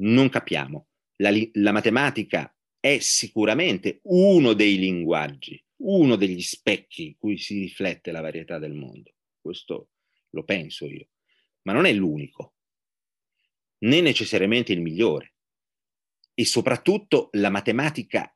non 0.00 0.28
capiamo. 0.28 0.86
La, 1.16 1.30
la 1.52 1.72
matematica 1.72 2.52
è 2.80 2.98
sicuramente 2.98 4.00
uno 4.04 4.54
dei 4.54 4.78
linguaggi, 4.78 5.62
uno 5.82 6.16
degli 6.16 6.40
specchi 6.40 7.04
in 7.08 7.18
cui 7.18 7.36
si 7.36 7.60
riflette 7.60 8.10
la 8.10 8.22
varietà 8.22 8.58
del 8.58 8.72
mondo. 8.72 9.14
Questo 9.38 9.90
lo 10.30 10.44
penso 10.44 10.86
io, 10.86 11.10
ma 11.62 11.72
non 11.72 11.84
è 11.84 11.92
l'unico, 11.92 12.54
né 13.80 14.00
necessariamente 14.00 14.72
il 14.72 14.80
migliore. 14.80 15.34
E 16.34 16.44
soprattutto 16.46 17.28
la 17.32 17.50
matematica 17.50 18.34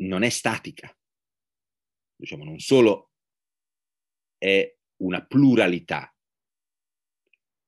non 0.00 0.22
è 0.22 0.28
statica, 0.28 0.94
diciamo, 2.14 2.44
non 2.44 2.58
solo 2.58 3.12
è 4.36 4.76
una 4.96 5.24
pluralità 5.24 6.14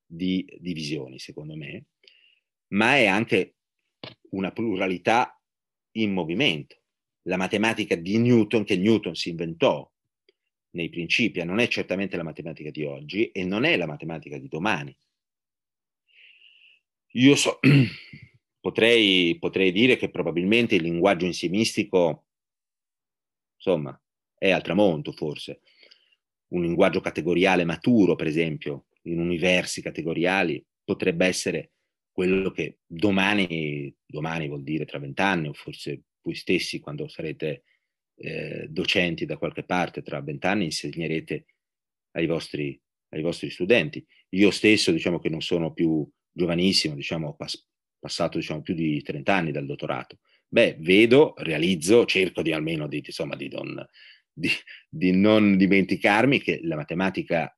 di 0.05 0.47
divisioni, 0.59 1.19
secondo 1.19 1.57
me, 1.57 1.87
ma 2.69 2.97
è 2.97 3.07
anche 3.07 3.57
una 4.31 4.53
pluralità 4.53 5.42
in 5.93 6.13
movimento. 6.13 6.77
La 7.23 7.37
matematica 7.37 7.95
di 7.95 8.19
Newton, 8.19 8.65
che 8.65 8.77
Newton 8.77 9.15
si 9.15 9.31
inventò 9.31 9.89
nei 10.71 10.89
principi, 10.89 11.45
non 11.45 11.59
è 11.59 11.69
certamente 11.69 12.17
la 12.17 12.23
matematica 12.23 12.71
di 12.71 12.85
oggi 12.85 13.31
e 13.31 13.45
non 13.45 13.65
è 13.65 13.77
la 13.77 13.87
matematica 13.87 14.39
di 14.39 14.49
domani. 14.49 14.97
Io 17.15 17.37
so, 17.37 17.59
potrei, 18.61 19.37
potrei 19.39 19.71
dire 19.71 19.97
che 19.97 20.11
probabilmente 20.11 20.77
il 20.77 20.83
linguaggio 20.83 21.27
insiemistico, 21.27 22.25
insomma, 23.57 24.01
è 24.39 24.51
al 24.51 24.63
tramonto 24.63 25.13
forse. 25.13 25.61
Un 26.49 26.63
linguaggio 26.63 27.01
categoriale 27.01 27.65
maturo, 27.65 28.15
per 28.15 28.27
esempio, 28.27 28.87
in 29.03 29.19
universi 29.19 29.83
categoriali, 29.83 30.65
potrebbe 30.85 31.27
essere 31.27 31.72
quello 32.13 32.51
che 32.51 32.81
domani, 32.87 33.95
domani 34.05 34.47
vuol 34.47 34.63
dire 34.63 34.85
tra 34.85 34.99
vent'anni, 34.99 35.49
o 35.49 35.55
forse 35.55 36.03
voi 36.21 36.35
stessi 36.35 36.79
quando 36.79 37.09
sarete 37.09 37.65
eh, 38.17 38.67
docenti 38.69 39.25
da 39.25 39.39
qualche 39.39 39.65
parte 39.65 40.03
tra 40.03 40.21
vent'anni 40.21 40.65
insegnerete 40.65 41.47
ai 42.13 42.27
vostri, 42.27 42.81
ai 43.11 43.23
vostri, 43.23 43.51
studenti. 43.51 44.05
Io 44.31 44.51
stesso 44.51 44.93
diciamo 44.93 45.19
che 45.19 45.31
non 45.31 45.41
sono 45.41 45.73
più 45.73 46.09
giovanissimo, 46.31 46.95
diciamo, 46.95 47.29
ho 47.29 47.35
pass- 47.35 47.67
passato 47.99 48.39
diciamo, 48.39 48.61
più 48.61 48.75
di 48.75 49.03
30 49.03 49.35
anni 49.35 49.51
dal 49.51 49.67
dottorato. 49.67 50.19
Beh, 50.47 50.77
vedo, 50.81 51.35
realizzo, 51.39 52.05
cerco 52.05 52.43
di 52.43 52.53
almeno 52.53 52.87
di, 52.87 53.03
insomma, 53.05 53.37
di, 53.37 53.49
non, 53.49 53.87
di, 54.31 54.51
di 54.89 55.13
non 55.13 55.57
dimenticarmi 55.57 56.41
che 56.41 56.61
la 56.63 56.77
matematica 56.77 57.57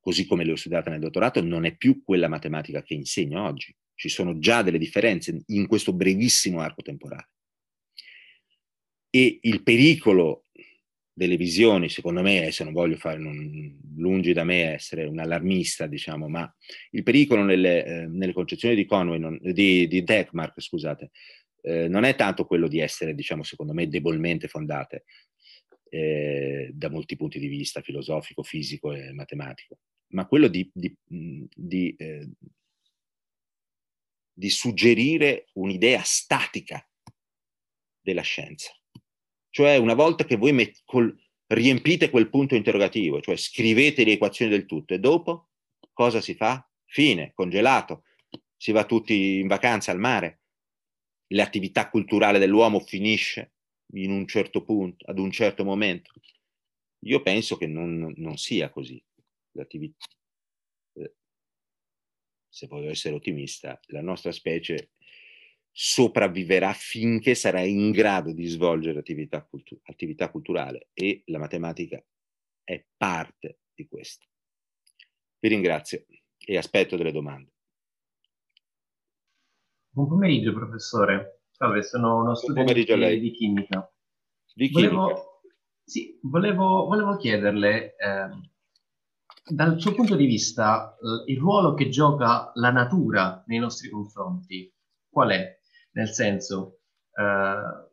così 0.00 0.26
come 0.26 0.44
l'ho 0.44 0.56
studiata 0.56 0.90
nel 0.90 1.00
dottorato, 1.00 1.42
non 1.42 1.64
è 1.64 1.76
più 1.76 2.02
quella 2.02 2.28
matematica 2.28 2.82
che 2.82 2.94
insegno 2.94 3.44
oggi. 3.44 3.74
Ci 3.94 4.08
sono 4.08 4.38
già 4.38 4.62
delle 4.62 4.78
differenze 4.78 5.42
in 5.46 5.66
questo 5.66 5.92
brevissimo 5.92 6.60
arco 6.60 6.82
temporale. 6.82 7.30
E 9.10 9.38
il 9.42 9.62
pericolo 9.62 10.44
delle 11.18 11.36
visioni, 11.36 11.88
secondo 11.88 12.22
me, 12.22 12.52
se 12.52 12.62
non 12.62 12.72
voglio 12.72 12.96
fare, 12.96 13.18
non, 13.18 13.76
lungi 13.96 14.32
da 14.32 14.44
me 14.44 14.74
essere 14.74 15.04
un 15.04 15.18
allarmista, 15.18 15.88
diciamo, 15.88 16.28
ma 16.28 16.50
il 16.92 17.02
pericolo 17.02 17.42
nelle, 17.42 17.84
eh, 17.84 18.06
nelle 18.06 18.32
concezioni 18.32 18.76
di 18.76 18.84
Conway, 18.84 19.18
non, 19.18 19.36
di, 19.42 19.88
di 19.88 20.04
Deckmark, 20.04 20.60
scusate, 20.60 21.10
eh, 21.62 21.88
non 21.88 22.04
è 22.04 22.14
tanto 22.14 22.44
quello 22.44 22.68
di 22.68 22.78
essere, 22.78 23.14
diciamo, 23.14 23.42
secondo 23.42 23.72
me, 23.72 23.88
debolmente 23.88 24.46
fondate 24.46 25.04
eh, 25.90 26.70
da 26.72 26.90
molti 26.90 27.16
punti 27.16 27.38
di 27.38 27.48
vista, 27.48 27.80
filosofico, 27.80 28.42
fisico 28.42 28.92
e 28.92 29.12
matematico, 29.12 29.78
ma 30.08 30.26
quello 30.26 30.48
di, 30.48 30.70
di, 30.72 30.94
di, 31.04 31.94
eh, 31.96 32.28
di 34.32 34.50
suggerire 34.50 35.46
un'idea 35.54 36.02
statica 36.02 36.86
della 38.00 38.22
scienza. 38.22 38.72
Cioè 39.50 39.76
una 39.76 39.94
volta 39.94 40.24
che 40.24 40.36
voi 40.36 40.52
met- 40.52 40.82
col, 40.84 41.14
riempite 41.48 42.10
quel 42.10 42.28
punto 42.28 42.54
interrogativo, 42.54 43.20
cioè 43.20 43.36
scrivete 43.36 44.04
le 44.04 44.12
equazioni 44.12 44.50
del 44.50 44.66
tutto 44.66 44.94
e 44.94 44.98
dopo 44.98 45.48
cosa 45.92 46.20
si 46.20 46.34
fa? 46.34 46.64
Fine, 46.84 47.32
congelato, 47.34 48.04
si 48.56 48.72
va 48.72 48.84
tutti 48.84 49.38
in 49.38 49.46
vacanza 49.46 49.90
al 49.90 49.98
mare, 49.98 50.42
l'attività 51.28 51.90
culturale 51.90 52.38
dell'uomo 52.38 52.80
finisce 52.80 53.54
in 53.92 54.10
un 54.10 54.26
certo 54.26 54.64
punto, 54.64 55.04
ad 55.06 55.18
un 55.18 55.30
certo 55.30 55.64
momento. 55.64 56.12
Io 57.00 57.22
penso 57.22 57.56
che 57.56 57.66
non, 57.66 58.12
non 58.16 58.36
sia 58.36 58.70
così 58.70 59.02
l'attività. 59.52 60.06
Eh, 60.94 61.14
se 62.48 62.66
voglio 62.66 62.90
essere 62.90 63.14
ottimista, 63.14 63.80
la 63.86 64.02
nostra 64.02 64.32
specie 64.32 64.90
sopravviverà 65.70 66.72
finché 66.72 67.34
sarà 67.34 67.60
in 67.60 67.92
grado 67.92 68.32
di 68.32 68.46
svolgere 68.46 68.98
attività, 68.98 69.44
cultu- 69.44 69.80
attività 69.84 70.30
culturale 70.30 70.88
e 70.92 71.22
la 71.26 71.38
matematica 71.38 72.02
è 72.64 72.84
parte 72.96 73.60
di 73.74 73.86
questo. 73.86 74.26
Vi 75.38 75.48
ringrazio 75.48 76.04
e 76.36 76.56
aspetto 76.56 76.96
delle 76.96 77.12
domande. 77.12 77.52
Buon 79.90 80.08
pomeriggio 80.08 80.52
professore. 80.52 81.37
Salve, 81.58 81.82
sono 81.82 82.20
uno 82.20 82.36
studente 82.36 82.72
di 82.72 83.32
chimica. 83.32 83.92
Di 84.54 84.68
chimica. 84.68 84.94
Volevo, 84.94 85.40
sì, 85.82 86.16
volevo, 86.22 86.86
volevo 86.86 87.16
chiederle 87.16 87.96
eh, 87.96 88.28
dal 89.44 89.80
suo 89.80 89.92
punto 89.92 90.14
di 90.14 90.26
vista, 90.26 90.94
eh, 90.94 91.32
il 91.32 91.38
ruolo 91.40 91.74
che 91.74 91.88
gioca 91.88 92.52
la 92.54 92.70
natura 92.70 93.42
nei 93.46 93.58
nostri 93.58 93.90
confronti, 93.90 94.72
qual 95.10 95.30
è? 95.30 95.58
Nel 95.94 96.06
senso, 96.10 96.82
eh, 97.12 97.90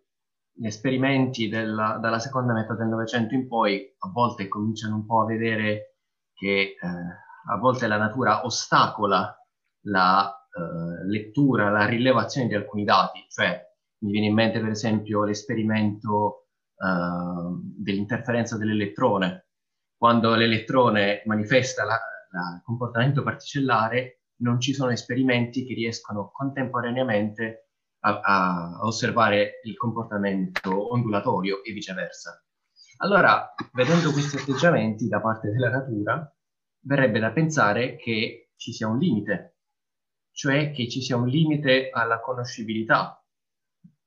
gli 0.51 0.67
esperimenti 0.67 1.49
della, 1.49 1.97
dalla 1.99 2.19
seconda 2.19 2.53
metà 2.53 2.75
del 2.75 2.85
Novecento 2.85 3.33
in 3.33 3.47
poi 3.47 3.95
a 3.97 4.09
volte 4.11 4.47
cominciano 4.47 4.97
un 4.97 5.07
po' 5.07 5.21
a 5.21 5.25
vedere 5.25 5.95
che 6.35 6.75
eh, 6.79 6.87
a 7.47 7.57
volte 7.57 7.87
la 7.87 7.97
natura 7.97 8.45
ostacola 8.45 9.35
la 9.87 10.44
eh, 10.55 11.05
lettura, 11.07 11.69
la 11.69 11.85
rilevazione 11.85 12.47
di 12.47 12.55
alcuni 12.55 12.85
dati, 12.85 13.25
cioè 13.29 13.61
mi 13.99 14.11
viene 14.11 14.27
in 14.27 14.33
mente 14.33 14.59
per 14.59 14.69
esempio 14.69 15.23
l'esperimento 15.25 16.47
eh, 16.77 17.59
dell'interferenza 17.77 18.57
dell'elettrone, 18.57 19.47
quando 19.97 20.33
l'elettrone 20.35 21.23
manifesta 21.25 21.83
il 21.83 22.61
comportamento 22.63 23.23
particellare, 23.23 24.21
non 24.37 24.59
ci 24.59 24.73
sono 24.73 24.91
esperimenti 24.91 25.65
che 25.65 25.73
riescono 25.73 26.31
contemporaneamente 26.31 27.69
a, 28.01 28.19
a, 28.19 28.79
osservare 28.81 29.61
il 29.63 29.75
comportamento 29.77 30.93
ondulatorio 30.93 31.63
e 31.63 31.71
viceversa. 31.71 32.43
Allora, 32.97 33.53
vedendo 33.73 34.11
questi 34.11 34.37
atteggiamenti 34.37 35.07
da 35.07 35.21
parte 35.21 35.49
della 35.49 35.69
natura, 35.69 36.33
verrebbe 36.81 37.19
da 37.19 37.31
pensare 37.31 37.95
che 37.95 38.51
ci 38.55 38.71
sia 38.71 38.87
un 38.87 38.99
limite, 38.99 39.54
cioè 40.35 40.71
che 40.71 40.89
ci 40.89 41.01
sia 41.01 41.15
un 41.15 41.27
limite 41.27 41.89
alla 41.91 42.19
conoscibilità. 42.19 43.25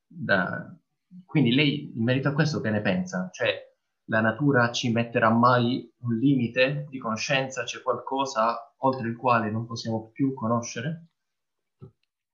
Da... 0.06 0.76
Quindi 1.24 1.54
lei, 1.54 1.90
in 1.96 2.04
merito 2.04 2.28
a 2.28 2.34
questo, 2.34 2.60
che 2.60 2.68
ne 2.68 2.82
pensa? 2.82 3.30
Cioè, 3.32 3.66
la 4.10 4.20
natura 4.20 4.70
ci 4.70 4.92
metterà 4.92 5.30
mai 5.30 5.90
un 6.00 6.18
limite 6.18 6.86
di 6.90 6.98
conoscenza? 6.98 7.64
C'è 7.64 7.80
qualcosa 7.80 8.74
oltre 8.78 9.08
il 9.08 9.16
quale 9.16 9.50
non 9.50 9.66
possiamo 9.66 10.10
più 10.12 10.34
conoscere? 10.34 11.06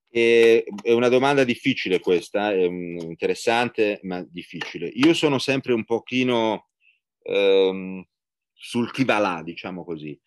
È 0.08 0.64
una 0.86 1.08
domanda 1.08 1.44
difficile 1.44 2.00
questa, 2.00 2.52
interessante 2.52 4.00
ma 4.02 4.24
difficile. 4.28 4.88
Io 4.88 5.14
sono 5.14 5.38
sempre 5.38 5.72
un 5.72 5.84
pochino 5.84 6.68
ehm, 7.22 8.04
sul 8.52 8.90
chi 8.90 9.04
va 9.04 9.18
là, 9.18 9.42
diciamo 9.44 9.84
così, 9.84 10.20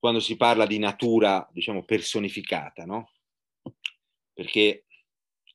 quando 0.00 0.18
si 0.18 0.36
parla 0.36 0.66
di 0.66 0.78
natura, 0.78 1.46
diciamo, 1.52 1.84
personificata, 1.84 2.84
no? 2.84 3.12
Perché 4.32 4.86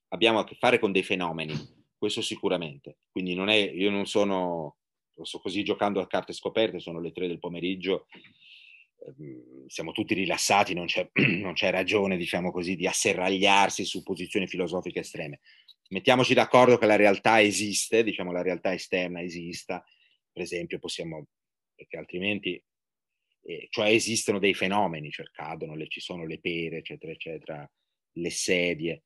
abbiamo 0.09 0.39
a 0.39 0.45
che 0.45 0.55
fare 0.55 0.79
con 0.79 0.93
dei 0.93 1.03
fenomeni, 1.03 1.53
questo 1.97 2.21
sicuramente. 2.21 2.99
Quindi 3.11 3.33
non 3.33 3.49
è, 3.49 3.55
io 3.55 3.89
non 3.89 4.05
sono 4.05 4.77
sto 5.23 5.39
così 5.39 5.63
giocando 5.63 6.01
a 6.01 6.07
carte 6.07 6.33
scoperte, 6.33 6.79
sono 6.79 6.99
le 6.99 7.11
tre 7.11 7.27
del 7.27 7.39
pomeriggio, 7.39 8.07
ehm, 9.05 9.65
siamo 9.67 9.91
tutti 9.91 10.13
rilassati, 10.13 10.73
non 10.73 10.85
c'è, 10.85 11.09
non 11.41 11.53
c'è 11.53 11.71
ragione, 11.71 12.17
diciamo 12.17 12.51
così, 12.51 12.75
di 12.75 12.87
asserragliarsi 12.87 13.85
su 13.85 14.03
posizioni 14.03 14.47
filosofiche 14.47 14.99
estreme. 14.99 15.39
Mettiamoci 15.89 16.33
d'accordo 16.33 16.77
che 16.77 16.85
la 16.85 16.95
realtà 16.95 17.41
esiste, 17.41 18.03
diciamo 18.03 18.31
la 18.31 18.41
realtà 18.41 18.73
esterna 18.73 19.21
esista, 19.21 19.83
per 20.31 20.41
esempio 20.41 20.79
possiamo, 20.79 21.27
perché 21.73 21.97
altrimenti, 21.97 22.61
eh, 23.47 23.67
cioè 23.69 23.89
esistono 23.89 24.39
dei 24.39 24.55
fenomeni, 24.55 25.11
cioè 25.11 25.27
cadono, 25.31 25.75
le, 25.75 25.87
ci 25.87 25.99
sono 25.99 26.25
le 26.25 26.39
pere, 26.39 26.77
eccetera, 26.77 27.11
eccetera, 27.11 27.71
le 28.13 28.29
sedie. 28.31 29.03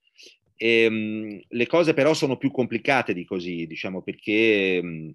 E, 0.55 0.87
um, 0.87 1.41
le 1.45 1.67
cose 1.67 1.93
però 1.93 2.13
sono 2.13 2.37
più 2.37 2.49
complicate 2.49 3.13
di 3.13 3.25
così, 3.25 3.67
diciamo, 3.67 4.01
perché 4.01 4.79
um, 4.81 5.13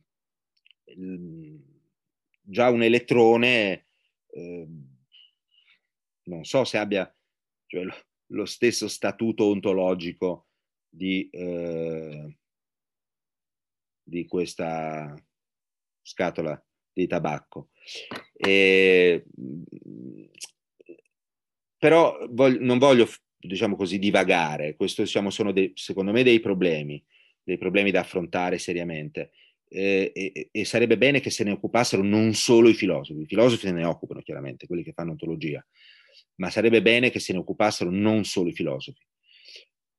già 2.42 2.68
un 2.68 2.82
elettrone, 2.82 3.86
eh, 4.30 4.66
non 6.24 6.44
so 6.44 6.64
se 6.64 6.76
abbia 6.76 7.10
cioè, 7.66 7.82
lo, 7.82 7.94
lo, 8.26 8.44
stesso 8.44 8.88
statuto 8.88 9.46
ontologico 9.46 10.48
di, 10.86 11.30
eh, 11.30 12.36
di 14.02 14.26
questa 14.26 15.14
scatola 16.02 16.62
di 16.94 17.06
tabacco. 17.06 17.70
E, 18.34 19.24
però 21.78 22.26
voglio, 22.30 22.58
non 22.60 22.78
voglio, 22.78 23.06
diciamo 23.38 23.76
così, 23.76 23.98
divagare, 23.98 24.74
questi 24.76 25.02
diciamo, 25.02 25.30
sono 25.30 25.52
dei, 25.52 25.72
secondo 25.74 26.12
me 26.12 26.22
dei 26.22 26.40
problemi, 26.40 27.02
dei 27.42 27.58
problemi 27.58 27.90
da 27.90 28.00
affrontare 28.00 28.58
seriamente. 28.58 29.32
Eh, 29.68 30.12
e, 30.14 30.48
e, 30.52 30.64
sarebbe 30.64 30.96
bene 30.96 31.20
che 31.20 31.30
se 31.30 31.42
ne 31.42 31.50
occupassero 31.50 32.02
non 32.02 32.32
solo 32.34 32.68
i 32.68 32.74
filosofi, 32.74 33.22
i 33.22 33.26
filosofi 33.26 33.66
se 33.66 33.72
ne 33.72 33.84
occupano 33.84 34.22
chiaramente, 34.22 34.66
quelli 34.66 34.84
che 34.84 34.92
fanno 34.92 35.10
ontologia, 35.10 35.64
ma 36.36 36.48
sarebbe 36.48 36.80
bene 36.80 37.10
che 37.10 37.18
se 37.18 37.32
ne 37.32 37.40
occupassero 37.40 37.90
non 37.90 38.24
solo 38.24 38.50
i 38.50 38.52
filosofi. 38.52 39.04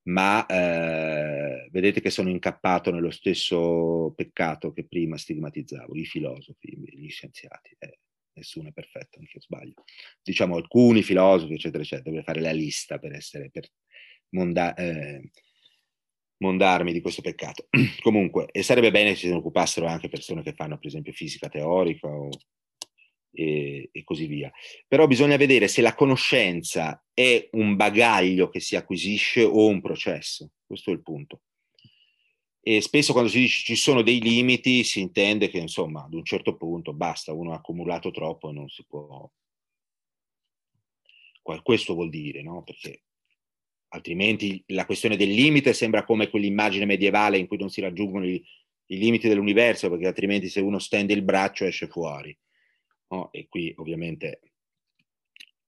Ma 0.07 0.45
eh, 0.45 1.67
vedete 1.71 1.99
che 1.99 2.11
sono 2.11 2.29
incappato 2.29 2.91
nello 2.91 3.09
stesso 3.09 4.13
peccato 4.15 4.71
che 4.71 4.85
prima 4.85 5.17
stigmatizzavo, 5.17 5.95
i 5.95 6.05
filosofi, 6.05 6.77
gli 6.77 7.09
scienziati. 7.09 7.75
Eh, 7.79 7.99
nessuno 8.33 8.69
è 8.69 8.71
perfetto, 8.71 9.17
anche 9.19 9.31
io 9.35 9.41
sbaglio. 9.41 9.83
Diciamo 10.21 10.57
alcuni 10.57 11.01
filosofi, 11.01 11.53
eccetera, 11.53 11.81
eccetera, 11.81 12.11
deve 12.11 12.23
fare 12.23 12.41
la 12.41 12.51
lista 12.51 12.99
per 12.99 13.13
essere, 13.13 13.49
per 13.49 13.67
monda- 14.29 14.75
eh, 14.75 15.31
mondarmi 16.37 16.93
di 16.93 17.01
questo 17.01 17.21
peccato. 17.21 17.67
Comunque, 18.03 18.47
e 18.51 18.61
sarebbe 18.61 18.91
bene 18.91 19.15
se 19.15 19.27
ne 19.29 19.35
occupassero 19.35 19.87
anche 19.87 20.09
persone 20.09 20.43
che 20.43 20.53
fanno, 20.53 20.77
per 20.77 20.87
esempio, 20.87 21.13
fisica 21.13 21.49
teorica 21.49 22.07
o 22.07 22.29
e, 23.35 23.89
e, 23.91 24.03
così 24.03 24.25
via. 24.25 24.51
Però 24.87 25.05
bisogna 25.05 25.37
vedere 25.37 25.67
se 25.67 25.81
la 25.81 25.93
conoscenza 25.93 27.03
è 27.13 27.49
un 27.51 27.75
bagaglio 27.75 28.49
che 28.49 28.59
si 28.59 28.75
acquisisce 28.75 29.43
o 29.43 29.67
un 29.67 29.81
processo. 29.81 30.51
Questo 30.65 30.89
è 30.89 30.93
il 30.93 31.01
punto. 31.01 31.41
E 32.61 32.81
spesso 32.81 33.11
quando 33.11 33.29
si 33.29 33.39
dice 33.39 33.61
ci 33.61 33.75
sono 33.75 34.01
dei 34.01 34.19
limiti 34.19 34.83
si 34.83 34.99
intende 34.99 35.49
che 35.49 35.59
insomma 35.59 36.05
ad 36.05 36.13
un 36.15 36.23
certo 36.23 36.55
punto 36.55 36.93
basta, 36.93 37.31
uno 37.31 37.51
ha 37.51 37.57
accumulato 37.57 38.09
troppo 38.09 38.49
e 38.49 38.53
non 38.53 38.69
si 38.69 38.83
può... 38.87 39.29
Questo 41.61 41.93
vuol 41.93 42.09
dire, 42.09 42.41
no? 42.41 42.63
Perché 42.63 43.03
altrimenti 43.89 44.63
la 44.67 44.85
questione 44.87 45.15
del 45.15 45.29
limite 45.29 45.73
sembra 45.73 46.03
come 46.03 46.27
quell'immagine 46.29 46.85
medievale 46.85 47.37
in 47.37 47.45
cui 47.45 47.57
non 47.57 47.69
si 47.69 47.81
raggiungono 47.81 48.25
i, 48.25 48.43
i 48.87 48.97
limiti 48.97 49.27
dell'universo, 49.27 49.89
perché 49.89 50.07
altrimenti 50.07 50.49
se 50.49 50.59
uno 50.59 50.79
stende 50.79 51.13
il 51.13 51.21
braccio 51.21 51.65
esce 51.65 51.87
fuori. 51.87 52.35
No? 53.15 53.31
E 53.31 53.47
qui 53.47 53.73
ovviamente 53.77 54.41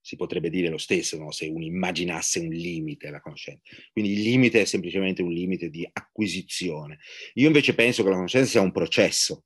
si 0.02 0.16
potrebbe 0.16 0.50
dire 0.50 0.70
lo 0.70 0.78
stesso 0.78 1.18
no? 1.18 1.32
se 1.32 1.48
uno 1.48 1.66
immaginasse 1.66 2.40
un 2.40 2.50
limite 2.50 3.08
alla 3.08 3.20
conoscenza. 3.20 3.62
Quindi 3.92 4.14
il 4.14 4.22
limite 4.22 4.62
è 4.62 4.66
semplicemente 4.66 5.22
un 5.22 5.32
limite 5.32 5.70
di 5.70 5.88
acquisizione. 5.92 7.00
Io 7.34 7.48
invece 7.48 7.76
penso 7.76 8.04
che 8.04 8.10
la 8.10 8.16
conoscenza 8.16 8.50
sia 8.50 8.62
un 8.62 8.72
processo 8.72 9.44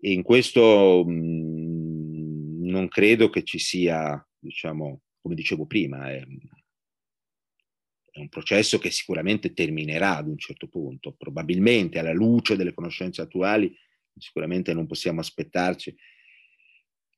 e 0.00 0.12
in 0.12 0.22
questo 0.22 1.04
mh, 1.06 1.12
mhmm, 1.12 2.70
non 2.70 2.88
credo 2.88 3.28
che 3.28 3.42
ci 3.44 3.58
sia, 3.58 4.26
diciamo, 4.38 5.02
come 5.20 5.34
dicevo 5.34 5.66
prima, 5.66 6.10
è, 6.10 6.22
è 8.10 8.18
un 8.18 8.28
processo 8.28 8.78
che 8.78 8.90
sicuramente 8.90 9.52
terminerà 9.52 10.16
ad 10.16 10.28
un 10.28 10.38
certo 10.38 10.68
punto, 10.68 11.12
probabilmente 11.12 11.98
alla 11.98 12.12
luce 12.12 12.56
delle 12.56 12.74
conoscenze 12.74 13.20
attuali, 13.22 13.74
sicuramente 14.16 14.72
non 14.72 14.86
possiamo 14.86 15.20
aspettarci 15.20 15.94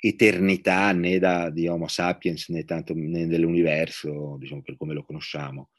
eternità 0.00 0.92
né 0.92 1.18
da, 1.18 1.50
di 1.50 1.68
Homo 1.68 1.86
sapiens 1.86 2.48
né 2.48 2.64
tanto 2.64 2.94
né 2.94 3.26
dell'universo, 3.26 4.36
diciamo 4.38 4.62
per 4.62 4.76
come 4.76 4.94
lo 4.94 5.04
conosciamo. 5.04 5.70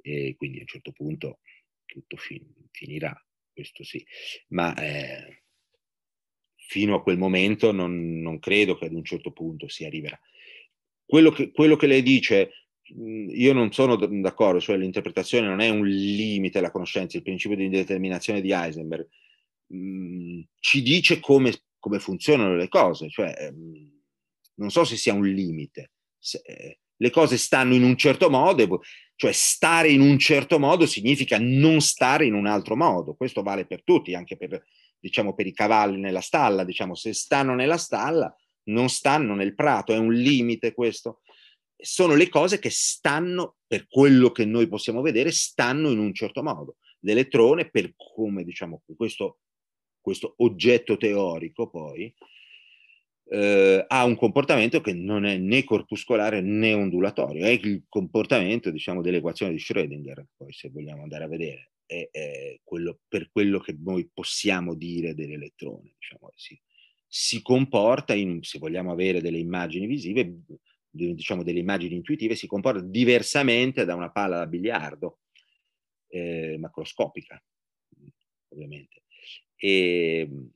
E 0.00 0.34
quindi 0.36 0.58
a 0.58 0.62
un 0.62 0.66
certo 0.66 0.92
punto 0.92 1.38
tutto 1.86 2.16
fin, 2.16 2.44
finirà, 2.70 3.14
questo 3.52 3.84
sì. 3.84 4.04
Ma 4.48 4.74
eh, 4.74 5.42
fino 6.56 6.96
a 6.96 7.02
quel 7.02 7.18
momento 7.18 7.70
non, 7.70 8.20
non, 8.20 8.38
credo 8.38 8.76
che 8.76 8.86
ad 8.86 8.94
un 8.94 9.04
certo 9.04 9.30
punto 9.30 9.68
si 9.68 9.84
arriverà. 9.84 10.18
Quello 11.04 11.30
che, 11.30 11.52
quello 11.52 11.76
che 11.76 11.86
lei 11.86 12.02
dice, 12.02 12.50
io 12.82 13.52
non 13.52 13.72
sono 13.72 13.96
d'accordo, 13.96 14.60
cioè 14.60 14.76
l'interpretazione 14.76 15.46
non 15.46 15.60
è 15.60 15.68
un 15.68 15.86
limite 15.86 16.58
alla 16.58 16.70
conoscenza, 16.70 17.16
il 17.16 17.22
principio 17.22 17.56
di 17.56 17.64
indeterminazione 17.64 18.40
di 18.40 18.50
Heisenberg 18.50 19.06
mh, 19.72 20.40
ci 20.58 20.82
dice 20.82 21.20
come 21.20 21.52
come 21.82 21.98
funzionano 21.98 22.54
le 22.54 22.68
cose, 22.68 23.10
cioè 23.10 23.34
ehm, 23.36 23.90
non 24.54 24.70
so 24.70 24.84
se 24.84 24.96
sia 24.96 25.12
un 25.12 25.26
limite. 25.26 25.90
Se, 26.16 26.40
eh, 26.44 26.78
le 26.96 27.10
cose 27.10 27.36
stanno 27.36 27.74
in 27.74 27.82
un 27.82 27.96
certo 27.96 28.30
modo, 28.30 28.82
cioè 29.16 29.32
stare 29.32 29.88
in 29.88 30.00
un 30.00 30.16
certo 30.20 30.60
modo 30.60 30.86
significa 30.86 31.38
non 31.40 31.80
stare 31.80 32.24
in 32.24 32.34
un 32.34 32.46
altro 32.46 32.76
modo. 32.76 33.14
Questo 33.14 33.42
vale 33.42 33.66
per 33.66 33.82
tutti, 33.82 34.14
anche 34.14 34.36
per, 34.36 34.64
diciamo, 35.00 35.34
per 35.34 35.48
i 35.48 35.52
cavalli 35.52 35.98
nella 35.98 36.20
stalla. 36.20 36.62
Diciamo, 36.62 36.94
se 36.94 37.12
stanno 37.12 37.56
nella 37.56 37.78
stalla, 37.78 38.32
non 38.66 38.88
stanno 38.88 39.34
nel 39.34 39.56
prato, 39.56 39.92
è 39.92 39.98
un 39.98 40.12
limite 40.12 40.72
questo. 40.72 41.22
Sono 41.76 42.14
le 42.14 42.28
cose 42.28 42.60
che 42.60 42.70
stanno, 42.70 43.56
per 43.66 43.88
quello 43.88 44.30
che 44.30 44.44
noi 44.44 44.68
possiamo 44.68 45.02
vedere, 45.02 45.32
stanno 45.32 45.90
in 45.90 45.98
un 45.98 46.14
certo 46.14 46.44
modo. 46.44 46.76
L'elettrone, 47.00 47.68
per 47.68 47.92
come 47.96 48.44
diciamo, 48.44 48.82
questo 48.96 49.38
questo 50.02 50.34
oggetto 50.38 50.98
teorico 50.98 51.70
poi, 51.70 52.12
eh, 53.32 53.84
ha 53.88 54.04
un 54.04 54.16
comportamento 54.16 54.82
che 54.82 54.92
non 54.92 55.24
è 55.24 55.38
né 55.38 55.64
corpuscolare 55.64 56.42
né 56.42 56.74
ondulatorio, 56.74 57.46
è 57.46 57.48
il 57.48 57.84
comportamento 57.88 58.70
diciamo, 58.70 59.00
dell'equazione 59.00 59.52
di 59.52 59.58
Schrödinger, 59.58 60.22
poi 60.36 60.52
se 60.52 60.68
vogliamo 60.68 61.02
andare 61.02 61.24
a 61.24 61.28
vedere, 61.28 61.70
è, 61.86 62.08
è 62.10 62.60
quello, 62.62 63.00
per 63.08 63.30
quello 63.30 63.58
che 63.58 63.74
noi 63.78 64.10
possiamo 64.12 64.74
dire 64.74 65.14
dell'elettrone. 65.14 65.94
Diciamo, 65.98 66.30
si, 66.34 66.60
si 67.06 67.40
comporta, 67.40 68.12
in, 68.12 68.42
se 68.42 68.58
vogliamo 68.58 68.92
avere 68.92 69.22
delle 69.22 69.38
immagini 69.38 69.86
visive, 69.86 70.40
diciamo 70.90 71.42
delle 71.42 71.60
immagini 71.60 71.94
intuitive, 71.94 72.34
si 72.34 72.46
comporta 72.46 72.80
diversamente 72.80 73.86
da 73.86 73.94
una 73.94 74.10
palla 74.10 74.38
da 74.38 74.46
biliardo 74.46 75.20
eh, 76.08 76.58
macroscopica, 76.58 77.42
ovviamente 78.48 79.02
e 79.64 80.18
ehm, 80.18 80.50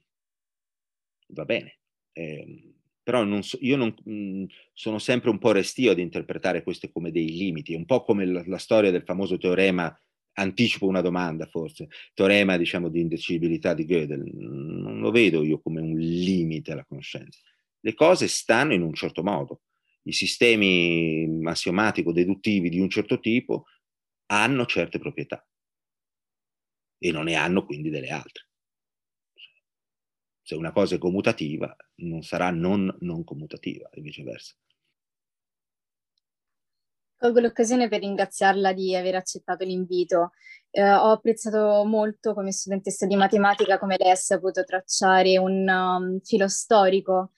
va 1.29 1.45
bene. 1.45 1.79
Eh, 2.13 2.73
però 3.03 3.23
non 3.23 3.45
so, 3.45 3.57
io 3.61 3.77
non, 3.77 3.95
mh, 4.05 4.11
mhmm, 4.13 4.47
sono 4.73 4.99
sempre 4.99 5.31
un 5.31 5.39
po' 5.39 5.53
restio 5.53 5.93
ad 5.93 6.01
interpretare 6.01 6.65
queste 6.65 6.91
come 6.91 7.13
dei 7.13 7.31
limiti, 7.31 7.75
un 7.75 7.85
po' 7.85 8.03
come 8.03 8.27
la, 8.27 8.43
la 8.47 8.59
storia 8.59 8.91
del 8.91 9.05
famoso 9.05 9.39
teorema, 9.39 9.97
anticipo 10.39 10.87
una 10.87 11.03
domanda 11.03 11.47
forse, 11.47 11.89
teorema 12.15 12.57
diciamo 12.57 12.89
di 12.89 13.01
indecidibilità 13.01 13.75
di 13.75 13.85
Gödel, 13.85 14.23
non 14.35 14.99
lo 14.99 15.11
vedo 15.13 15.45
io 15.45 15.61
come 15.61 15.81
un 15.81 15.97
limite 15.97 16.73
alla 16.73 16.85
conoscenza. 16.85 17.41
Le 17.81 17.95
cose 17.95 18.27
stanno 18.27 18.75
in 18.75 18.83
un 18.83 18.93
certo 18.93 19.23
modo, 19.23 19.63
i 20.03 20.13
sistemi 20.13 21.41
assiomatico-deduttivi 21.45 22.69
di 22.69 22.81
un 22.81 22.91
certo 22.91 23.21
tipo 23.21 23.67
hanno 24.27 24.67
certe 24.67 24.99
proprietà 24.99 25.47
e 26.99 27.13
non 27.13 27.25
ne 27.25 27.35
hanno 27.35 27.65
quindi 27.65 27.91
delle 27.91 28.09
altre 28.09 28.47
se 30.47 30.55
una 30.55 30.71
cosa 30.71 30.95
è 30.95 30.99
commutativa, 30.99 31.75
non 31.97 32.23
sarà 32.23 32.51
non 32.51 32.97
non 33.01 33.25
commutativa 33.25 33.89
e 33.91 34.01
viceversa. 34.01 34.55
Colgo 37.19 37.41
l'occasione 37.41 37.89
per 37.89 37.99
ringraziarla 37.99 38.73
di 38.73 38.95
aver 38.95 39.17
accettato 39.17 39.65
l'invito. 39.65 40.31
Eh, 40.71 40.89
ho 40.89 41.11
apprezzato 41.11 41.83
molto 41.85 42.33
come 42.33 42.53
studentessa 42.53 43.07
di 43.07 43.17
matematica 43.17 43.77
come 43.81 43.97
lei 43.99 44.13
ha 44.13 44.15
saputo 44.15 44.63
tracciare 44.63 45.37
un 45.37 45.67
um, 45.69 46.21
filo 46.21 46.47
storico 46.47 47.33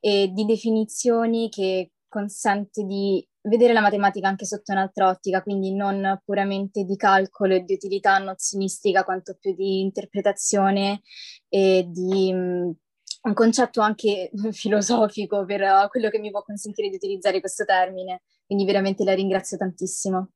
e 0.00 0.30
di 0.32 0.46
definizioni 0.46 1.50
che 1.50 1.90
consente 2.08 2.82
di 2.84 3.27
vedere 3.42 3.72
la 3.72 3.80
matematica 3.80 4.28
anche 4.28 4.44
sotto 4.44 4.72
un'altra 4.72 5.08
ottica, 5.08 5.42
quindi 5.42 5.74
non 5.74 6.20
puramente 6.24 6.84
di 6.84 6.96
calcolo 6.96 7.54
e 7.54 7.62
di 7.62 7.74
utilità 7.74 8.18
nozionistica, 8.18 9.04
quanto 9.04 9.36
più 9.40 9.54
di 9.54 9.80
interpretazione 9.80 11.02
e 11.48 11.86
di 11.88 12.30
um, 12.32 12.74
un 13.22 13.34
concetto 13.34 13.80
anche 13.80 14.30
filosofico 14.52 15.44
per 15.44 15.62
uh, 15.62 15.88
quello 15.88 16.08
che 16.10 16.18
mi 16.18 16.30
può 16.30 16.42
consentire 16.42 16.88
di 16.88 16.96
utilizzare 16.96 17.40
questo 17.40 17.64
termine. 17.64 18.22
Quindi 18.46 18.64
veramente 18.64 19.04
la 19.04 19.14
ringrazio 19.14 19.56
tantissimo. 19.56 20.30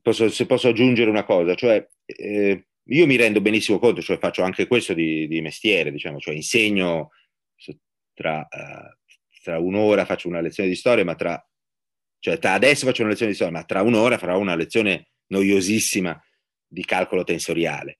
Posso, 0.00 0.28
se 0.28 0.46
posso 0.46 0.68
aggiungere 0.68 1.10
una 1.10 1.24
cosa, 1.24 1.54
cioè 1.54 1.84
eh, 2.04 2.66
io 2.84 3.06
mi 3.06 3.16
rendo 3.16 3.40
benissimo 3.40 3.78
conto, 3.78 4.00
cioè 4.00 4.18
faccio 4.18 4.42
anche 4.42 4.68
questo 4.68 4.94
di, 4.94 5.26
di 5.26 5.40
mestiere, 5.40 5.90
diciamo, 5.90 6.18
cioè 6.18 6.34
insegno 6.34 7.10
tra, 8.14 8.46
uh, 8.48 9.12
tra 9.42 9.58
un'ora 9.58 10.04
faccio 10.04 10.28
una 10.28 10.40
lezione 10.40 10.68
di 10.68 10.76
storia, 10.76 11.04
ma 11.04 11.14
tra 11.16 11.44
cioè, 12.18 12.38
adesso 12.42 12.86
faccio 12.86 13.02
una 13.02 13.10
lezione 13.10 13.30
di 13.30 13.36
storia, 13.36 13.58
ma 13.58 13.64
tra 13.64 13.82
un'ora 13.82 14.18
farò 14.18 14.38
una 14.38 14.54
lezione 14.54 15.10
noiosissima 15.28 16.20
di 16.66 16.84
calcolo 16.84 17.24
tensoriale. 17.24 17.98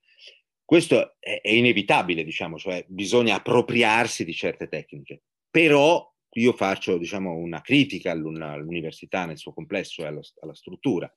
Questo 0.65 1.17
è, 1.21 1.41
è 1.41 1.51
inevitabile, 1.51 2.25
diciamo, 2.25 2.59
cioè 2.59 2.85
bisogna 2.89 3.37
appropriarsi 3.37 4.25
di 4.25 4.35
certe 4.35 4.69
tecniche. 4.69 5.23
Però 5.51 6.13
io 6.31 6.53
faccio, 6.53 6.99
diciamo, 6.99 7.35
una 7.35 7.61
critica 7.61 8.11
all'università 8.11 9.25
nel 9.27 9.39
suo 9.39 9.53
complesso 9.53 10.03
e 10.03 10.07
alla, 10.07 10.21
alla 10.41 10.55
struttura. 10.55 11.13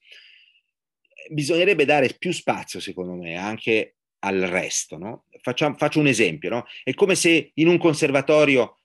Bisognerebbe 1.31 1.83
dare 1.85 2.15
più 2.17 2.31
spazio, 2.31 2.79
secondo 2.79 3.15
me, 3.15 3.35
anche 3.35 3.95
al 4.19 4.39
resto. 4.39 4.97
No? 4.97 5.25
Facciamo, 5.41 5.75
faccio 5.75 5.99
un 5.99 6.07
esempio, 6.07 6.49
no? 6.49 6.65
è 6.83 6.93
come 6.93 7.15
se 7.15 7.51
in 7.55 7.67
un 7.67 7.77
conservatorio 7.77 8.79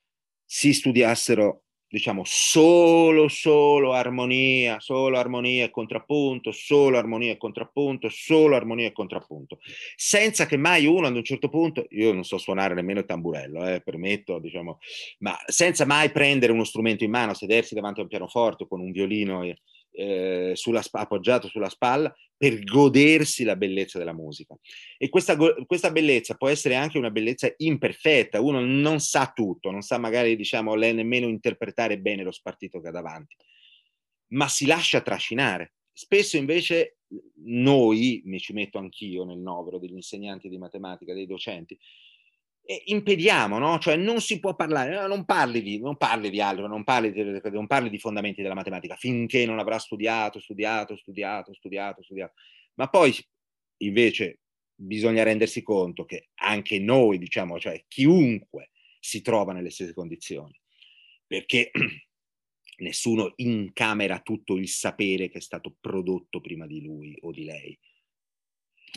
si 0.45 0.73
studiassero 0.73 1.64
diciamo 1.95 2.23
solo, 2.25 3.29
solo 3.29 3.93
armonia, 3.93 4.81
solo 4.81 5.17
armonia 5.17 5.67
e 5.67 5.71
contrappunto, 5.71 6.51
solo 6.51 6.99
armonia 6.99 7.31
e 7.31 7.37
contrappunto, 7.37 8.09
solo 8.11 8.57
armonia 8.57 8.89
e 8.89 8.93
contrappunto, 8.93 9.61
senza 9.95 10.45
che 10.47 10.57
mai 10.57 10.87
uno 10.87 11.07
ad 11.07 11.15
un 11.15 11.23
certo 11.23 11.49
punto, 11.49 11.87
io 11.91 12.13
non 12.13 12.25
so 12.25 12.37
suonare 12.37 12.75
nemmeno 12.75 12.99
il 12.99 13.07
tamburello, 13.07 13.65
eh, 13.69 13.81
permetto, 13.81 14.41
diciamo, 14.41 14.81
ma 15.21 15.39
senza 15.47 15.87
mai 15.87 16.11
prendere 16.11 16.51
uno 16.51 16.65
strumento 16.65 17.05
in 17.05 17.11
mano, 17.11 17.33
sedersi 17.33 17.75
davanti 17.75 18.01
a 18.01 18.03
un 18.03 18.09
pianoforte 18.09 18.67
con 18.67 18.81
un 18.81 18.91
violino 18.91 19.45
e, 19.45 19.59
eh, 19.95 20.53
sulla, 20.55 20.83
appoggiato 20.91 21.49
sulla 21.49 21.69
spalla 21.69 22.15
per 22.37 22.63
godersi 22.65 23.45
la 23.45 23.57
bellezza 23.57 23.99
della 23.99 24.13
musica. 24.13 24.57
E 24.99 25.09
questa, 25.09 25.37
questa, 25.67 25.91
bellezza 25.91 26.35
può 26.35 26.49
essere 26.49 26.75
anche 26.75 26.99
una 26.99 27.11
bellezza 27.11 27.53
imperfetta, 27.57 28.41
uno 28.41 28.61
non 28.61 29.01
sa 29.01 29.31
tutto, 29.35 29.71
non 29.71 29.83
sa 29.83 29.99
magari 29.99 30.37
diciamo, 30.37 30.75
nemmeno 30.75 31.29
interpretare 31.29 31.99
bene 31.99 32.25
lo 32.25 32.33
spartito 32.33 32.81
che 32.81 32.89
ha 32.89 32.93
davanti, 32.93 33.37
ma 34.33 34.49
si 34.49 34.67
lascia 34.67 35.01
trascinare. 35.01 35.75
Spesso 35.93 36.37
invece 36.37 36.99
noi, 37.45 38.23
mi 38.25 38.41
ci 38.41 38.53
metto 38.53 38.79
anch'io 38.79 39.25
nel 39.25 39.39
novero 39.39 39.79
degli 39.79 39.95
insegnanti 39.95 40.49
di 40.49 40.59
matematica, 40.59 41.15
dei 41.15 41.27
docenti, 41.27 41.79
impediamo, 42.67 43.59
no? 43.59 43.79
Cioè 43.79 43.97
non 43.97 44.21
si 44.21 44.41
può 44.41 44.55
parlare, 44.55 44.95
no, 44.95 45.07
non, 45.07 45.25
parli 45.25 45.63
di, 45.63 45.79
non 45.79 45.97
parli 45.97 46.31
di 46.31 46.41
altro, 46.41 46.67
non 46.67 46.83
parli 46.83 47.13
di, 47.13 47.41
non 47.51 47.67
parli 47.67 47.91
di 47.91 47.99
fondamenti 47.99 48.41
della 48.41 48.55
matematica 48.55 48.97
finché 48.97 49.45
non 49.45 49.59
avrà 49.59 49.79
studiato, 49.79 50.41
studiato, 50.41 50.97
studiato, 50.97 51.53
studiato, 51.53 52.03
studiato. 52.03 52.33
Ma 52.75 52.89
poi 52.89 53.15
invece 53.79 54.41
bisogna 54.75 55.23
rendersi 55.23 55.63
conto 55.63 56.05
che 56.05 56.31
anche 56.37 56.79
noi, 56.79 57.19
diciamo, 57.19 57.59
cioè 57.59 57.85
chiunque 57.87 58.71
si 58.99 59.21
trova 59.21 59.53
nelle 59.53 59.71
stesse 59.71 59.93
condizioni, 59.93 60.59
perché 61.27 61.71
nessuno 62.79 63.35
incamera 63.37 64.21
tutto 64.21 64.57
il 64.57 64.69
sapere 64.69 65.29
che 65.29 65.39
è 65.39 65.43
stato 65.43 65.77
prodotto 65.79 66.41
prima 66.41 66.67
di 66.67 66.83
lui 66.83 67.17
o 67.21 67.31
di 67.31 67.45
lei 67.45 67.79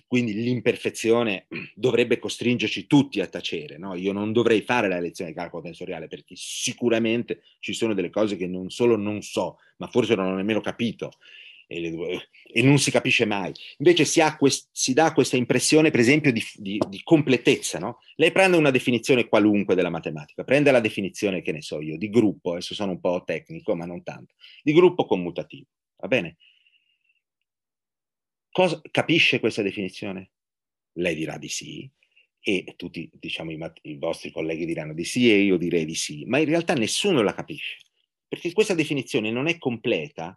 quindi 0.05 0.33
l'imperfezione 0.33 1.47
dovrebbe 1.73 2.19
costringerci 2.19 2.87
tutti 2.87 3.19
a 3.19 3.27
tacere. 3.27 3.77
No? 3.77 3.95
Io 3.95 4.11
non 4.11 4.31
dovrei 4.31 4.61
fare 4.61 4.87
la 4.87 4.99
lezione 4.99 5.31
di 5.31 5.37
calcolo 5.37 5.63
tensoriale 5.63 6.07
perché 6.07 6.35
sicuramente 6.35 7.41
ci 7.59 7.73
sono 7.73 7.93
delle 7.93 8.09
cose 8.09 8.35
che 8.35 8.47
non 8.47 8.69
solo 8.69 8.95
non 8.95 9.21
so, 9.21 9.57
ma 9.77 9.87
forse 9.87 10.15
non 10.15 10.27
ho 10.27 10.35
nemmeno 10.35 10.61
capito 10.61 11.11
e, 11.67 11.79
le, 11.81 12.29
e 12.43 12.61
non 12.63 12.79
si 12.79 12.89
capisce 12.89 13.25
mai. 13.25 13.51
Invece 13.77 14.05
si, 14.05 14.21
quest, 14.37 14.69
si 14.71 14.93
dà 14.93 15.13
questa 15.13 15.35
impressione, 15.35 15.91
per 15.91 15.99
esempio, 15.99 16.31
di, 16.31 16.41
di, 16.55 16.81
di 16.87 17.01
completezza. 17.03 17.77
No? 17.77 17.99
Lei 18.15 18.31
prende 18.31 18.57
una 18.57 18.71
definizione 18.71 19.27
qualunque 19.27 19.75
della 19.75 19.89
matematica, 19.89 20.43
prende 20.43 20.71
la 20.71 20.79
definizione, 20.79 21.41
che 21.41 21.51
ne 21.51 21.61
so 21.61 21.81
io, 21.81 21.97
di 21.97 22.09
gruppo, 22.09 22.51
adesso 22.53 22.73
sono 22.73 22.91
un 22.91 22.99
po' 22.99 23.21
tecnico, 23.25 23.75
ma 23.75 23.85
non 23.85 24.01
tanto, 24.03 24.33
di 24.63 24.73
gruppo 24.73 25.05
commutativo. 25.05 25.67
Va 25.97 26.07
bene? 26.07 26.37
Cosa, 28.57 28.81
capisce 28.89 29.39
questa 29.39 29.61
definizione? 29.61 30.31
Lei 30.93 31.13
dirà 31.13 31.37
di 31.37 31.47
sì 31.47 31.87
e 32.39 32.73
tutti 32.75 33.07
diciamo, 33.13 33.51
i, 33.51 33.59
i 33.83 33.97
vostri 33.99 34.31
colleghi 34.31 34.65
diranno 34.65 34.95
di 34.95 35.03
sì 35.03 35.31
e 35.31 35.41
io 35.41 35.57
direi 35.57 35.85
di 35.85 35.93
sì, 35.93 36.25
ma 36.25 36.39
in 36.39 36.45
realtà 36.45 36.73
nessuno 36.73 37.21
la 37.21 37.35
capisce, 37.35 37.77
perché 38.27 38.53
questa 38.53 38.73
definizione 38.73 39.29
non 39.29 39.45
è 39.45 39.59
completa 39.59 40.35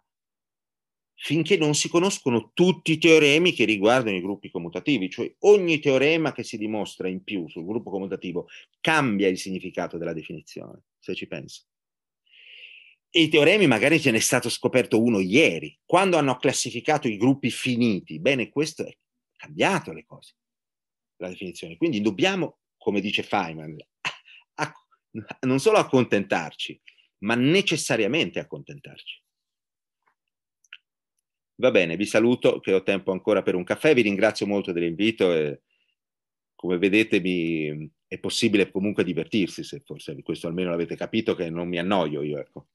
finché 1.15 1.57
non 1.57 1.73
si 1.73 1.89
conoscono 1.89 2.51
tutti 2.53 2.91
i 2.91 2.99
teoremi 2.99 3.53
che 3.53 3.65
riguardano 3.65 4.15
i 4.15 4.21
gruppi 4.21 4.51
commutativi, 4.51 5.09
cioè 5.09 5.33
ogni 5.39 5.79
teorema 5.79 6.31
che 6.31 6.43
si 6.43 6.59
dimostra 6.59 7.07
in 7.07 7.23
più 7.23 7.47
sul 7.47 7.65
gruppo 7.65 7.89
commutativo 7.89 8.49
cambia 8.81 9.29
il 9.29 9.39
significato 9.39 9.97
della 9.97 10.13
definizione, 10.13 10.83
se 10.99 11.15
ci 11.15 11.25
pensa. 11.25 11.63
E 13.13 13.23
i 13.23 13.27
teoremi 13.27 13.67
magari 13.67 13.99
ce 13.99 14.09
n'è 14.09 14.19
stato 14.19 14.49
scoperto 14.49 15.01
uno 15.01 15.19
ieri, 15.19 15.77
quando 15.85 16.17
hanno 16.17 16.37
classificato 16.37 17.09
i 17.09 17.17
gruppi 17.17 17.51
finiti. 17.51 18.19
Bene, 18.19 18.49
questo 18.49 18.85
è 18.85 18.97
cambiato 19.35 19.91
le 19.91 20.05
cose, 20.05 20.35
la 21.17 21.27
definizione. 21.27 21.75
Quindi 21.75 21.99
dobbiamo, 21.99 22.59
come 22.77 23.01
dice 23.01 23.21
Feynman, 23.23 23.75
non 25.41 25.59
solo 25.59 25.77
accontentarci, 25.77 26.81
ma 27.19 27.35
necessariamente 27.35 28.39
accontentarci. 28.39 29.21
Va 31.55 31.69
bene, 31.69 31.97
vi 31.97 32.05
saluto 32.05 32.59
che 32.59 32.73
ho 32.73 32.81
tempo 32.81 33.11
ancora 33.11 33.43
per 33.43 33.55
un 33.55 33.63
caffè, 33.63 33.93
vi 33.93 34.01
ringrazio 34.01 34.47
molto 34.47 34.71
dell'invito 34.71 35.33
e 35.33 35.61
come 36.55 36.77
vedete 36.77 37.19
mi, 37.19 37.91
è 38.07 38.19
possibile 38.19 38.71
comunque 38.71 39.03
divertirsi, 39.03 39.63
se 39.63 39.79
forse 39.79 40.19
questo 40.21 40.47
almeno 40.47 40.69
l'avete 40.69 40.95
capito, 40.95 41.35
che 41.35 41.49
non 41.49 41.67
mi 41.67 41.77
annoio 41.77 42.21
io. 42.21 42.39
Ecco. 42.39 42.67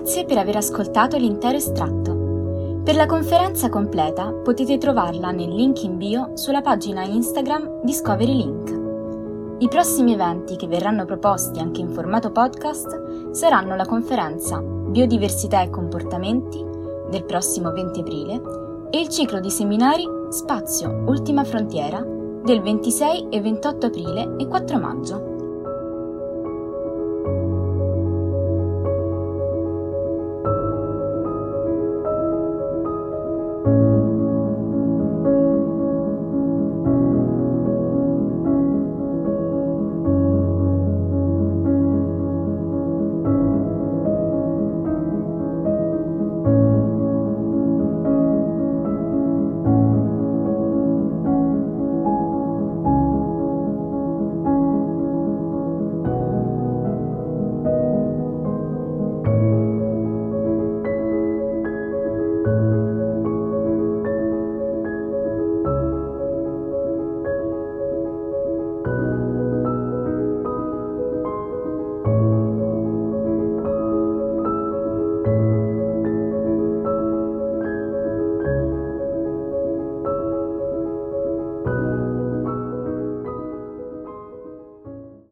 Grazie 0.00 0.24
per 0.24 0.38
aver 0.38 0.56
ascoltato 0.56 1.18
l'intero 1.18 1.58
estratto. 1.58 2.80
Per 2.82 2.94
la 2.94 3.04
conferenza 3.04 3.68
completa 3.68 4.32
potete 4.32 4.78
trovarla 4.78 5.30
nel 5.30 5.54
link 5.54 5.82
in 5.82 5.98
bio 5.98 6.30
sulla 6.36 6.62
pagina 6.62 7.04
Instagram 7.04 7.82
Discovery 7.82 8.34
Link. 8.34 9.58
I 9.58 9.68
prossimi 9.68 10.14
eventi 10.14 10.56
che 10.56 10.66
verranno 10.68 11.04
proposti 11.04 11.60
anche 11.60 11.82
in 11.82 11.90
formato 11.90 12.32
podcast 12.32 13.32
saranno 13.32 13.76
la 13.76 13.84
conferenza 13.84 14.58
Biodiversità 14.62 15.60
e 15.60 15.68
comportamenti 15.68 16.64
del 17.10 17.24
prossimo 17.24 17.70
20 17.70 18.00
aprile 18.00 18.40
e 18.88 19.00
il 19.00 19.08
ciclo 19.08 19.38
di 19.38 19.50
seminari 19.50 20.04
Spazio 20.30 21.02
Ultima 21.08 21.44
Frontiera 21.44 22.00
del 22.00 22.62
26 22.62 23.26
e 23.28 23.40
28 23.42 23.86
aprile 23.86 24.36
e 24.38 24.46
4 24.46 24.78
maggio. 24.78 25.29